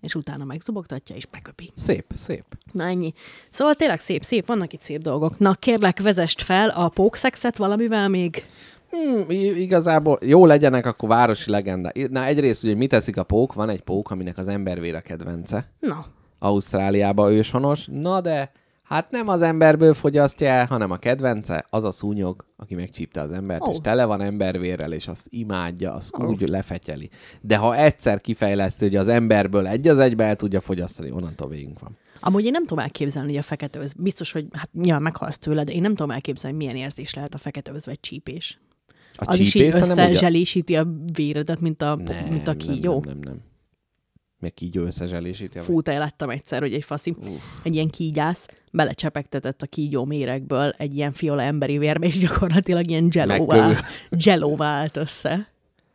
[0.00, 1.70] és utána megzubogtatja és beköpi.
[1.74, 2.44] Szép, szép.
[2.72, 3.12] Na ennyi.
[3.50, 5.38] Szóval tényleg szép, szép, vannak itt szép dolgok.
[5.38, 8.42] Na kérlek, vezest fel a pókszexet valamivel még.
[8.90, 9.24] Hmm,
[9.56, 11.90] igazából jó legyenek, akkor városi legenda.
[12.10, 13.54] Na egyrészt ugye mit teszik a pók?
[13.54, 15.70] Van egy pók, aminek az embervér a kedvence.
[15.80, 16.06] Na,
[16.38, 17.86] Ausztráliába őshonos.
[17.90, 18.52] Na de,
[18.82, 23.30] hát nem az emberből fogyasztja el, hanem a kedvence, az a szúnyog, aki megcsípte az
[23.30, 23.70] embert, Ó.
[23.70, 27.10] és tele van embervérrel, és azt imádja, azt úgy lefetyeli.
[27.40, 31.78] De ha egyszer kifejleszti, hogy az emberből egy az egybe el tudja fogyasztani, onnantól végünk
[31.80, 31.96] van.
[32.20, 35.64] amúgy én nem tudom elképzelni, hogy a fekete őz, biztos, hogy hát nyilván meghalsz tőle,
[35.64, 38.58] de én nem tudom elképzelni, milyen érzés lehet a fekete őz vagy csípés.
[39.20, 41.98] A Az is így összezselésíti a véredet, mint a,
[42.30, 42.92] mint a kígyó.
[42.92, 43.42] Nem, nem, nem, nem.
[44.40, 45.58] Meg kígyó összezselésíti.
[45.58, 47.16] Fú, te láttam egyszer, hogy egy faszi,
[47.62, 53.08] egy ilyen kígyász belecsepegtetett a kígyó méregből egy ilyen fiola emberi vérbe, és gyakorlatilag ilyen
[53.12, 53.84] jelóvá, Megkövül.
[54.24, 55.48] jelóvá állt össze.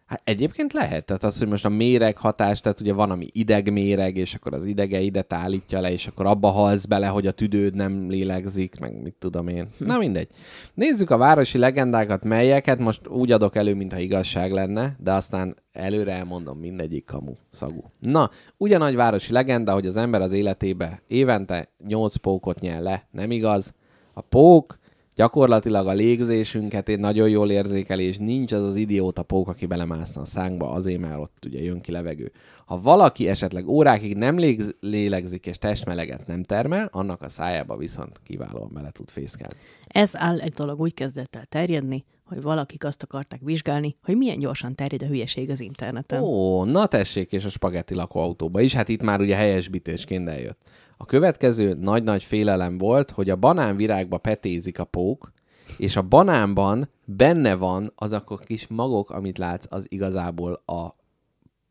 [0.05, 4.17] Hát egyébként lehet, tehát az, hogy most a méreg hatás, tehát ugye van, ami idegméreg,
[4.17, 8.09] és akkor az idegeidet állítja le, és akkor abba halsz bele, hogy a tüdőd nem
[8.09, 9.69] lélegzik, meg mit tudom én.
[9.77, 10.27] Na mindegy.
[10.73, 16.11] Nézzük a városi legendákat, melyeket most úgy adok elő, mintha igazság lenne, de aztán előre
[16.11, 17.83] elmondom mindegyik kamu szagú.
[17.99, 23.07] Na, ugyanagy városi legenda, hogy az ember az életébe évente 8 pókot nyel le.
[23.11, 23.73] Nem igaz?
[24.13, 24.81] A pók
[25.15, 30.21] gyakorlatilag a légzésünket én nagyon jól érzékeli, és nincs az az idióta pók, aki belemászna
[30.21, 32.31] a szánkba, azért már ott ugye jön ki levegő.
[32.65, 38.19] Ha valaki esetleg órákig nem légz- lélegzik és testmeleget nem termel, annak a szájába viszont
[38.23, 39.55] kiválóan bele tud fészkelni.
[39.87, 44.39] Ez áll egy dolog úgy kezdett el terjedni, hogy valakik azt akarták vizsgálni, hogy milyen
[44.39, 46.21] gyorsan terjed a hülyeség az interneten.
[46.21, 50.61] Ó, na tessék, és a spagetti lakóautóba is, hát itt már ugye helyesbítésként eljött.
[51.03, 55.31] A következő nagy-nagy félelem volt, hogy a banánvirágba petézik a pók,
[55.77, 60.95] és a banánban benne van azok a kis magok, amit látsz, az igazából a,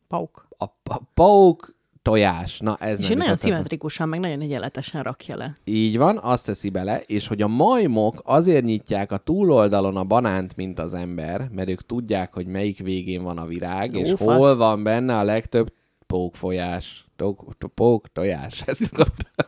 [0.08, 0.48] Pauk.
[0.58, 2.58] a, a pók tojás.
[2.58, 5.58] Na, ez És nem nagyon szimmetrikusan, meg nagyon egyenletesen rakja le.
[5.64, 10.56] Így van, azt teszi bele, és hogy a majmok azért nyitják a túloldalon a banánt,
[10.56, 14.42] mint az ember, mert ők tudják, hogy melyik végén van a virág, és Ó, hol
[14.42, 14.56] faszt.
[14.56, 15.72] van benne a legtöbb
[16.06, 17.06] pókfolyás.
[17.22, 18.62] Tók, to- pók, tojás.
[18.66, 19.46] Ezt akartam,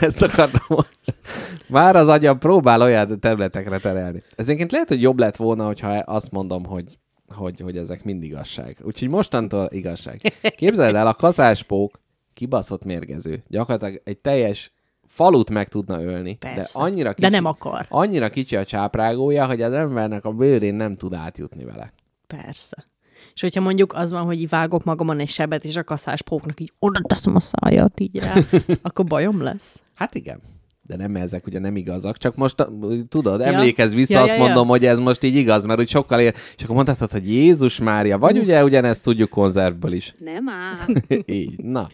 [0.00, 0.94] ezt akartam mondani.
[1.68, 4.22] Már az agyam próbál olyan területekre terelni.
[4.36, 6.98] Ez egyébként lehet, hogy jobb lett volna, hogyha azt mondom, hogy
[7.34, 8.78] hogy, hogy ezek mind igazság.
[8.82, 10.20] Úgyhogy mostantól igazság.
[10.56, 12.00] Képzeld el, a kaszáspók
[12.34, 13.42] kibaszott mérgező.
[13.48, 14.72] Gyakorlatilag egy teljes
[15.06, 16.34] falut meg tudna ölni.
[16.34, 16.78] Persze.
[16.78, 17.86] De annyira De kicsi, nem akar.
[17.88, 21.92] Annyira kicsi a csáprágója, hogy az embernek a bőrén nem tud átjutni vele.
[22.26, 22.91] Persze.
[23.34, 26.60] És hogyha mondjuk az van, hogy így vágok magamon egy sebet, és a kaszás póknak
[26.60, 28.34] így oda teszem a szájat így rá,
[28.82, 29.82] akkor bajom lesz.
[29.94, 30.40] Hát igen.
[30.86, 32.66] De nem ezek ugye nem igazak, csak most
[33.08, 33.46] tudod, Ja.
[33.46, 34.42] emlékezz vissza, Ja, azt ja, ja.
[34.42, 37.78] mondom, hogy ez most így igaz, mert úgy sokkal ér, és akkor mondhatod, hogy Jézus
[37.78, 40.14] Mária, vagy ugye ugyanezt tudjuk konzervből is.
[40.18, 40.94] Nem áll.
[41.26, 41.88] Így, na.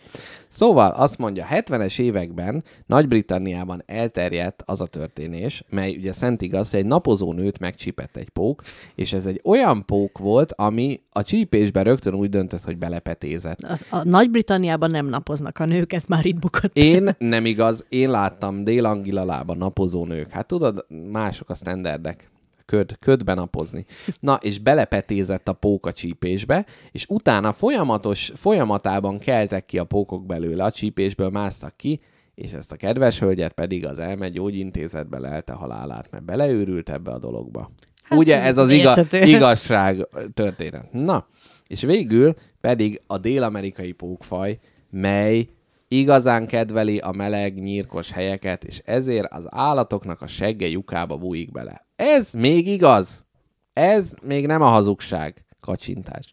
[0.48, 6.80] Szóval azt mondja, 70-es években Nagy-Britanniában elterjedt az a történés, mely ugye szent igaz, hogy
[6.80, 8.62] egy napozó nőt megcsípett egy pók,
[8.94, 13.62] és ez egy olyan pók volt, ami a csípésben rögtön úgy döntött, hogy belepetézett.
[13.62, 16.76] Az, a Nagy-Britanniában nem napoznak a nők, ez már itt bukott.
[16.76, 20.30] Én nem igaz, én láttam Dél-Angilalában napozó nők.
[20.30, 22.30] Hát tudod, mások a standardek.
[22.68, 23.84] Köd, ködben napozni.
[24.20, 30.26] Na, és belepetézett a pók a csípésbe, és utána folyamatos, folyamatában keltek ki a pókok
[30.26, 32.00] belőle, a csípésből másztak ki,
[32.34, 37.18] és ezt a kedves hölgyet pedig az elmegy gyógyintézetbe lelte halálát, mert beleőrült ebbe a
[37.18, 37.70] dologba.
[38.02, 40.92] Hát, Ugye ez az iga, igazság történet.
[40.92, 41.26] Na,
[41.66, 44.58] és végül pedig a dél-amerikai pókfaj,
[44.90, 45.48] mely
[45.88, 51.86] igazán kedveli a meleg, nyírkos helyeket, és ezért az állatoknak a segge lyukába bújik bele.
[51.96, 53.26] Ez még igaz.
[53.72, 55.44] Ez még nem a hazugság.
[55.60, 56.32] Kacsintás.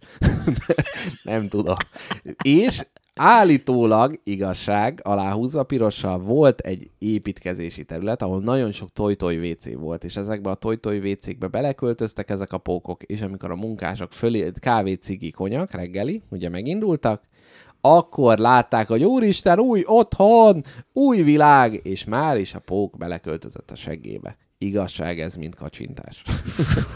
[1.24, 1.76] nem tudom.
[2.44, 10.04] És állítólag, igazság, aláhúzva pirossal volt egy építkezési terület, ahol nagyon sok toj-toj WC volt,
[10.04, 14.94] és ezekbe a toj-toj WC-kbe beleköltöztek ezek a pókok, és amikor a munkások fölé kávé,
[14.94, 17.24] cigi, konyak reggeli, ugye megindultak,
[17.94, 20.64] akkor látták, hogy úristen, új otthon,
[20.94, 24.38] új világ, és már is a pók beleköltözött a seggébe.
[24.58, 26.22] Igazság ez, mint kacsintás.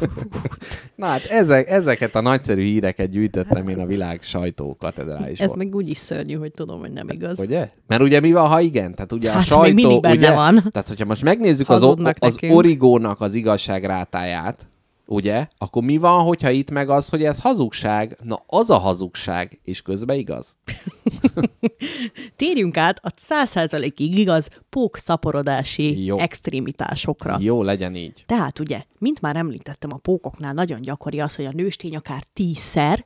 [0.96, 5.48] Na hát ezek, ezeket a nagyszerű híreket gyűjtöttem én a világ sajtó katedrálisból.
[5.48, 7.40] Ez meg úgy is szörnyű, hogy tudom, hogy nem igaz.
[7.40, 7.70] Ugye?
[7.88, 8.96] Mert ugye mi van, ha igen?
[8.96, 9.74] Tehát ugye a Hát, sajtó...
[10.02, 10.56] még ugye, van.
[10.72, 12.58] Tehát hogyha most megnézzük az, o- Hazudnak az nekünk.
[12.58, 14.68] origónak az igazságrátáját,
[15.10, 15.48] ugye?
[15.58, 18.18] Akkor mi van, hogyha itt meg az, hogy ez hazugság?
[18.24, 20.58] Na, az a hazugság, és közben igaz.
[22.36, 26.18] Térjünk át a 100%-ig igaz pók szaporodási Jó.
[26.18, 27.38] extrémitásokra.
[27.42, 28.24] Jó, legyen így.
[28.26, 33.06] Tehát ugye, mint már említettem, a pókoknál nagyon gyakori az, hogy a nőstény akár tízszer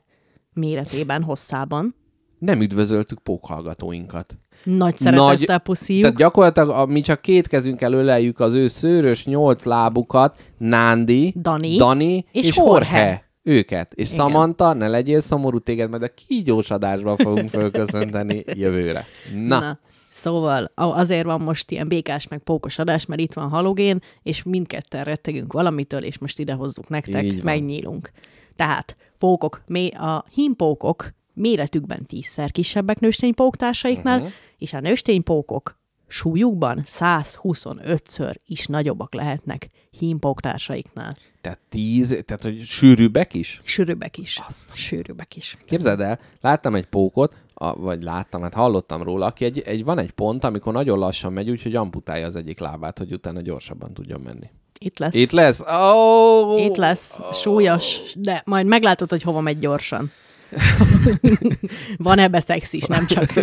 [0.52, 1.94] méretében, hosszában,
[2.38, 4.38] Nem üdvözöltük pókhallgatóinkat.
[4.64, 6.02] Nagy szeretettel puszíjuk.
[6.02, 11.76] Tehát gyakorlatilag a, mi csak két kezünkkel öleljük az ő szőrös nyolc lábukat, Nándi, Dani
[11.76, 12.72] Dani és és, Jorge.
[12.72, 13.22] Jorge.
[13.42, 13.92] Őket.
[13.94, 14.20] És Igen.
[14.20, 19.06] Samantha, ne legyél szomorú, téged majd a kígyós adásban fogunk fölköszönteni jövőre.
[19.34, 19.78] Na, Na.
[20.10, 25.04] Szóval azért van most ilyen békás meg pókos adás, mert itt van halogén, és mindketten
[25.04, 28.10] rettegünk valamitől, és most ide hozzuk nektek, megnyílunk.
[28.56, 34.32] Tehát pókok, mé- a hímpókok méretükben tízszer kisebbek nősténypóktársaiknál, uh-huh.
[34.58, 41.12] és a nősténypókok súlyukban 125-ször is nagyobbak lehetnek hímpóktársaiknál.
[41.40, 43.60] tehát tíz, tehát hogy sűrűbbek is?
[43.64, 44.40] Sűrűbbek is.
[44.72, 45.58] Sűrűbbek is.
[45.66, 49.98] Képzeld el, láttam egy pókot, a, vagy láttam, hát hallottam róla, aki egy, egy, van
[49.98, 54.20] egy pont, amikor nagyon lassan megy, úgyhogy amputálja az egyik lábát, hogy utána gyorsabban tudjon
[54.20, 54.50] menni.
[54.78, 55.14] Itt lesz.
[55.14, 55.60] Itt lesz?
[55.60, 56.64] Oh!
[56.64, 57.18] Itt lesz.
[57.32, 60.10] Súlyos, de majd meglátod, hogy hova megy gyorsan.
[61.96, 63.34] Van ebbe szex is, nem csak,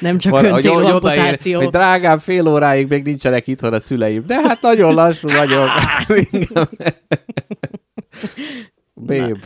[0.00, 4.26] nem csak Van, hogy, hogy odaér, hogy drágám, fél óráig még nincsenek itthon a szüleim.
[4.26, 5.68] De hát nagyon lassú vagyok.
[9.06, 9.36] Babe.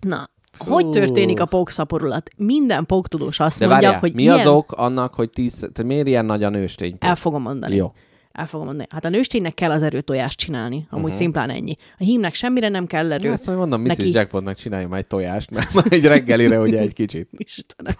[0.00, 2.30] Na, hogy történik a pókszaporulat?
[2.36, 4.38] Minden póktudós azt De mondja, várjál, hogy mi ilyen...
[4.38, 6.96] az ok annak, hogy tíz, tehát miért ilyen nagy a nőstény?
[6.98, 7.74] El fogom mondani.
[7.74, 7.92] Jó.
[8.36, 8.88] El fogom mondani.
[8.90, 10.86] Hát a nősténynek kell az erőtojást csinálni.
[10.90, 11.18] Amúgy uh-huh.
[11.18, 11.76] szimplán ennyi.
[11.98, 13.30] A hímnek semmire nem kell erő.
[13.30, 13.88] Ezt majd mondom, Mrs.
[13.88, 17.28] Neki- Jackpotnak csinálja már egy tojást, mert már egy reggelire ugye egy kicsit.
[17.46, 17.94] Istenem,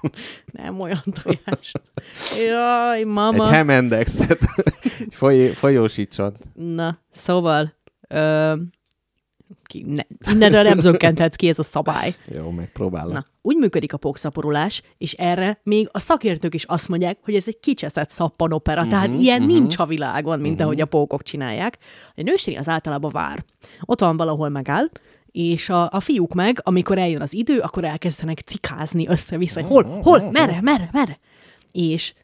[0.53, 1.73] nem olyan tojás.
[2.47, 3.45] Jaj, mama.
[3.47, 4.39] Egy Hemendexet
[5.19, 6.37] foly, folyósítson.
[6.55, 7.75] Na, szóval...
[8.09, 8.55] Ö,
[9.65, 10.03] ki, ne,
[10.33, 12.15] innentől nem zökkenthetsz ki ez a szabály.
[12.35, 13.13] Jó, megpróbálom.
[13.13, 17.45] Na, úgy működik a pókszaporulás, és erre még a szakértők is azt mondják, hogy ez
[17.47, 19.59] egy kicseszett szappanopera, uh-huh, tehát ilyen uh-huh.
[19.59, 20.67] nincs a világon, mint uh-huh.
[20.67, 21.79] ahogy a pókok csinálják.
[22.15, 23.45] A nőstény az általában vár.
[23.81, 24.91] Ott van valahol megáll,
[25.31, 30.01] és a, a fiúk meg, amikor eljön az idő, akkor elkezdenek cikázni össze-vissza, hogy hol,
[30.03, 31.19] hol, merre, merre, merre.
[31.73, 32.15] És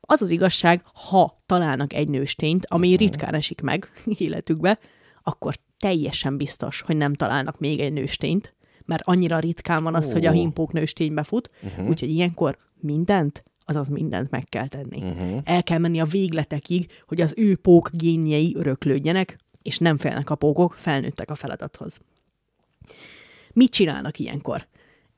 [0.00, 4.78] az az igazság, ha találnak egy nőstényt, ami ritkán esik meg életükbe,
[5.22, 8.54] akkor teljesen biztos, hogy nem találnak még egy nőstényt,
[8.84, 11.88] mert annyira ritkán van az, hogy a himpók nősténybe fut, uh-huh.
[11.88, 15.02] úgyhogy ilyenkor mindent, azaz mindent meg kell tenni.
[15.02, 15.40] Uh-huh.
[15.44, 20.34] El kell menni a végletekig, hogy az ő pók génjei öröklődjenek, és nem félnek a
[20.34, 22.00] pókok, felnőttek a feladathoz.
[23.52, 24.66] Mit csinálnak ilyenkor?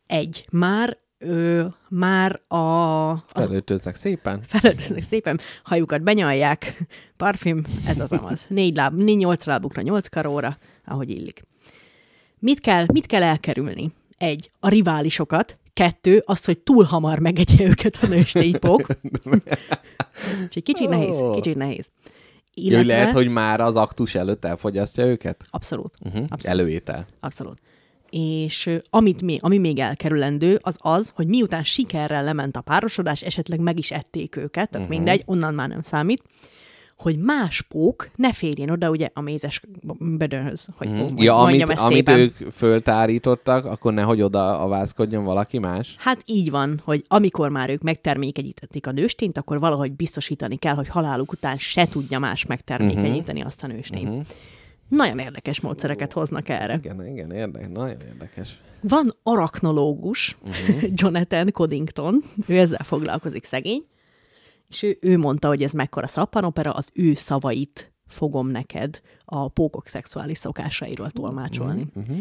[0.07, 4.41] Egy, már, ö, már a, az Felöltöznek szépen.
[4.47, 6.87] felöltöznek szépen, hajukat benyalják,
[7.17, 8.47] parfüm, ez az amaz.
[8.49, 11.43] Négy láb, négy, nyolc lábukra, nyolc karóra, ahogy illik.
[12.39, 13.93] Mit kell, mit kell elkerülni?
[14.19, 18.87] Egy, a riválisokat, kettő, az, hogy túl hamar megegye őket a nősténypók.
[20.43, 21.89] Úgyhogy kicsit nehéz, kicsit nehéz.
[22.55, 22.95] Illetve...
[22.95, 25.45] lehet, hogy már az aktus előtt elfogyasztja őket?
[25.51, 25.95] Abszolút.
[26.01, 26.23] Uh-huh.
[26.29, 26.61] Abszolút.
[26.61, 27.07] Előétel.
[27.21, 27.59] Abszolút.
[28.11, 33.61] És amit még, ami még elkerülendő, az az, hogy miután sikerrel lement a párosodás, esetleg
[33.61, 34.89] meg is ették őket, tehát uh-huh.
[34.89, 36.23] mindegy, onnan már nem számít,
[36.99, 39.61] hogy más pók ne férjen oda ugye a mézes
[39.99, 41.23] bödönhöz, hogy uh-huh.
[41.23, 45.95] Ja, amit, amit ők föltárítottak, akkor nehogy oda avázkodjon valaki más.
[45.99, 50.89] Hát így van, hogy amikor már ők megtermékenyítették a nőstényt, akkor valahogy biztosítani kell, hogy
[50.89, 54.09] haláluk után se tudja más megtermékenyíteni azt a nőstényt.
[54.09, 54.27] Uh-huh.
[54.89, 56.75] Nagyon érdekes módszereket hoznak erre.
[56.83, 58.61] Igen, igen, érdekes, nagyon érdekes.
[58.81, 60.83] Van arachnológus, uh-huh.
[61.01, 63.87] Jonathan Coddington, ő ezzel foglalkozik szegény,
[64.69, 69.87] és ő, ő mondta, hogy ez mekkora szappanopera, az ő szavait fogom neked a pókok
[69.87, 71.83] szexuális szokásairól tolmácsolni.
[71.95, 72.19] Uh-huh.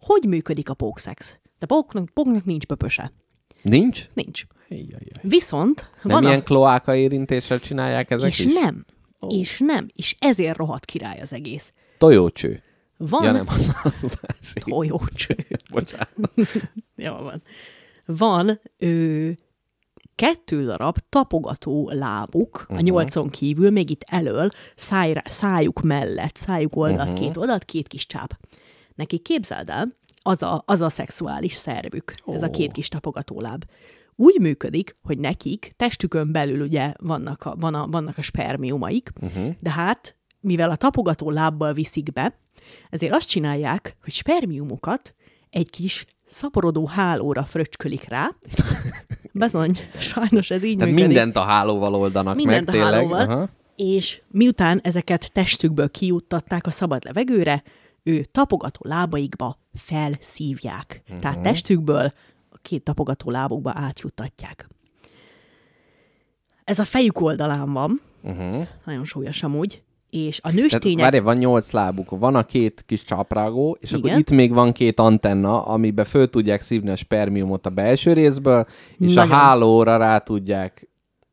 [0.00, 1.38] Hogy működik a pókszex?
[1.58, 3.12] De póknak, póknak nincs pöpöse.
[3.62, 4.08] Nincs?
[4.14, 4.46] Nincs.
[4.68, 5.20] Ijjajjaj.
[5.22, 6.42] Viszont Nem van ilyen a...
[6.42, 8.52] kloáka érintéssel csinálják ezek És is?
[8.52, 8.84] nem.
[9.28, 9.88] És nem.
[9.94, 11.72] És ezért rohadt király az egész.
[11.98, 12.62] Tojócső.
[12.96, 14.64] Van Ja nem, az, az másik.
[14.64, 15.36] tojócső.
[15.72, 16.32] Bocsánat.
[16.96, 17.42] Jó van.
[18.06, 19.28] Van ö,
[20.14, 22.76] kettő darab tapogató lábuk, uh-huh.
[22.76, 27.24] a nyolcon kívül, még itt elől, szájra, szájuk mellett, szájuk oldalt, uh-huh.
[27.24, 28.38] két oldalt, két kis csáp.
[28.94, 32.34] Neki képzeld el, az a, az a szexuális szervük, oh.
[32.34, 33.64] ez a két kis tapogató láb.
[34.14, 39.54] Úgy működik, hogy nekik testükön belül ugye vannak a, van a, vannak a spermiumaik, uh-huh.
[39.60, 42.38] de hát, mivel a tapogató lábbal viszik be,
[42.90, 45.14] ezért azt csinálják, hogy spermiumokat
[45.50, 48.30] egy kis szaporodó hálóra fröcskölik rá.
[49.32, 51.14] Bizony, sajnos ez így Tehát működik.
[51.14, 52.92] mindent a hálóval oldanak Mindent meg, a tényleg.
[52.92, 53.20] hálóval.
[53.20, 53.48] Aha.
[53.76, 57.62] És miután ezeket testükből kijuttatták a szabad levegőre,
[58.02, 61.02] ő tapogató lábaikba felszívják.
[61.04, 61.18] Uh-huh.
[61.18, 62.12] Tehát testükből
[62.50, 64.68] a két tapogató lábukba átjuttatják.
[66.64, 68.66] Ez a fejük oldalán van, uh-huh.
[68.84, 71.10] nagyon súlyos amúgy, és a Tehát, nőstények...
[71.10, 74.00] várj, van nyolc lábuk, van a két kis csaprágó, és Igen.
[74.04, 78.66] akkor itt még van két antenna, amiben föl tudják szívni a spermiumot a belső részből,
[78.98, 79.30] és Nagyon.
[79.30, 80.88] a hálóra rá tudják...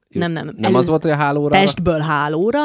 [0.10, 1.52] Nem, nem, Nem elő- az volt, hogy a hálóra?
[1.52, 2.60] Testből hálóra,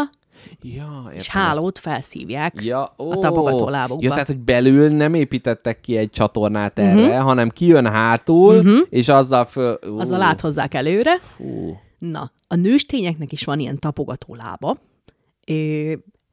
[0.63, 4.05] Ja, és hálót felszívják Ja, ó, a tapogató lábukba.
[4.05, 7.25] Ja, tehát, hogy belül nem építettek ki egy csatornát erre, uh-huh.
[7.25, 8.79] hanem kijön hátul, uh-huh.
[8.89, 9.79] és azzal föl...
[9.91, 11.19] Ú, Azzal áthozzák előre.
[11.19, 11.77] Fú.
[11.99, 14.77] Na, a nőstényeknek is van ilyen tapogató lába.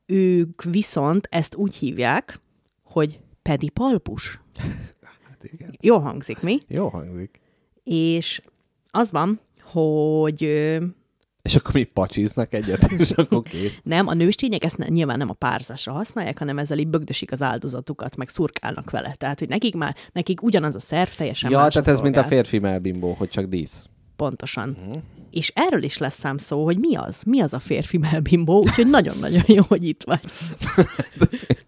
[0.05, 2.39] Ők viszont ezt úgy hívják,
[2.83, 4.39] hogy pedipalpus.
[5.23, 5.77] Hát igen.
[5.81, 6.57] Jó hangzik, mi?
[6.67, 7.39] Jó hangzik.
[7.83, 8.41] És
[8.91, 10.41] az van, hogy
[11.41, 13.77] És akkor mi pacsiznak egyet, és akkor kész.
[13.83, 18.15] nem, a nőstények ezt nyilván nem a párzásra használják, hanem ezzel így bögdösik az áldozatukat,
[18.15, 19.13] meg szurkálnak vele.
[19.13, 22.27] Tehát, hogy nekik már, nekik ugyanaz a szerv, teljesen Ja, tehát ez mint a szolgál.
[22.27, 23.89] férfi melbimbó, hogy csak dísz.
[24.17, 24.69] Pontosan.
[24.69, 24.87] Mhm.
[24.87, 25.01] Uh-huh.
[25.31, 27.23] És erről is lesz szám szó, hogy mi az?
[27.23, 28.57] Mi az a férfi melbimbó?
[28.59, 30.19] Úgyhogy nagyon-nagyon jó, hogy itt vagy.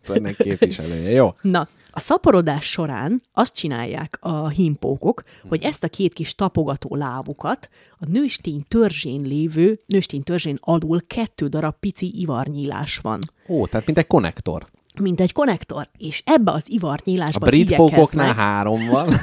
[0.16, 1.12] Ennek képviselője.
[1.12, 1.36] Jó.
[1.42, 7.70] Na, a szaporodás során azt csinálják a hímpókok, hogy ezt a két kis tapogató lábukat
[7.98, 13.20] a nőstény törzsén lévő, nőstény törzsén alul kettő darab pici ivarnyílás van.
[13.48, 14.68] Ó, tehát mint egy konnektor.
[15.00, 15.90] Mint egy konnektor.
[15.98, 19.14] És ebbe az A ivarnyílásba brit pókoknál három van.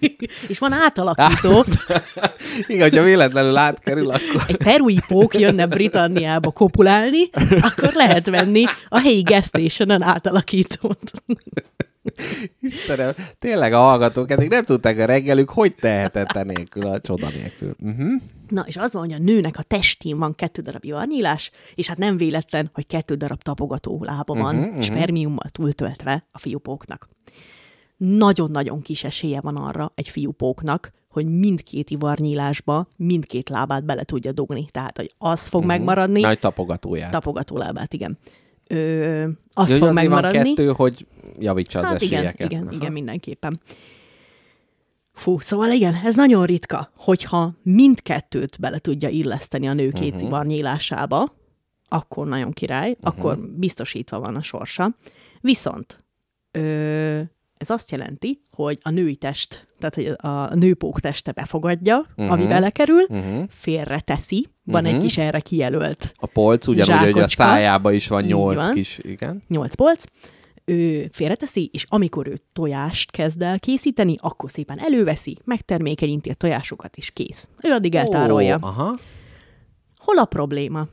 [0.48, 1.64] és van átalakító.
[2.66, 4.44] Igen, hogyha véletlenül átkerül, akkor...
[4.46, 7.30] egy perui pók jönne Britanniába kopulálni,
[7.60, 9.50] akkor lehet venni a helyi gas
[10.02, 11.10] átalakítót.
[12.60, 17.74] Istenem, tényleg a hallgatók eddig nem tudták a reggelük, hogy tehetett nélkül, a csoda nélkül.
[17.78, 18.22] Uh-huh.
[18.48, 21.98] Na, és az van, hogy a nőnek a testén van kettő darab ivarnyílás, és hát
[21.98, 27.08] nem véletlen, hogy kettő darab tapogató lába van, uh-huh, spermiummal túltöltve a fiúpóknak.
[27.96, 34.66] Nagyon-nagyon kis esélye van arra egy fiúpóknak, hogy mindkét ivarnyílásba mindkét lábát bele tudja dugni.
[34.70, 35.76] Tehát, hogy az fog uh-huh.
[35.76, 37.10] megmaradni, Nagy tapogatóját.
[37.10, 38.18] tapogató lábát, igen.
[38.68, 39.22] Ö,
[39.52, 40.36] az hogy fog azért megmaradni.
[40.38, 41.06] van kettő, hogy
[41.38, 42.50] javítsa az Hát igen, esélyeket.
[42.50, 42.74] igen, Aha.
[42.76, 43.60] igen, mindenképpen.
[45.12, 50.14] Fú, szóval igen, ez nagyon ritka, hogyha mindkettőt bele tudja illeszteni a nő két Mhm.
[50.14, 50.28] uh-huh.
[50.28, 51.34] ivarnyílásába,
[51.88, 53.06] akkor nagyon király, uh-huh.
[53.18, 54.96] akkor biztosítva van a sorsa.
[55.40, 56.04] Viszont
[56.50, 57.20] ö,
[57.56, 62.32] ez azt jelenti, hogy a női test, tehát hogy a nőpók teste befogadja, uh-huh.
[62.32, 63.44] ami belekerül, uh-huh.
[63.48, 64.96] félre teszi, van uh-huh.
[64.96, 68.74] egy kis erre kijelölt A polc ugyanúgy, hogy a szájába is van nyolc van.
[68.74, 69.42] kis, igen.
[69.48, 70.04] nyolc polc,
[70.64, 76.96] ő félreteszi, és amikor ő tojást kezd el készíteni, akkor szépen előveszi, megtermékenyíti a tojásokat,
[76.96, 77.48] és kész.
[77.62, 78.58] Ő addig eltárolja.
[78.62, 78.94] Ó, aha.
[79.98, 80.86] Hol a probléma?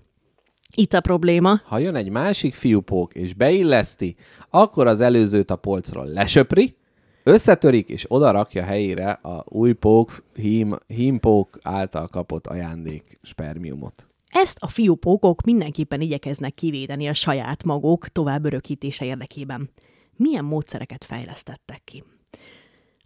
[0.75, 1.61] Itt a probléma.
[1.65, 4.15] Ha jön egy másik fiúpók és beilleszti,
[4.49, 6.75] akkor az előzőt a polcról lesöpri,
[7.23, 14.07] összetörik és oda rakja helyére a új pók, hím, hímpók által kapott ajándék spermiumot.
[14.31, 19.69] Ezt a fiúpókok mindenképpen igyekeznek kivédeni a saját maguk tovább örökítése érdekében.
[20.15, 22.03] Milyen módszereket fejlesztettek ki?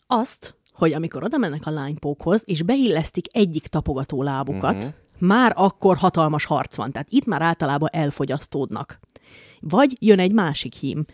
[0.08, 4.94] Azt, hogy amikor oda mennek a lánypókhoz, és beillesztik egyik tapogató lábukat, uh-huh.
[5.18, 6.92] Már akkor hatalmas harc van.
[6.92, 9.00] Tehát itt már általában elfogyasztódnak.
[9.60, 11.06] Vagy jön egy másik hím.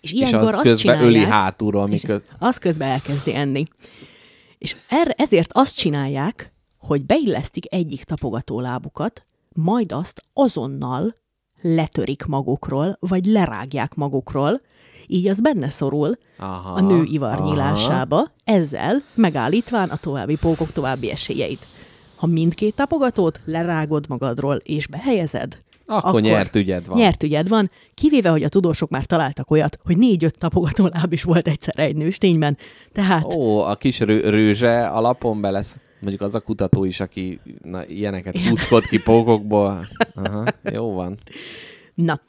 [0.00, 2.22] És És ilyenkor az azt közben csinálják, öli hátulról, és mikor...
[2.38, 3.64] az közben elkezdi enni.
[4.58, 11.14] És erre, ezért azt csinálják, hogy beillesztik egyik tapogató lábukat, majd azt azonnal
[11.60, 14.60] letörik magukról, vagy lerágják magukról,
[15.06, 21.66] így az benne szorul Aha, a nő ivarnyílásába, ezzel megállítván a további pókok további esélyeit.
[22.24, 26.98] Ha mindkét tapogatót lerágod magadról és behelyezed, Akkor nyert ügyed van.
[26.98, 31.22] Nyert ügyed van, kivéve, hogy a tudósok már találtak olyat, hogy négy-öt tapogató láb is
[31.22, 32.56] volt egyszer egy nőstényben.
[32.92, 35.78] Tehát Ó, a kis rő- rőzse alapon be lesz.
[36.00, 39.88] Mondjuk az a kutató is, aki na, ilyeneket húzkod ki pókokból.
[40.24, 41.18] Aha, jó van.
[41.94, 42.20] Na,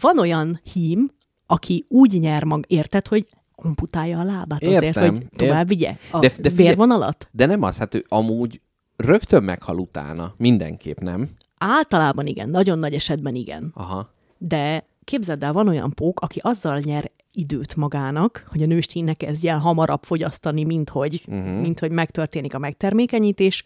[0.00, 1.10] van olyan hím,
[1.46, 5.96] aki úgy nyer mag, érted, hogy amputálja a lábát azért, Értem, hogy tovább ért- vigye
[6.10, 7.28] a De- de, vérvonalat?
[7.30, 8.60] De nem az, hát ő amúgy
[9.04, 10.32] rögtön meghal utána.
[10.36, 11.30] Mindenképp nem.
[11.58, 13.70] Általában igen, nagyon nagy esetben igen.
[13.74, 14.10] Aha.
[14.38, 19.14] De képzeld el, van olyan pók, aki azzal nyer időt magának, hogy a nőstény ne
[19.14, 21.60] kezdje el hamarabb fogyasztani, mint hogy, uh-huh.
[21.60, 23.64] mint hogy megtörténik a megtermékenyítés,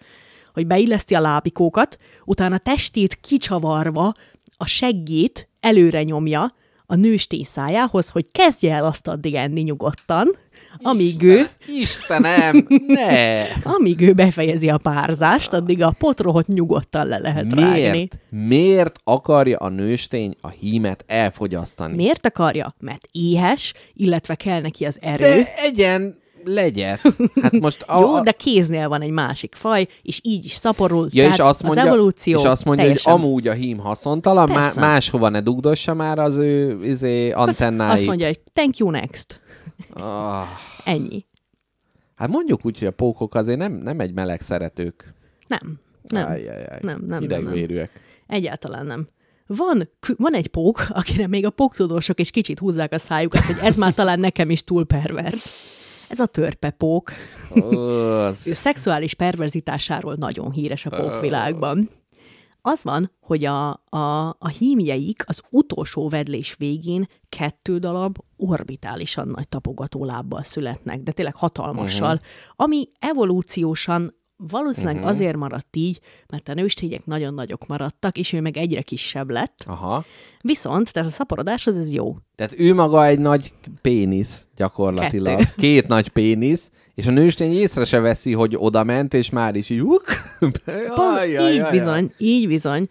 [0.53, 4.15] hogy beilleszti a lábikókat, utána testét kicsavarva
[4.57, 6.55] a seggét előre nyomja,
[6.87, 10.37] a nőstény szájához, hogy kezdje el azt addig enni nyugodtan,
[10.79, 13.43] amíg ő, Istenem, ne!
[13.77, 17.91] amíg ő befejezi a párzást, addig a potrohot nyugodtan le lehet rágni.
[17.91, 18.19] Miért?
[18.31, 21.95] Miért akarja a nőstény a hímet elfogyasztani?
[21.95, 22.75] Miért akarja?
[22.79, 25.29] Mert éhes, illetve kell neki az erő.
[25.29, 27.01] De egyen legyet.
[27.43, 31.09] Hát most a, Jó, de kéznél van egy másik faj, és így is szaporul.
[31.11, 33.13] Ja, és azt mondja, az evolúció és azt mondja teljesen...
[33.13, 37.93] hogy amúgy a hím haszontalan, má, máshova ne dugdossa már az ő izé, antennáit.
[37.93, 39.41] Azt mondja, hogy thank you next.
[39.95, 40.47] Ah,
[40.85, 41.27] Ennyi.
[42.15, 45.15] hát mondjuk úgy, hogy a pókok azért nem, nem egy meleg szeretők.
[45.47, 45.81] Nem.
[46.03, 46.31] Nem.
[46.31, 46.79] Ajjajjaj.
[46.81, 47.91] Nem, nem, nem, Hidegvérűek.
[48.27, 49.09] Egyáltalán nem.
[49.47, 53.77] Van, van egy pók, akire még a póktudósok is kicsit húzzák a szájukat, hogy ez
[53.77, 55.45] már talán nekem is túl pervers.
[56.09, 57.13] Ez a törpepók.
[57.51, 58.37] Ó, Ő az...
[58.37, 61.91] szexuális perverzitásáról nagyon híres a pókvilágban.
[62.61, 69.49] Az van, hogy a, a, a hímjeik az utolsó vedlés végén kettő darab orbitálisan nagy
[69.49, 72.27] tapogató lábbal születnek, de tényleg hatalmassal, uh-huh.
[72.57, 75.11] ami evolúciósan valószínűleg uh-huh.
[75.11, 79.65] azért maradt így, mert a nőstények nagyon nagyok maradtak, és ő meg egyre kisebb lett.
[79.67, 80.05] Aha.
[80.41, 82.17] Viszont, tehát a szaporodáshoz ez jó.
[82.35, 83.53] Tehát ő maga egy nagy
[83.83, 85.39] pénisz gyakorlatilag.
[85.39, 85.53] Kettő.
[85.57, 89.71] Két nagy pénisz, és a nőstény észre se veszi, hogy oda ment, és már is
[89.71, 89.81] így...
[89.81, 90.05] Uk,
[90.95, 92.89] Pont így bizony, így bizony.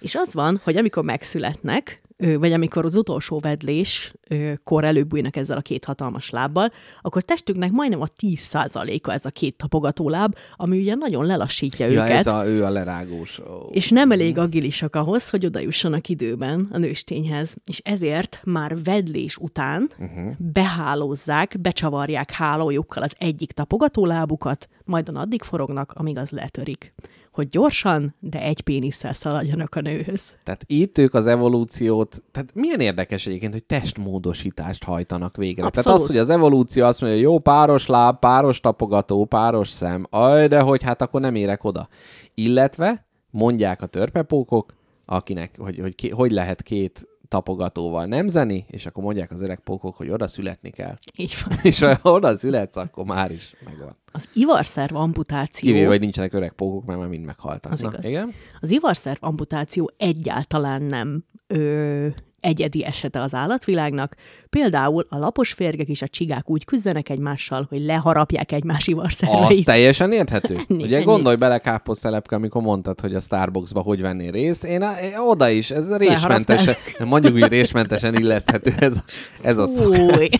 [0.00, 2.00] És az van, hogy amikor megszületnek,
[2.38, 6.72] vagy amikor az utolsó vedlés ö, kor előbújnak ezzel a két hatalmas lábbal,
[7.02, 12.02] akkor testüknek majdnem a 10%-a ez a két tapogató láb, ami ugye nagyon lelassítja Ja,
[12.02, 12.16] őket.
[12.16, 13.40] ez a, ő a lerágós.
[13.70, 17.54] És nem elég agilisak ahhoz, hogy oda jussanak időben a nőstényhez.
[17.64, 20.32] És ezért már vedlés után uh-huh.
[20.38, 26.94] behálózzák, becsavarják hálójukkal az egyik tapogatólábukat, majd addig forognak, amíg az letörik.
[27.38, 30.34] Hogy gyorsan, de egy pénisszel szaladjanak a nőhöz.
[30.44, 35.64] Tehát itt ők az evolúciót, tehát milyen érdekes egyébként, hogy testmódosítást hajtanak végre.
[35.64, 35.84] Abszolút.
[35.84, 40.46] Tehát az, hogy az evolúció azt mondja, jó, páros láb, páros tapogató, páros szem, aj,
[40.46, 41.88] de hogy hát akkor nem érek oda.
[42.34, 44.74] Illetve mondják a törpepókok,
[45.04, 50.10] akinek, hogy, hogy, hogy lehet két tapogatóval nemzeni, és akkor mondják az öreg pókok, hogy
[50.10, 50.96] oda születni kell.
[51.16, 51.58] Így van.
[51.70, 53.96] És ha oda születsz, akkor már is megvan.
[54.12, 55.70] Az ivarszerv amputáció...
[55.70, 57.72] Kivéve, hogy nincsenek öreg pókok, mert már mind meghaltak.
[57.72, 58.04] Az Na, igaz.
[58.04, 58.32] igen?
[58.60, 62.06] Az ivarszerv amputáció egyáltalán nem ö,
[62.40, 64.14] egyedi esete az állatvilágnak.
[64.50, 69.64] Például a lapos férgek és a csigák úgy küzdenek egymással, hogy leharapják egymás Az ivarszerveit.
[69.64, 70.54] teljesen érthető.
[70.68, 71.04] Ennyi, Ugye ennyi.
[71.04, 74.64] gondolj bele káposztelepke, amikor mondtad, hogy a Starbucksba hogy vennél részt.
[74.64, 76.74] Én, én oda is, ez résmentesen,
[77.04, 79.04] mondjuk úgy résmentesen illeszthető ez, a-
[79.42, 79.66] ez a.
[79.66, 80.28] Fúj.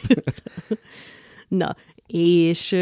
[1.48, 1.76] Na,
[2.06, 2.76] és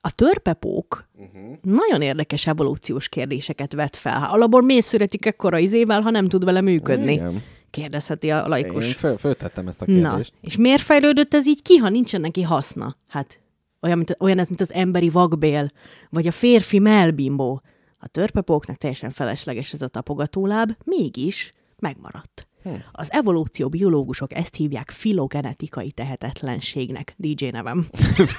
[0.00, 1.56] a törpepók uh-huh.
[1.62, 4.28] nagyon érdekes evolúciós kérdéseket vet fel.
[4.30, 7.12] Alapból miért születik ekkora izével, ha nem tud vele működni?
[7.12, 7.42] Igen.
[7.70, 8.92] Kérdezheti a Én laikus.
[8.92, 10.32] föl, föltettem ezt a Na, kérdést.
[10.40, 12.96] és miért fejlődött ez így ki, ha nincsen neki haszna?
[13.08, 13.40] Hát
[13.80, 15.70] olyan, mint, olyan ez, mint az emberi vakbél,
[16.10, 17.62] vagy a férfi melbimbó.
[17.98, 22.48] A törpepóknak teljesen felesleges ez a tapogatóláb, mégis megmaradt.
[22.62, 22.70] Hm.
[22.92, 27.14] Az evolúció biológusok ezt hívják filogenetikai tehetetlenségnek.
[27.16, 27.88] DJ nevem.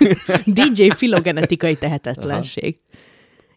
[0.46, 2.80] DJ filogenetikai tehetetlenség.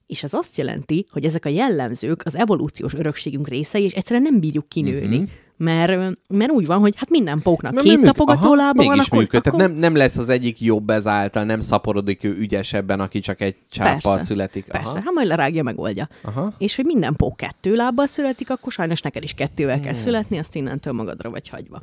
[0.07, 4.41] És ez azt jelenti, hogy ezek a jellemzők az evolúciós örökségünk részei, és egyszerűen nem
[4.41, 5.17] bírjuk kinőni.
[5.17, 5.31] Uh-huh.
[5.63, 9.19] Mert, mert úgy van, hogy hát minden póknak Mert két műk- tapogató lába van, akkor,
[9.19, 9.47] működ.
[9.47, 9.53] akkor...
[9.61, 13.57] Tehát nem, nem lesz az egyik jobb ezáltal, nem szaporodik ő ügyesebben, aki csak egy
[13.71, 14.25] csáppal Persze.
[14.25, 14.65] születik.
[14.65, 15.01] Persze, Aha.
[15.05, 16.09] hát majd lerágja, megoldja.
[16.23, 16.55] Aha.
[16.59, 20.55] És hogy minden pók kettő lábbal születik, akkor sajnos neked is kettővel kell születni, azt
[20.55, 21.83] innentől magadra vagy hagyva.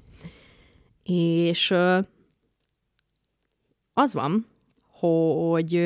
[1.04, 1.74] És
[3.94, 4.48] az van,
[4.92, 5.82] hogy,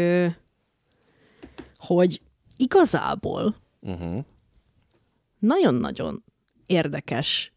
[1.77, 2.21] hogy
[2.57, 3.55] igazából
[3.85, 4.23] Uh-huh.
[5.39, 6.23] nagyon-nagyon
[6.65, 7.53] érdekes,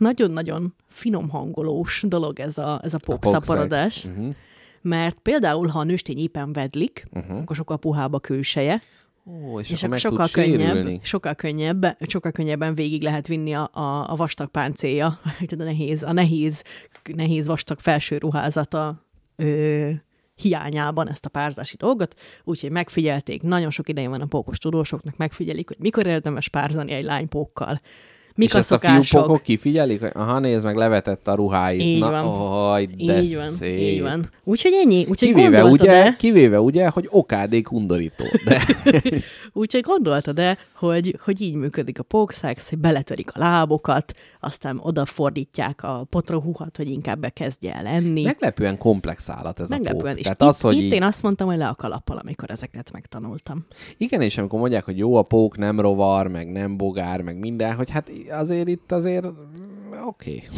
[0.00, 4.04] nagyon-nagyon finom hangolós dolog ez a, ez a pókszaporodás.
[4.04, 4.34] Uh-huh.
[4.82, 7.36] Mert például, ha a nőstény éppen vedlik, uh-huh.
[7.36, 8.80] akkor sokkal puhább a külseje,
[9.26, 11.00] Ó, és, és akkor sokkal könnyebb, sérülni.
[11.02, 15.06] sokkal könnyebb, sokkal könnyebben végig lehet vinni a, a, a vastag páncélja,
[15.50, 16.62] a nehéz, a nehéz,
[17.14, 19.06] nehéz vastag felső ruházata
[19.36, 19.90] ö,
[20.34, 22.14] hiányában ezt a párzási dolgot,
[22.44, 27.04] úgyhogy megfigyelték, nagyon sok ideje van a pókos tudósoknak, megfigyelik, hogy mikor érdemes párzani egy
[27.04, 27.80] lánypókkal,
[28.40, 31.80] mik és a ezt a fiúpokok kifigyelik, hogy aha, nézd meg, levetette a ruháit.
[31.80, 32.24] Így Na, van.
[32.72, 33.78] Oj, de így van, szép.
[33.80, 34.30] így van.
[34.44, 35.06] Úgyhogy ennyi.
[35.08, 38.24] Úgyhogy Kivéve ugye, kivéve ugye, hogy okádék undorító.
[38.44, 38.62] De
[39.52, 46.06] Úgyhogy gondoltad-e, hogy, hogy így működik a pókszex, hogy beletörik a lábokat, aztán odafordítják a
[46.10, 48.22] potrohuhat, hogy inkább bekezdje el enni.
[48.22, 50.04] meglepően komplex állat ez a Meglepően.
[50.14, 50.16] pók.
[50.16, 52.50] És Tehát itt, az, hogy itt így, én azt mondtam, hogy le a kalappal, amikor
[52.50, 53.66] ezeket megtanultam.
[53.96, 57.74] igen, és amikor mondják, hogy jó a pók, nem rovar, meg nem bogár, meg minden,
[57.74, 59.26] hogy hát azért itt azért
[60.06, 60.42] Oké.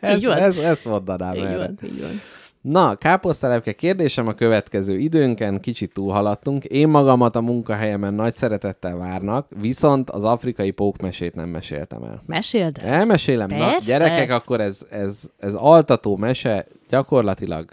[0.00, 0.36] ez, Így van.
[0.38, 1.56] ez, ezt mondanám Így erre.
[1.56, 2.20] van, így van.
[2.60, 6.64] Na, káposztelepke kérdésem a következő időnken, kicsit túlhaladtunk.
[6.64, 12.22] Én magamat a munkahelyemen nagy szeretettel várnak, viszont az afrikai pókmesét nem meséltem el.
[12.26, 12.88] Meséld el.
[12.92, 13.48] Elmesélem?
[13.48, 13.86] Na, Persze.
[13.86, 17.68] gyerekek, akkor ez, ez, ez altató mese, gyakorlatilag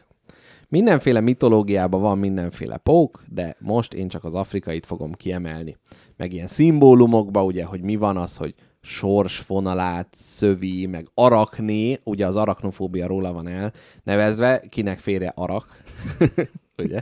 [0.74, 5.78] mindenféle mitológiában van mindenféle pók, de most én csak az afrikait fogom kiemelni.
[6.18, 12.36] Meg ilyen szimbólumokba, ugye, hogy mi van az, hogy sorsfonalát szövi, meg arakné, ugye az
[12.36, 13.74] araknofóbia róla van el
[14.04, 15.84] nevezve, kinek félre arak,
[16.84, 17.02] ugye?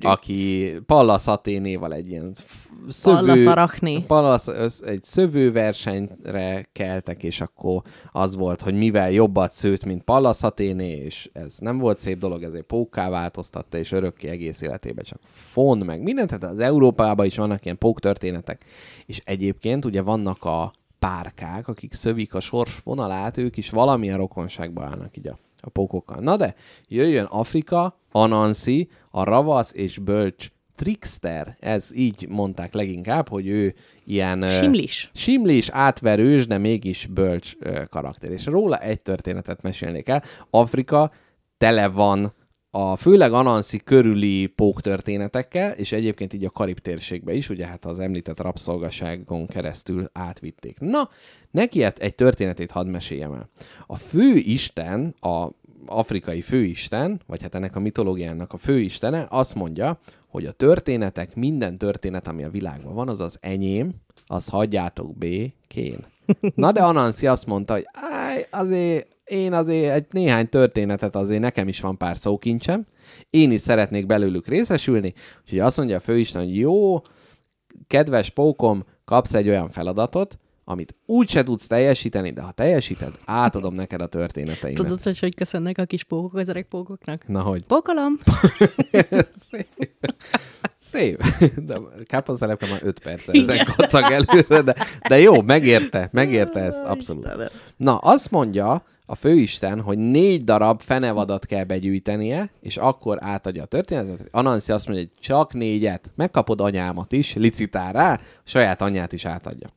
[0.00, 2.34] Aki Pallas Athénéval egy ilyen
[2.88, 3.16] szövő...
[4.06, 7.82] Pallas, össz- egy szövőversenyre keltek, és akkor
[8.12, 12.42] az volt, hogy mivel jobbat szőtt, mint Pallas Athéné, és ez nem volt szép dolog,
[12.42, 17.36] ezért pókká változtatta, és örökké egész életében csak fon, meg mindent, tehát az Európában is
[17.36, 18.64] vannak ilyen pók történetek.
[19.06, 24.84] És egyébként ugye vannak a párkák, akik szövik a sors vonalát, ők is valamilyen rokonságba
[24.84, 26.20] állnak így a, a pókokkal.
[26.20, 26.54] Na de,
[26.88, 33.74] jöjjön Afrika, Anansi, a ravasz és bölcs trickster, ez így mondták leginkább, hogy ő
[34.04, 34.48] ilyen...
[34.50, 35.10] Simlis.
[35.14, 38.30] Simlis, átverős, de mégis bölcs ö, karakter.
[38.30, 40.22] És róla egy történetet mesélnék el.
[40.50, 41.12] Afrika
[41.58, 42.32] tele van
[42.74, 47.84] a főleg Anansi körüli pók történetekkel, és egyébként így a Karib térségbe is, ugye hát
[47.84, 50.78] az említett rabszolgaságon keresztül átvitték.
[50.80, 51.08] Na,
[51.50, 53.50] neki egy- egy történetét hadd meséljem el.
[53.86, 55.48] A fő isten, a
[55.86, 59.98] afrikai főisten, vagy hát ennek a mitológiának a főistene azt mondja,
[60.32, 63.94] hogy a történetek, minden történet, ami a világban van, az az enyém,
[64.26, 66.06] azt hagyjátok békén.
[66.54, 71.68] Na de Anansi azt mondta, hogy áj, azért én azért egy néhány történetet azért nekem
[71.68, 72.86] is van pár szókincsem,
[73.30, 77.00] én is szeretnék belőlük részesülni, úgyhogy azt mondja a főisten, hogy jó,
[77.86, 83.74] kedves pókom, kapsz egy olyan feladatot, amit úgy se tudsz teljesíteni, de ha teljesíted, átadom
[83.74, 84.82] neked a történeteimet.
[84.82, 87.28] Tudod, hogy hogy köszönnek a kis pókok az öreg pókoknak?
[87.28, 87.64] Na hogy?
[87.64, 88.18] Pókolom!
[89.30, 89.66] Szép.
[90.92, 91.22] Szép.
[91.56, 91.76] De
[92.06, 94.74] káposztelepke már 5 perc ezen kocag előre, de,
[95.08, 97.52] de jó, megérte, megérte ezt, abszolút.
[97.76, 103.66] Na, azt mondja a főisten, hogy négy darab fenevadat kell begyűjtenie, és akkor átadja a
[103.66, 104.28] történetet.
[104.30, 109.68] Anansi azt mondja, hogy csak négyet, megkapod anyámat is, licitál rá, saját anyját is átadja.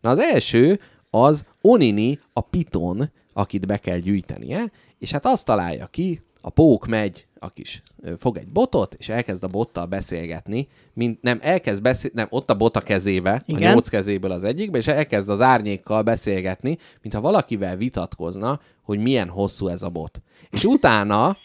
[0.00, 0.80] Na, az első
[1.10, 6.86] az Onini, a piton, akit be kell gyűjtenie, és hát azt találja ki, a pók
[6.86, 7.82] megy, a kis
[8.18, 12.54] fog egy botot, és elkezd a bottal beszélgetni, mint, nem, elkezd beszél, nem, ott a
[12.54, 13.62] bot a kezébe, Igen.
[13.62, 19.28] a nyolc kezéből az egyikbe, és elkezd az árnyékkal beszélgetni, mintha valakivel vitatkozna, hogy milyen
[19.28, 20.22] hosszú ez a bot.
[20.50, 21.36] És utána,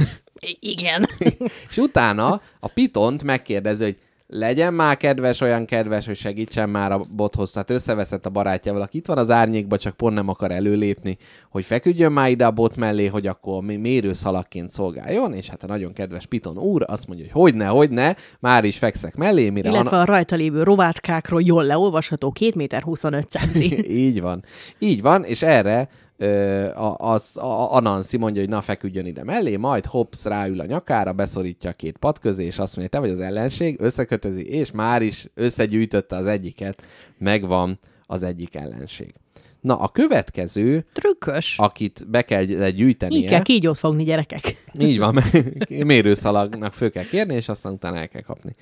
[0.60, 1.08] igen.
[1.70, 7.06] és utána a pitont megkérdezi, hogy legyen már kedves, olyan kedves, hogy segítsen már a
[7.16, 7.50] bothoz.
[7.50, 11.16] Tehát összeveszett a barátjával, aki itt van az árnyékba, csak pont nem akar előlépni,
[11.50, 15.66] hogy feküdjön már ide a bot mellé, hogy akkor mi- mérőszalakként szolgáljon, és hát a
[15.66, 19.98] nagyon kedves Piton úr azt mondja, hogy hogyne, hogyne, már is fekszek mellé, mire Illetve
[19.98, 23.84] a rajta lévő rovátkákról jól leolvasható 2 méter 25 centi.
[24.06, 24.44] Így van.
[24.78, 25.88] Így van, és erre
[26.74, 31.12] a, az, a, Anansi mondja, hogy na feküdjön ide mellé, majd Hops ráül a nyakára,
[31.12, 35.02] beszorítja a két pad közé, és azt mondja, te vagy az ellenség, összekötözi, és már
[35.02, 36.82] is összegyűjtötte az egyiket,
[37.18, 39.14] megvan az egyik ellenség.
[39.66, 41.58] Na, a következő, Trükkös.
[41.58, 43.18] akit be kell gyűjtenie...
[43.18, 44.64] Így kell kígyót fogni, gyerekek.
[44.78, 45.18] Így van,
[45.68, 48.56] mérőszalagnak föl kell kérni, és aztán utána el kell kapni.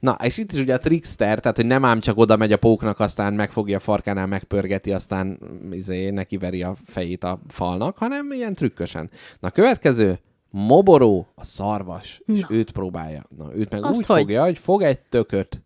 [0.00, 2.56] Na, és itt is ugye a trickster, tehát hogy nem ám csak oda megy a
[2.56, 7.98] póknak, aztán megfogja a farkánál, megpörgeti, aztán mm, izé, neki veri a fejét a falnak,
[7.98, 9.10] hanem ilyen trükkösen.
[9.40, 10.18] Na, a következő,
[10.50, 13.24] Moboró, a szarvas, és őt próbálja.
[13.36, 14.20] Na, őt meg Azt úgy hogy?
[14.20, 15.62] fogja, hogy fog egy tököt.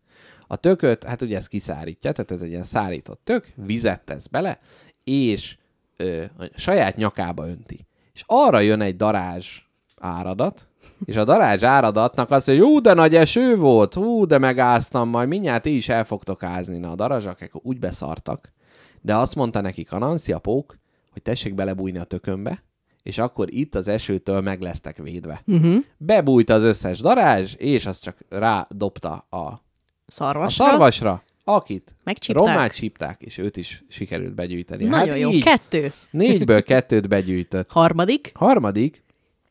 [0.47, 4.59] A tököt, hát ugye ez kiszárítja, tehát ez egy ilyen szárított tök, vizet tesz bele,
[5.05, 5.57] és
[5.97, 7.87] ö, a saját nyakába önti.
[8.13, 9.59] És arra jön egy darázs
[9.97, 10.69] áradat,
[11.05, 15.29] és a darázs áradatnak azt mondja, jó, de nagy eső volt, hú, de megáztam, majd
[15.29, 16.79] mindjárt ti is el fogtok ázni.
[16.79, 18.53] Na, a darazsak ekkor úgy beszartak,
[19.01, 20.79] de azt mondta nekik a Nancy a pók,
[21.13, 22.63] hogy tessék belebújni a tökönbe,
[23.03, 25.43] és akkor itt az esőtől meg lesztek védve.
[25.47, 25.77] Uh-huh.
[25.97, 29.65] Bebújt az összes darázs, és azt csak rádobta a,
[30.07, 30.65] a Szarvasra.
[30.65, 32.47] szarvasra, akit Megcsípták.
[32.47, 34.85] rommá csípták, és őt is sikerült begyűjteni.
[34.85, 35.31] Nagyon hát jó.
[35.31, 35.93] így, Kettő.
[36.11, 37.71] négyből kettőt begyűjtött.
[37.73, 38.31] Harmadik.
[38.35, 39.03] Harmadik,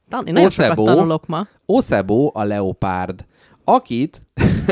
[0.09, 0.85] nagyon sokat Oszebó.
[0.85, 1.47] tanulok ma.
[1.65, 3.25] Oszebó a leopárd,
[3.63, 4.21] akit,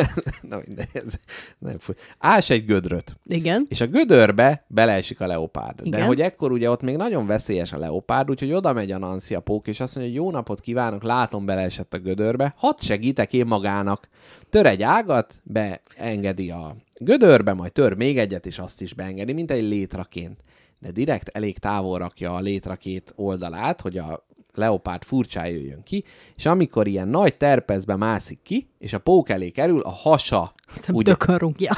[0.49, 1.13] na mindegy, ez
[1.59, 3.65] nem fúj, ás egy gödröt, Igen.
[3.69, 5.81] és a gödörbe beleesik a leopárd.
[5.81, 6.05] De Igen.
[6.05, 9.39] hogy ekkor ugye ott még nagyon veszélyes a leopárd, úgyhogy oda megy a Nancy a
[9.39, 13.45] pók, és azt mondja, hogy jó napot kívánok, látom beleesett a gödörbe, hadd segítek én
[13.45, 14.07] magának.
[14.49, 19.51] Tör egy ágat, beengedi a gödörbe, majd tör még egyet, és azt is beengedi, mint
[19.51, 20.39] egy létraként.
[20.79, 24.25] de direkt elég távol rakja a létra két oldalát, hogy a
[24.57, 26.03] leopárd furcsán jöjjön ki,
[26.35, 30.95] és amikor ilyen nagy terpezbe mászik ki, és a pók elé kerül, a hasa Aztán
[30.95, 31.71] ugye, tökön rúgja.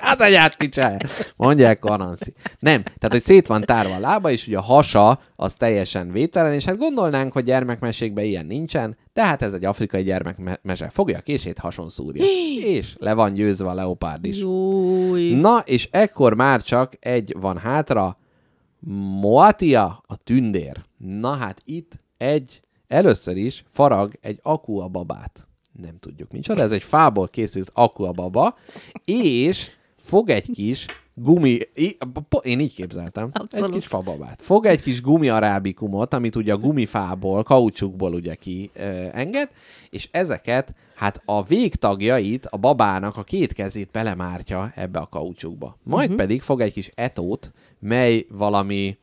[0.00, 0.98] az anyát kicsája,
[1.36, 2.34] mondják Anansi.
[2.58, 6.52] Nem, tehát, hogy szét van tárva a lába, és ugye a hasa az teljesen vételen,
[6.52, 10.90] és hát gondolnánk, hogy gyermekmesékben ilyen nincsen, de hát ez egy afrikai gyermekmese.
[10.90, 12.24] Fogja a kését, hason szúrja.
[12.64, 14.38] és le van győzve a leopárd is.
[14.38, 15.32] Júj.
[15.32, 18.16] Na, és ekkor már csak egy van hátra,
[19.20, 20.84] Moatia, a tündér.
[20.96, 25.46] Na hát itt egy, először is farag egy akua babát.
[25.72, 28.54] Nem tudjuk micsoda, ez egy fából készült akua baba,
[29.04, 31.58] és fog egy kis gumi,
[32.42, 33.68] én így képzeltem, Abszolút.
[33.68, 34.42] egy kis fababát.
[34.42, 39.50] Fog egy kis gumi arábikumot, amit ugye a gumifából, kaucsukból ugye ki ö, enged,
[39.90, 45.78] és ezeket, hát a végtagjait, a babának a két kezét belemártja ebbe a kaucsukba.
[45.82, 46.16] Majd uh-huh.
[46.16, 48.98] pedig fog egy kis etót, mely valami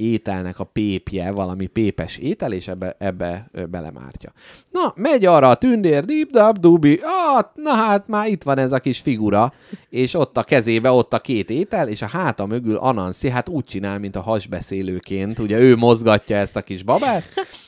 [0.00, 4.32] ételnek a pépje, valami pépes étel, és ebbe, ebbe belemártja.
[4.70, 8.72] Na, megy arra a tündér, dip dab dubi, ah, na hát már itt van ez
[8.72, 9.52] a kis figura,
[9.88, 13.64] és ott a kezébe ott a két étel, és a háta mögül Anansi, hát úgy
[13.64, 17.24] csinál, mint a hasbeszélőként, ugye ő mozgatja ezt a kis babát,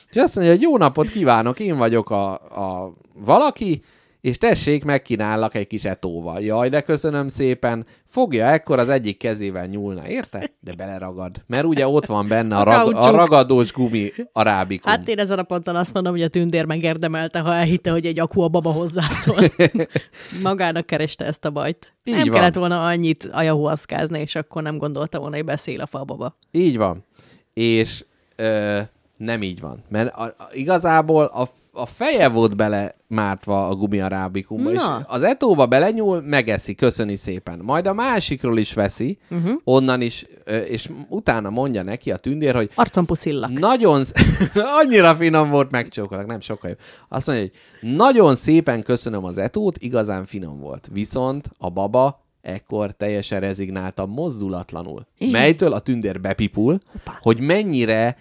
[0.09, 3.83] és azt mondja, hogy jó napot kívánok, én vagyok a, a valaki,
[4.23, 6.41] és tessék, megkínállak egy kis etóval.
[6.41, 7.85] Jaj, de köszönöm szépen.
[8.07, 10.51] Fogja ekkor az egyik kezével nyúlna, érte?
[10.59, 11.43] De beleragad.
[11.47, 14.91] Mert ugye ott van benne a, A rag, a ragadós gumi arábikum.
[14.91, 18.19] Hát én ezen a ponton azt mondom, hogy a tündér megérdemelte, ha elhitte, hogy egy
[18.19, 19.37] akua baba hozzászól.
[20.43, 21.93] Magának kereste ezt a bajt.
[22.03, 22.33] Így nem van.
[22.33, 26.37] kellett volna annyit ajahuaszkázni, és akkor nem gondolta volna, hogy beszél a fababa.
[26.51, 27.05] Így van.
[27.53, 28.05] És
[28.35, 28.79] ö,
[29.17, 29.83] nem így van.
[29.89, 35.65] Mert a, a, igazából a, a feje volt bele mártva a gumiarábikumba, és az etóba
[35.65, 37.59] belenyúl, megeszi, köszöni szépen.
[37.63, 39.53] Majd a másikról is veszi, uh-huh.
[39.63, 40.25] onnan is,
[40.67, 43.51] és utána mondja neki a tündér, hogy Arcon puszillak.
[43.51, 44.03] nagyon,
[44.81, 46.79] annyira finom volt, megcsókolok, nem sokkal jobb.
[47.09, 50.89] Azt mondja, hogy nagyon szépen köszönöm az etót, igazán finom volt.
[50.91, 55.05] Viszont a baba ekkor teljesen rezignáltan, mozdulatlanul.
[55.17, 57.19] Melytől a tündér bepipul, Hoppá.
[57.21, 58.17] hogy mennyire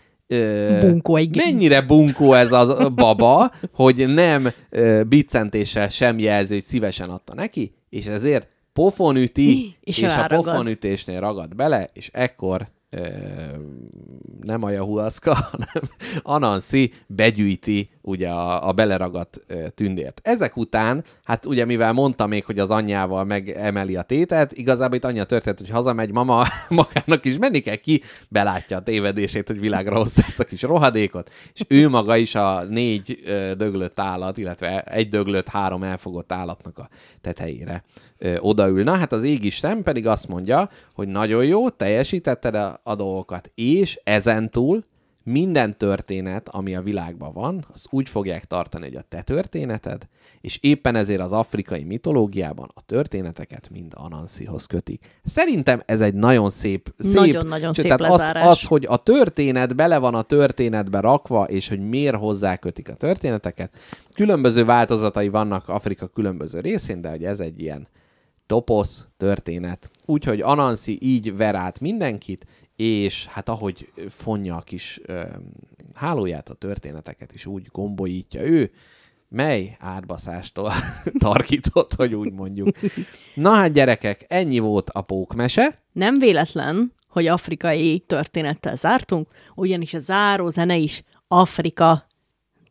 [0.81, 7.11] Bunkó egy- mennyire bunkó ez a baba, hogy nem ö, biccentéssel sem jelzi, hogy szívesen
[7.11, 13.01] adta neki, és ezért pofon üti, És és, a pofonütésnél ragad bele, és ekkor ö,
[14.41, 15.83] nem a jahuaszka, hanem
[16.23, 19.41] Anansi begyűjti ugye a, a beleragadt
[19.75, 20.21] tündért.
[20.23, 25.05] Ezek után, hát ugye mivel mondta még, hogy az anyjával megemeli a tétet, igazából itt
[25.05, 29.97] anyja történt, hogy hazamegy, mama magának is menni kell ki, belátja a tévedését, hogy világra
[29.97, 33.23] hozta ezt a kis rohadékot, és ő maga is a négy
[33.57, 36.89] döglött állat, illetve egy döglött három elfogott állatnak a
[37.21, 37.85] tetejére
[38.39, 38.83] odaül.
[38.83, 44.85] Na hát az égisten pedig azt mondja, hogy nagyon jó, teljesítetted a dolgokat, és ezentúl
[45.25, 50.07] minden történet, ami a világban van, az úgy fogják tartani, hogy a te történeted,
[50.41, 55.21] és éppen ezért az afrikai mitológiában a történeteket mind Anansihoz kötik.
[55.25, 58.47] Szerintem ez egy nagyon szép, szép Nagyon-nagyon szép tehát az, lezárás.
[58.47, 63.73] az, hogy a történet bele van a történetbe rakva, és hogy miért hozzákötik a történeteket.
[64.15, 67.89] Különböző változatai vannak Afrika különböző részén, de hogy ez egy ilyen
[68.47, 69.91] toposz történet.
[70.07, 72.47] Úgyhogy Anansi így ver át mindenkit,
[72.77, 75.23] és hát ahogy fonja a kis ö,
[75.95, 78.71] hálóját, a történeteket is úgy gombolítja ő,
[79.29, 80.73] mely átbaszástól
[81.19, 82.69] tarkított, hogy úgy mondjuk.
[83.35, 85.83] Na hát gyerekek, ennyi volt a pókmese.
[85.93, 92.07] Nem véletlen, hogy afrikai történettel zártunk, ugyanis a záró zene is Afrika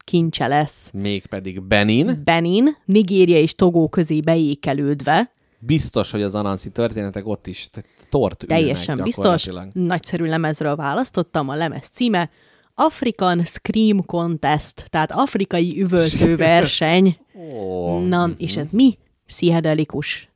[0.04, 0.90] kincse lesz.
[0.94, 2.22] Mégpedig Benin.
[2.24, 5.32] Benin, Nigéria és Togó közé beékelődve,
[5.64, 7.70] Biztos, hogy az Anansi történetek ott is
[8.12, 12.30] tort ülnek teljesen biztos, nagyszerű lemezről választottam, a lemez címe
[12.74, 17.18] African Scream Contest, tehát afrikai üvöltő verseny.
[17.36, 18.98] Ó, Na, és ez mi?
[19.26, 20.30] Pszichedelikus,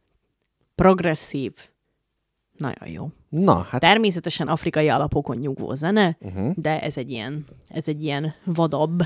[0.75, 1.53] progresszív,
[2.57, 3.09] nagyon jó.
[3.29, 6.53] Na, hát Természetesen afrikai alapokon nyugvó zene, uh-huh.
[6.55, 9.03] de ez egy ilyen, ez egy ilyen vadabb,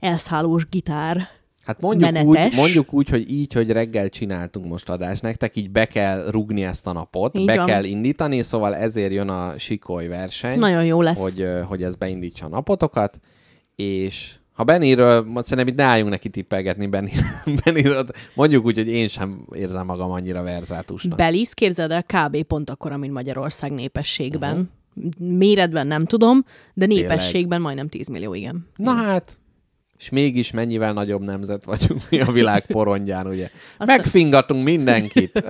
[0.00, 1.28] elszállós gitár.
[1.64, 2.50] Hát mondjuk menetes.
[2.52, 6.64] úgy, mondjuk úgy, hogy így, hogy reggel csináltunk most adást, nektek így be kell rugni
[6.64, 7.66] ezt a napot, Így be van.
[7.66, 11.20] kell indítani, szóval ezért jön a sikoly verseny, Nagyon jó lesz.
[11.20, 13.20] hogy, hogy ez beindítsa a napotokat,
[13.76, 17.08] és ha Bennyről, szerintem itt ne álljunk neki tippelgetni Benny,
[17.64, 21.18] Bennyről, mondjuk úgy, hogy én sem érzem magam annyira verzátusnak.
[21.18, 22.42] Belize, képzeld el, kb.
[22.42, 24.52] pont akkora, mint Magyarország népességben.
[24.96, 25.36] Uh-huh.
[25.38, 28.66] Méretben nem tudom, de népességben majdnem 10 millió, igen.
[28.76, 29.38] Na hát,
[29.98, 33.50] És mégis mennyivel nagyobb nemzet vagyunk mi a világ porondján, ugye?
[33.78, 35.44] Azt- Megfingatunk mindenkit.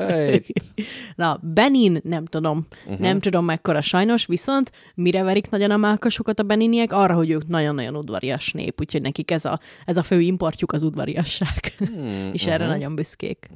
[1.16, 2.66] Na, Benin, nem tudom.
[2.84, 2.98] Uh-huh.
[2.98, 6.92] Nem tudom mekkora sajnos, viszont mire verik nagyon a mákasokat a beniniek?
[6.92, 10.82] Arra, hogy ők nagyon-nagyon udvarias nép, úgyhogy nekik ez a, ez a fő importjuk az
[10.82, 11.72] udvariasság.
[11.78, 13.48] Hmm, És erre nagyon büszkék.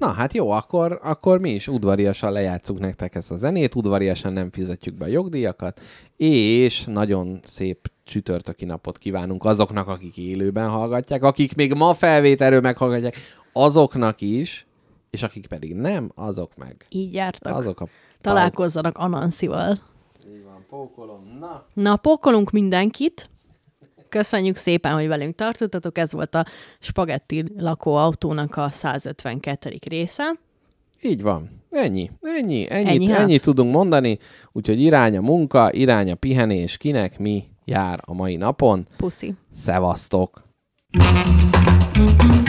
[0.00, 4.50] Na hát jó, akkor, akkor mi is udvariasan lejátszunk nektek ezt a zenét, udvariasan nem
[4.50, 5.80] fizetjük be a jogdíjakat,
[6.16, 13.16] és nagyon szép csütörtöki napot kívánunk azoknak, akik élőben hallgatják, akik még ma felvételről meghallgatják,
[13.52, 14.66] azoknak is,
[15.10, 16.86] és akik pedig nem, azok meg.
[16.88, 17.56] Így jártak.
[17.56, 17.86] Azok a
[18.20, 19.80] Találkozzanak Ananszival.
[20.34, 21.36] Így van, pókolom.
[21.40, 21.64] Na.
[21.74, 23.30] Na, pókolunk mindenkit.
[24.10, 25.98] Köszönjük szépen, hogy velünk tartottatok.
[25.98, 26.46] Ez volt a
[26.80, 29.78] Spagetti lakóautónak a 152.
[29.88, 30.32] része.
[31.02, 31.62] Így van.
[31.70, 32.10] Ennyi.
[32.20, 32.66] Ennyi.
[32.70, 33.20] Ennyit, Ennyi, hát.
[33.20, 34.18] ennyit tudunk mondani.
[34.52, 38.86] Úgyhogy irány a munka, irány a pihenés, kinek mi jár a mai napon.
[38.96, 39.34] Puszi.
[39.52, 40.48] Szevasztok!
[40.92, 42.39] Thank